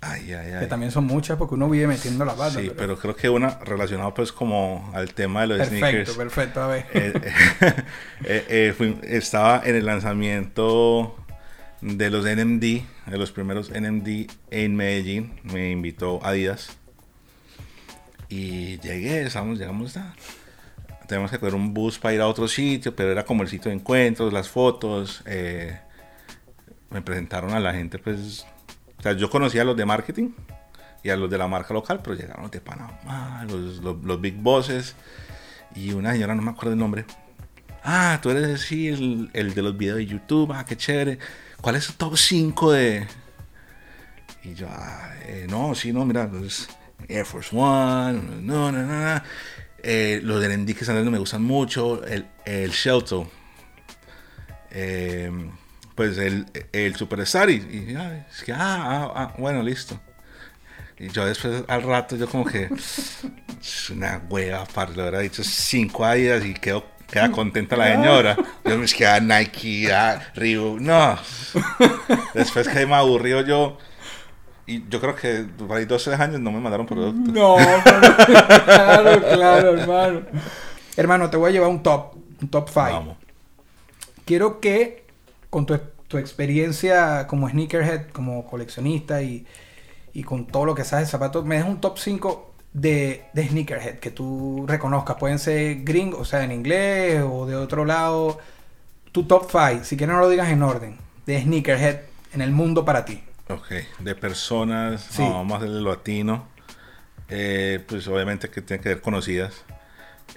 Ay, 0.06 0.32
ay, 0.34 0.60
que 0.60 0.66
también 0.66 0.92
son 0.92 1.04
muchas 1.04 1.38
porque 1.38 1.54
uno 1.54 1.70
vive 1.70 1.86
metiendo 1.86 2.24
la 2.26 2.34
pata. 2.34 2.60
Sí, 2.60 2.70
pero 2.76 2.98
creo 2.98 3.16
que 3.16 3.30
una 3.30 3.58
relacionada 3.60 4.12
pues 4.12 4.32
como 4.32 4.90
al 4.94 5.14
tema 5.14 5.42
de 5.42 5.46
los 5.46 5.66
sneakers. 5.68 6.14
Perfecto, 6.14 6.16
perfecto, 6.18 6.62
a 6.62 6.66
ver. 6.66 6.86
Eh, 6.92 7.12
eh, 8.24 8.44
eh, 8.48 8.74
fui- 8.76 8.98
estaba 9.04 9.62
en 9.64 9.76
el 9.76 9.86
lanzamiento 9.86 11.16
de 11.80 12.10
los 12.10 12.24
NMD, 12.26 12.60
de 12.60 13.18
los 13.18 13.32
primeros 13.32 13.70
NMD 13.70 14.30
en 14.50 14.76
Medellín. 14.76 15.40
Me 15.44 15.70
invitó 15.70 16.24
Adidas. 16.24 16.68
Y 18.28 18.78
llegué, 18.80 19.22
estamos, 19.22 19.58
llegamos 19.58 19.96
a... 19.96 20.14
Tenemos 21.06 21.30
que 21.30 21.38
coger 21.38 21.54
un 21.54 21.72
bus 21.74 21.98
para 21.98 22.14
ir 22.14 22.20
a 22.20 22.26
otro 22.26 22.48
sitio, 22.48 22.94
pero 22.96 23.12
era 23.12 23.24
como 23.24 23.42
el 23.42 23.48
sitio 23.48 23.70
de 23.70 23.76
encuentros, 23.76 24.32
las 24.32 24.48
fotos. 24.48 25.22
me 26.90 27.00
presentaron 27.02 27.52
a 27.52 27.60
la 27.60 27.72
gente, 27.72 27.98
pues... 27.98 28.46
Sea, 29.04 29.12
yo 29.12 29.28
conocía 29.28 29.60
a 29.60 29.64
los 29.66 29.76
de 29.76 29.84
marketing 29.84 30.30
y 31.02 31.10
a 31.10 31.16
los 31.16 31.28
de 31.28 31.36
la 31.36 31.46
marca 31.46 31.74
local, 31.74 32.00
pero 32.02 32.16
llegaron 32.16 32.50
de 32.50 32.58
Panamá, 32.58 33.44
los, 33.46 33.76
los, 34.02 34.18
big 34.18 34.36
bosses. 34.36 34.94
Y 35.74 35.92
una 35.92 36.12
señora, 36.12 36.34
no 36.34 36.40
me 36.40 36.52
acuerdo 36.52 36.72
el 36.72 36.78
nombre. 36.78 37.04
Ah, 37.82 38.18
tú 38.22 38.30
eres 38.30 38.62
sí, 38.62 38.88
el, 38.88 39.28
el 39.34 39.52
de 39.52 39.60
los 39.60 39.76
videos 39.76 39.98
de 39.98 40.06
YouTube. 40.06 40.52
Ah, 40.54 40.64
qué 40.64 40.74
chévere. 40.74 41.18
¿Cuál 41.60 41.76
es 41.76 41.86
tu 41.86 41.92
top 41.92 42.16
5 42.16 42.72
de.? 42.72 43.06
Y 44.42 44.54
yo, 44.54 44.68
ah, 44.70 45.12
eh, 45.26 45.46
no, 45.50 45.74
sí, 45.74 45.92
no, 45.92 46.06
mira, 46.06 46.26
pues, 46.26 46.66
Air 47.06 47.26
Force 47.26 47.54
One, 47.54 48.22
no, 48.40 48.72
no, 48.72 48.82
no, 48.82 49.14
no. 49.14 49.22
Eh, 49.82 50.20
los 50.22 50.40
del 50.40 50.62
ND 50.62 50.72
que 50.72 50.80
están 50.80 50.96
dando 50.96 51.10
me 51.10 51.18
gustan 51.18 51.42
mucho. 51.42 52.02
El, 52.06 52.24
el 52.46 52.70
Shelto. 52.70 53.30
Eh, 54.70 55.30
pues 55.94 56.18
el, 56.18 56.46
el 56.72 56.96
Superstar. 56.96 57.50
Y, 57.50 57.54
y, 57.54 57.94
ah, 57.96 58.26
es 58.30 58.42
que, 58.42 58.52
ah, 58.52 58.58
ah, 58.58 59.12
ah, 59.14 59.34
bueno, 59.38 59.62
listo. 59.62 59.98
Y 60.98 61.08
yo 61.08 61.26
después, 61.26 61.64
al 61.68 61.82
rato, 61.82 62.16
yo 62.16 62.28
como 62.28 62.44
que. 62.44 62.68
Es 63.60 63.90
una 63.90 64.22
hueva, 64.28 64.64
par, 64.66 64.90
le 64.90 65.02
hubiera 65.02 65.20
dicho 65.20 65.42
cinco 65.42 66.04
Adidas 66.04 66.44
y 66.44 66.52
quedó, 66.54 66.84
queda 67.10 67.30
contenta 67.30 67.76
la 67.76 67.92
señora. 67.92 68.36
Yo 68.64 68.76
me 68.76 68.86
quedaba 68.86 69.20
Nike, 69.20 69.90
ah, 69.92 70.20
Reebok, 70.34 70.80
no. 70.80 71.18
Después 72.34 72.68
que 72.68 72.86
me 72.86 72.94
aburrido 72.94 73.40
yo. 73.40 73.78
Y 74.66 74.88
yo 74.88 74.98
creo 74.98 75.14
que 75.14 75.46
por 75.58 75.76
ahí 75.76 75.84
12 75.84 76.14
años 76.14 76.40
no 76.40 76.50
me 76.50 76.58
mandaron 76.58 76.86
producto. 76.86 77.32
No, 77.32 77.56
claro, 78.64 79.20
claro, 79.20 79.78
hermano. 79.78 80.22
Hermano, 80.96 81.30
te 81.30 81.36
voy 81.36 81.50
a 81.50 81.52
llevar 81.52 81.68
un 81.68 81.82
top, 81.82 82.14
un 82.40 82.48
top 82.48 82.68
5. 82.68 82.80
Vamos. 82.80 83.16
Quiero 84.24 84.60
que 84.60 85.03
con 85.54 85.66
tu, 85.66 85.78
tu 86.08 86.18
experiencia 86.18 87.28
como 87.28 87.48
sneakerhead, 87.48 88.08
como 88.10 88.44
coleccionista 88.44 89.22
y, 89.22 89.46
y 90.12 90.24
con 90.24 90.46
todo 90.48 90.64
lo 90.64 90.74
que 90.74 90.82
sabes 90.82 91.06
de 91.06 91.12
zapatos, 91.12 91.44
me 91.44 91.54
des 91.54 91.64
un 91.64 91.80
top 91.80 91.96
5 91.96 92.54
de, 92.72 93.22
de 93.32 93.48
sneakerhead 93.48 94.00
que 94.00 94.10
tú 94.10 94.64
reconozcas. 94.66 95.14
Pueden 95.16 95.38
ser 95.38 95.84
gringos, 95.84 96.20
o 96.20 96.24
sea, 96.24 96.42
en 96.42 96.50
inglés 96.50 97.22
o 97.24 97.46
de 97.46 97.54
otro 97.54 97.84
lado. 97.84 98.40
Tu 99.12 99.22
top 99.28 99.48
5, 99.48 99.84
si 99.84 99.96
quieres 99.96 100.12
no 100.16 100.20
lo 100.22 100.28
digas 100.28 100.48
en 100.48 100.60
orden, 100.64 100.98
de 101.24 101.40
sneakerhead 101.40 102.00
en 102.32 102.40
el 102.40 102.50
mundo 102.50 102.84
para 102.84 103.04
ti. 103.04 103.22
Ok, 103.48 103.70
de 104.00 104.14
personas, 104.16 105.02
Sí. 105.08 105.22
no, 105.22 105.34
vamos 105.34 105.52
a 105.52 105.56
hacerle 105.58 105.82
latino. 105.82 106.48
Eh, 107.28 107.78
pues 107.86 108.08
obviamente 108.08 108.50
que 108.50 108.60
tienen 108.60 108.82
que 108.82 108.88
ser 108.88 109.00
conocidas. 109.00 109.62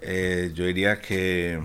Eh, 0.03 0.51
yo 0.53 0.63
diría 0.65 1.01
que 1.01 1.59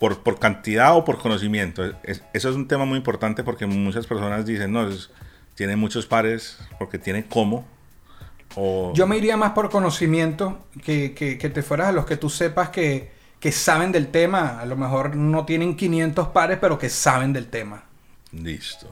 por, 0.00 0.22
por 0.22 0.38
cantidad 0.38 0.94
o 0.96 1.04
por 1.04 1.18
conocimiento. 1.18 1.84
Es- 2.02 2.22
eso 2.32 2.50
es 2.50 2.56
un 2.56 2.68
tema 2.68 2.84
muy 2.84 2.98
importante 2.98 3.42
porque 3.44 3.66
muchas 3.66 4.06
personas 4.06 4.44
dicen, 4.46 4.72
no, 4.72 4.88
es- 4.88 5.10
tiene 5.54 5.76
muchos 5.76 6.06
pares 6.06 6.58
porque 6.78 6.98
tiene 6.98 7.26
cómo. 7.26 7.66
O, 8.54 8.92
Yo 8.94 9.06
me 9.06 9.16
iría 9.16 9.36
más 9.36 9.52
por 9.52 9.70
conocimiento, 9.70 10.64
que, 10.84 11.14
que- 11.14 11.38
que 11.38 11.50
te 11.50 11.62
fueras 11.62 11.88
a 11.88 11.92
los 11.92 12.06
que 12.06 12.16
tú 12.16 12.28
sepas 12.30 12.68
que, 12.70 13.10
que 13.40 13.52
saben 13.52 13.90
del 13.92 14.08
tema. 14.08 14.60
A 14.60 14.66
lo 14.66 14.76
mejor 14.76 15.16
no 15.16 15.44
tienen 15.46 15.76
500 15.76 16.28
pares, 16.28 16.58
pero 16.60 16.78
que 16.78 16.88
saben 16.88 17.32
del 17.32 17.48
tema. 17.48 17.84
Listo. 18.32 18.88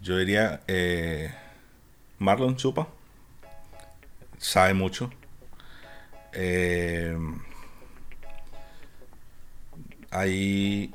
Yo 0.00 0.16
diría 0.16 0.60
eh, 0.68 1.32
Marlon 2.18 2.56
Chupa. 2.56 2.86
Sabe 4.38 4.72
mucho. 4.74 5.10
Eh, 6.32 7.16
hay 10.10 10.94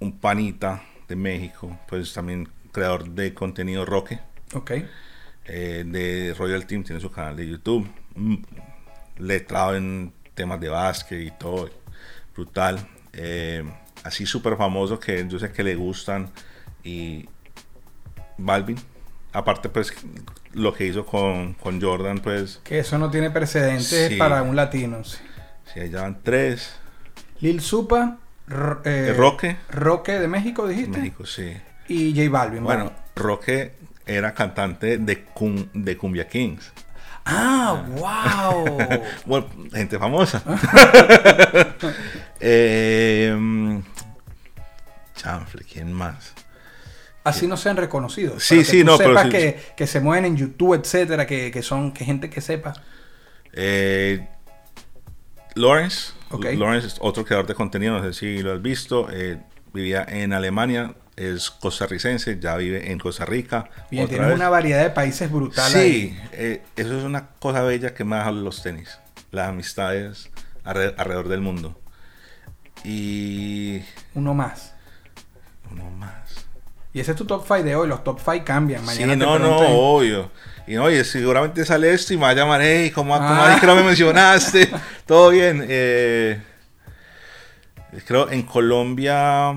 un 0.00 0.18
panita 0.18 0.82
de 1.08 1.16
México, 1.16 1.78
pues 1.88 2.12
también 2.12 2.48
creador 2.72 3.08
de 3.10 3.34
contenido 3.34 3.84
Roque, 3.84 4.18
Ok. 4.54 4.72
eh, 5.44 5.84
de 5.86 6.34
Royal 6.38 6.66
Team, 6.66 6.84
tiene 6.84 7.00
su 7.00 7.10
canal 7.10 7.36
de 7.36 7.48
YouTube. 7.48 7.88
Mm, 8.14 8.36
Letrado 9.18 9.76
en 9.76 10.12
temas 10.34 10.58
de 10.60 10.68
básquet 10.68 11.20
y 11.20 11.30
todo, 11.32 11.68
brutal. 12.34 12.78
Eh, 13.12 13.62
así 14.04 14.24
súper 14.26 14.56
famoso 14.56 14.98
que 14.98 15.26
yo 15.28 15.38
sé 15.38 15.52
que 15.52 15.62
le 15.62 15.74
gustan. 15.74 16.30
Y 16.82 17.28
Balvin, 18.38 18.78
aparte, 19.32 19.68
pues 19.68 19.92
lo 20.54 20.72
que 20.74 20.86
hizo 20.86 21.04
con, 21.06 21.52
con 21.54 21.80
Jordan, 21.80 22.18
pues, 22.20 22.60
Que 22.64 22.78
eso 22.80 22.98
no 22.98 23.10
tiene 23.10 23.30
precedentes 23.30 24.08
Sí. 24.08 24.16
para 24.16 24.42
un 24.42 24.56
latino. 24.56 25.04
sí. 25.04 25.18
si 25.72 25.80
allá 25.80 26.02
van 26.02 26.22
tres. 26.22 26.74
Lil 27.40 27.60
Supa, 27.60 28.18
eh, 28.84 29.14
Roque. 29.16 29.56
Roque 29.70 30.18
de 30.18 30.28
México, 30.28 30.66
dijiste. 30.68 30.98
México, 30.98 31.24
sí. 31.26 31.56
Y 31.88 32.12
J 32.16 32.30
Balvin. 32.30 32.64
Bueno. 32.64 32.92
Roque 33.14 33.72
era 34.06 34.34
cantante 34.34 34.98
de, 34.98 35.24
cum- 35.24 35.68
de 35.72 35.96
Cumbia 35.96 36.26
Kings. 36.28 36.72
Ah, 37.24 37.84
wow. 37.88 38.78
Bueno, 39.26 39.46
gente 39.72 39.98
famosa. 39.98 40.42
eh, 42.40 43.80
chanfle, 45.14 45.64
¿quién 45.70 45.92
más? 45.92 46.32
Así 47.24 47.46
no 47.46 47.56
sean 47.56 47.76
reconocidos. 47.76 48.42
Sí, 48.42 48.58
que 48.58 48.64
sí, 48.64 48.80
tú 48.80 48.86
no, 48.86 48.98
pero 48.98 49.10
sepas 49.10 49.24
sí- 49.26 49.30
que, 49.30 49.60
que 49.76 49.86
se 49.86 50.00
mueven 50.00 50.24
en 50.24 50.36
YouTube, 50.36 50.74
etcétera, 50.74 51.26
que, 51.26 51.52
que 51.52 51.62
son 51.62 51.92
que 51.92 52.04
gente 52.04 52.28
que 52.28 52.40
sepa. 52.40 52.72
Eh, 53.52 54.26
Lawrence. 55.54 56.12
Ok. 56.32 56.44
Lawrence 56.56 56.86
es 56.88 56.96
otro 57.00 57.24
creador 57.24 57.46
de 57.46 57.54
contenido, 57.54 57.98
no 57.98 58.04
sé 58.04 58.12
si 58.12 58.42
lo 58.42 58.52
has 58.52 58.62
visto. 58.62 59.08
eh, 59.10 59.38
vivía 59.74 60.04
en 60.06 60.32
Alemania, 60.34 60.94
es 61.16 61.50
costarricense, 61.50 62.38
ya 62.38 62.56
vive 62.56 62.90
en 62.92 62.98
Costa 62.98 63.24
Rica. 63.24 63.70
Bien, 63.90 64.04
otra 64.04 64.16
tienes 64.16 64.28
vez. 64.28 64.36
una 64.36 64.48
variedad 64.50 64.82
de 64.82 64.90
países 64.90 65.30
brutal 65.30 65.70
Sí, 65.72 66.14
eh, 66.32 66.62
eso 66.76 66.98
es 66.98 67.04
una 67.04 67.28
cosa 67.38 67.62
bella 67.62 67.94
que 67.94 68.04
me 68.04 68.16
dejan 68.16 68.44
los 68.44 68.62
tenis, 68.62 68.98
las 69.30 69.48
amistades 69.48 70.30
alre- 70.64 70.94
alrededor 70.98 71.28
del 71.28 71.40
mundo. 71.40 71.78
Y 72.84 73.82
Uno 74.14 74.34
más. 74.34 74.74
uno 75.70 75.90
más. 75.90 76.46
Y 76.92 77.00
ese 77.00 77.12
es 77.12 77.16
tu 77.16 77.24
top 77.24 77.42
5 77.46 77.62
de 77.62 77.74
hoy. 77.76 77.88
Los 77.88 78.04
top 78.04 78.18
5 78.22 78.44
cambian. 78.44 78.84
Mañana 78.84 79.14
sí, 79.14 79.18
no, 79.18 79.38
no, 79.38 79.56
obvio. 79.58 80.30
Y 80.66 80.74
no, 80.74 80.84
oye, 80.84 81.04
seguramente 81.04 81.64
sale 81.64 81.92
esto 81.92 82.14
y 82.14 82.16
me 82.16 82.22
va 82.24 82.30
a 82.30 82.34
llamar, 82.34 82.60
hey, 82.62 82.90
¿cómo, 82.90 83.14
cómo 83.14 83.28
Ah. 83.28 83.50
así 83.52 83.60
que 83.60 83.66
no 83.66 83.74
me 83.74 83.82
mencionaste? 83.82 84.70
Todo 85.06 85.30
bien. 85.30 85.64
eh, 85.68 86.40
creo 88.06 88.30
en 88.30 88.42
Colombia, 88.42 89.54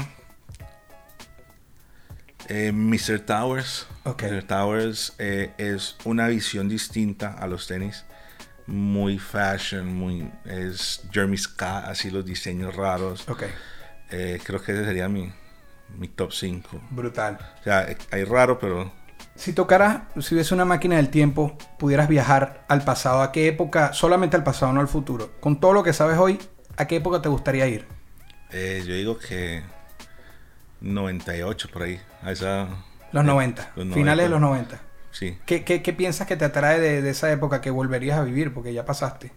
eh, 2.48 2.72
Mr. 2.72 3.20
Towers. 3.20 3.88
Ok. 4.04 4.24
Mr. 4.24 4.44
Towers 4.44 5.14
eh, 5.20 5.52
es 5.58 5.96
una 6.06 6.28
visión 6.28 6.70
distinta 6.70 7.34
a 7.34 7.48
los 7.48 7.68
tenis. 7.68 8.06
Muy 8.68 9.20
fashion, 9.20 9.94
muy. 9.94 10.30
Es 10.46 11.04
Jeremy 11.12 11.38
Scott, 11.38 11.86
así 11.86 12.10
los 12.10 12.26
diseños 12.26 12.76
raros. 12.76 13.26
Eh, 14.12 14.40
creo 14.44 14.62
que 14.62 14.72
ese 14.72 14.86
sería 14.86 15.08
mi, 15.08 15.32
mi 15.98 16.08
top 16.08 16.32
5. 16.32 16.82
brutal. 16.90 17.38
O 17.62 17.64
sea, 17.64 17.88
hay 18.12 18.24
raro, 18.24 18.60
pero 18.60 18.92
Si 19.36 19.54
tocaras, 19.54 20.04
si 20.22 20.34
hubiese 20.36 20.54
una 20.54 20.66
máquina 20.66 20.96
del 20.96 21.10
tiempo, 21.10 21.58
pudieras 21.78 22.08
viajar 22.08 22.64
al 22.70 22.84
pasado, 22.84 23.22
¿a 23.22 23.32
qué 23.32 23.48
época? 23.48 23.94
Solamente 23.94 24.36
al 24.38 24.44
pasado, 24.44 24.72
no 24.74 24.80
al 24.82 24.88
futuro. 24.88 25.36
Con 25.40 25.60
todo 25.60 25.74
lo 25.74 25.84
que 25.84 25.94
sabes 25.94 26.18
hoy, 26.18 26.40
¿a 26.78 26.88
qué 26.88 26.98
época 26.98 27.22
te 27.22 27.30
gustaría 27.30 27.68
ir? 27.68 27.88
Eh, 28.50 28.84
yo 28.86 28.94
digo 28.96 29.18
que 29.20 29.64
98 30.82 31.70
por 31.72 31.84
ahí. 31.84 32.00
A 32.22 32.32
esa, 32.32 32.68
Los 33.12 33.24
eh, 33.24 33.28
90, 33.28 33.74
los 33.76 33.88
finales 33.92 34.26
de 34.26 34.30
90. 34.30 34.30
los 34.30 34.42
90. 34.42 34.82
Sí. 35.12 35.40
¿Qué, 35.46 35.64
qué, 35.64 35.82
qué 35.82 35.94
piensas 35.94 36.28
que 36.28 36.38
te 36.38 36.46
atrae 36.46 36.80
de, 36.80 37.02
de 37.02 37.10
esa 37.12 37.32
época 37.32 37.62
que 37.62 37.72
volverías 37.72 38.18
a 38.20 38.24
vivir? 38.24 38.54
Porque 38.54 38.74
ya 38.74 38.86
pasaste. 38.86 39.34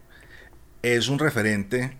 Es 0.82 1.08
un 1.08 1.18
referente 1.18 1.96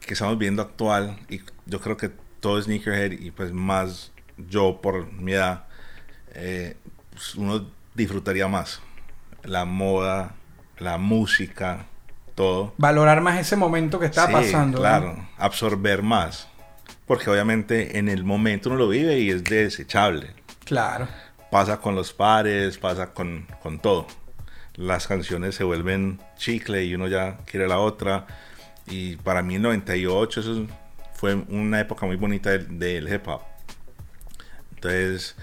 que 0.00 0.14
estamos 0.14 0.38
viendo 0.38 0.62
actual 0.62 1.18
y 1.28 1.40
yo 1.66 1.80
creo 1.80 1.96
que 1.96 2.10
todo 2.40 2.60
sneakerhead 2.60 3.12
y 3.12 3.30
pues 3.30 3.52
más 3.52 4.12
yo 4.36 4.80
por 4.82 5.12
mi 5.12 5.32
edad, 5.32 5.66
eh, 6.34 6.76
uno 7.36 7.66
disfrutaría 7.94 8.48
más. 8.48 8.80
La 9.42 9.64
moda, 9.64 10.34
la 10.78 10.98
música, 10.98 11.86
todo. 12.34 12.74
Valorar 12.78 13.20
más 13.20 13.38
ese 13.38 13.56
momento 13.56 13.98
que 14.00 14.06
está 14.06 14.26
Sí, 14.26 14.32
pasando. 14.32 14.78
¿no? 14.78 14.82
Claro, 14.82 15.28
absorber 15.38 16.02
más. 16.02 16.48
Porque 17.06 17.28
obviamente 17.30 17.98
en 17.98 18.08
el 18.08 18.24
momento 18.24 18.70
uno 18.70 18.78
lo 18.78 18.88
vive 18.88 19.18
y 19.18 19.30
es 19.30 19.44
desechable. 19.44 20.30
Claro. 20.64 21.06
pasa 21.50 21.78
con 21.80 21.94
los 21.94 22.12
pares, 22.12 22.78
pasa 22.78 23.12
con, 23.12 23.46
con 23.62 23.78
todo. 23.78 24.06
Las 24.74 25.06
canciones 25.06 25.54
se 25.54 25.62
vuelven 25.62 26.18
chicle 26.36 26.84
y 26.84 26.94
uno 26.96 27.06
ya 27.06 27.36
quiere 27.44 27.68
la 27.68 27.78
otra. 27.78 28.26
Y 28.86 29.16
para 29.16 29.42
mí 29.42 29.54
el 29.56 29.62
98 29.62 30.40
eso 30.40 30.62
es- 30.62 30.68
fue 31.14 31.34
una 31.34 31.78
época 31.80 32.06
muy 32.06 32.16
bonita 32.16 32.50
del, 32.50 32.78
del 32.78 33.12
hip 33.14 33.28
hop. 33.28 33.42
Entonces, 34.74 35.36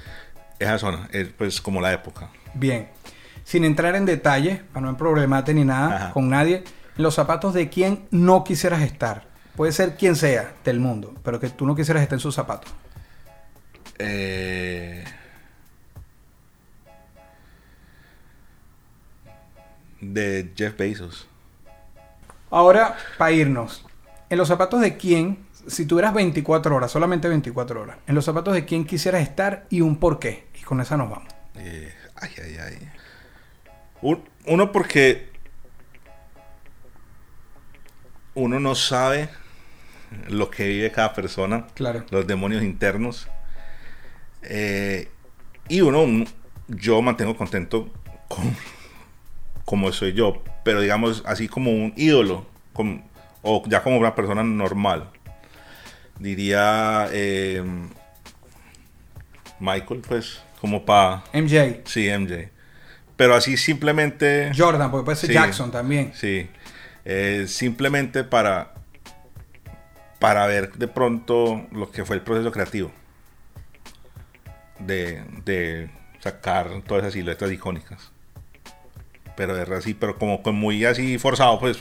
esa 0.64 0.78
zona 0.78 1.09
es 1.12 1.30
pues 1.30 1.62
como 1.62 1.82
la 1.82 1.93
época. 1.93 2.30
Bien. 2.53 2.88
Sin 3.43 3.66
entrar 3.66 3.95
en 3.95 4.05
detalles, 4.05 4.62
para 4.72 4.86
no 4.86 4.97
problemate 4.97 5.53
ni 5.53 5.66
nada 5.66 5.95
Ajá. 5.95 6.14
con 6.14 6.30
nadie, 6.30 6.64
en 6.97 7.03
los 7.03 7.16
zapatos 7.16 7.53
de 7.53 7.70
quien 7.70 8.05
no 8.12 8.43
quisieras 8.43 8.82
estar. 8.82 9.26
Puede 9.55 9.72
ser 9.72 9.95
quien 9.97 10.16
sea 10.16 10.53
del 10.64 10.80
mundo, 10.80 11.14
pero 11.24 11.39
que 11.39 11.49
tú 11.49 11.66
no 11.66 11.76
quisieras 11.76 12.03
estar 12.03 12.16
en 12.16 12.22
sus 12.22 12.36
zapatos. 12.36 12.72
Eh, 13.99 15.03
de 19.99 20.51
Jeff 20.55 20.78
Bezos. 20.78 21.28
Ahora, 22.49 22.97
para 23.18 23.32
irnos. 23.32 23.86
En 24.30 24.38
los 24.38 24.47
zapatos 24.47 24.82
de 24.82 24.97
quién, 24.97 25.45
si 25.68 25.86
tuvieras 25.86 26.14
24 26.14 26.76
horas, 26.76 26.91
solamente 26.91 27.28
24 27.30 27.82
horas, 27.82 27.97
en 28.07 28.16
los 28.16 28.26
zapatos 28.26 28.53
de 28.53 28.66
quién 28.66 28.86
quisieras 28.86 29.22
estar 29.22 29.66
y 29.70 29.82
un 29.82 29.97
por 29.97 30.20
qué. 30.20 30.47
Con 30.72 30.80
esa 30.80 30.95
nos 30.95 31.09
vamos. 31.09 31.28
Eh, 31.57 31.93
ay, 32.15 32.30
ay, 32.41 32.55
ay. 32.63 32.89
Un- 34.01 34.24
uno 34.45 34.72
porque 34.72 35.28
uno 38.36 38.57
no 38.61 38.74
sabe 38.76 39.28
lo 40.30 40.49
que 40.49 40.65
vive 40.69 40.89
cada 40.93 41.11
persona, 41.13 41.67
Claro. 41.74 42.05
los 42.09 42.26
demonios 42.26 42.63
internos. 42.63 43.28
Eh, 44.43 45.09
y 45.67 45.82
uno, 45.82 46.03
un- 46.03 46.30
yo 46.69 47.01
mantengo 47.01 47.36
contento 47.36 47.91
con 48.30 48.55
como 49.65 49.91
soy 49.91 50.13
yo, 50.13 50.41
pero 50.63 50.80
digamos 50.80 51.22
así 51.26 51.49
como 51.49 51.72
un 51.72 51.91
ídolo, 51.97 52.45
o 53.41 53.61
ya 53.67 53.84
como 53.84 53.97
una 53.97 54.15
persona 54.15 54.41
normal. 54.41 55.09
Diría 56.17 57.09
eh, 57.11 57.61
Michael, 59.59 60.01
pues, 60.07 60.41
como 60.62 60.86
para... 60.86 61.24
MJ. 61.34 61.82
Sí, 61.86 62.07
MJ. 62.07 62.49
Pero 63.18 63.34
así 63.36 63.57
simplemente... 63.57 64.51
Jordan, 64.55 64.91
porque 64.91 65.05
puede 65.05 65.16
ser 65.18 65.30
Sí. 65.30 65.34
Jackson 65.34 65.72
también. 65.72 66.14
Sí. 66.14 66.47
Eh, 67.03 67.45
simplemente 67.47 68.24
para... 68.24 68.76
Para 70.20 70.45
ver 70.45 70.74
de 70.74 70.88
pronto 70.88 71.66
lo 71.72 71.89
que 71.91 72.05
fue 72.05 72.16
el 72.16 72.22
proceso 72.22 72.51
creativo. 72.51 72.91
De, 74.78 75.24
de 75.45 75.89
sacar 76.20 76.70
todas 76.86 77.03
esas 77.03 77.14
siluetas 77.14 77.51
icónicas. 77.51 78.12
Pero 79.36 79.55
de 79.55 79.76
así, 79.76 79.95
pero 79.95 80.20
como 80.20 80.43
con 80.43 80.53
muy 80.53 80.86
así 80.86 81.18
forzado, 81.18 81.59
pues. 81.59 81.80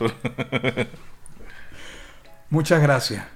Muchas 2.49 2.81
gracias. 2.81 3.27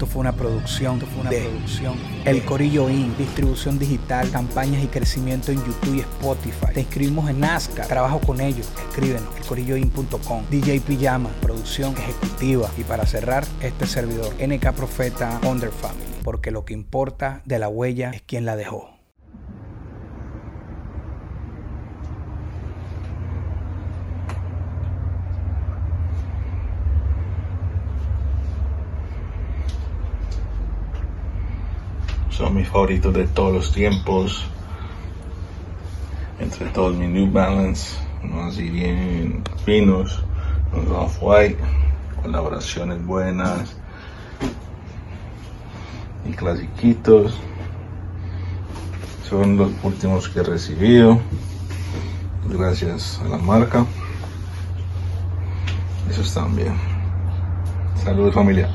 Esto 0.00 0.12
fue 0.12 0.20
una 0.20 0.32
producción, 0.32 0.94
esto 0.94 1.06
fue 1.08 1.20
una 1.20 1.28
producción. 1.28 1.94
El 2.24 2.42
Corillo 2.46 2.88
Inc. 2.88 3.18
Distribución 3.18 3.78
digital, 3.78 4.30
campañas 4.30 4.82
y 4.82 4.86
crecimiento 4.86 5.52
en 5.52 5.58
YouTube 5.58 5.96
y 5.96 6.00
Spotify. 6.00 6.72
Te 6.72 6.80
inscribimos 6.80 7.28
en 7.28 7.40
Nazca. 7.40 7.86
Trabajo 7.86 8.18
con 8.18 8.40
ellos. 8.40 8.66
Escríbenos. 8.88 9.28
Elcorilloinc.com. 9.36 10.44
DJ 10.48 10.80
Pijama. 10.80 11.28
Producción 11.42 11.94
ejecutiva. 11.98 12.70
Y 12.78 12.84
para 12.84 13.04
cerrar, 13.04 13.44
este 13.60 13.86
servidor. 13.86 14.32
NK 14.42 14.72
Profeta 14.72 15.38
Under 15.46 15.68
Family. 15.68 16.06
Porque 16.24 16.50
lo 16.50 16.64
que 16.64 16.72
importa 16.72 17.42
de 17.44 17.58
la 17.58 17.68
huella 17.68 18.12
es 18.14 18.22
quien 18.22 18.46
la 18.46 18.56
dejó. 18.56 18.99
Son 32.40 32.54
mis 32.54 32.68
favoritos 32.68 33.12
de 33.12 33.26
todos 33.26 33.52
los 33.52 33.72
tiempos. 33.72 34.46
Entre 36.38 36.66
todos 36.70 36.96
mis 36.96 37.10
New 37.10 37.30
Balance, 37.30 37.98
unos 38.24 38.54
así 38.54 38.70
bien 38.70 39.42
finos, 39.66 40.24
unos 40.72 40.90
Off-White, 40.90 41.58
colaboraciones 42.22 43.04
buenas 43.04 43.76
y 46.26 46.32
clasiquitos. 46.32 47.34
Son 49.28 49.58
los 49.58 49.70
últimos 49.82 50.26
que 50.30 50.40
he 50.40 50.42
recibido. 50.42 51.20
Gracias 52.48 53.20
a 53.22 53.28
la 53.28 53.36
marca. 53.36 53.84
Eso 56.08 56.22
está 56.22 56.46
bien. 56.46 56.72
Saludos 58.02 58.34
familia. 58.34 58.70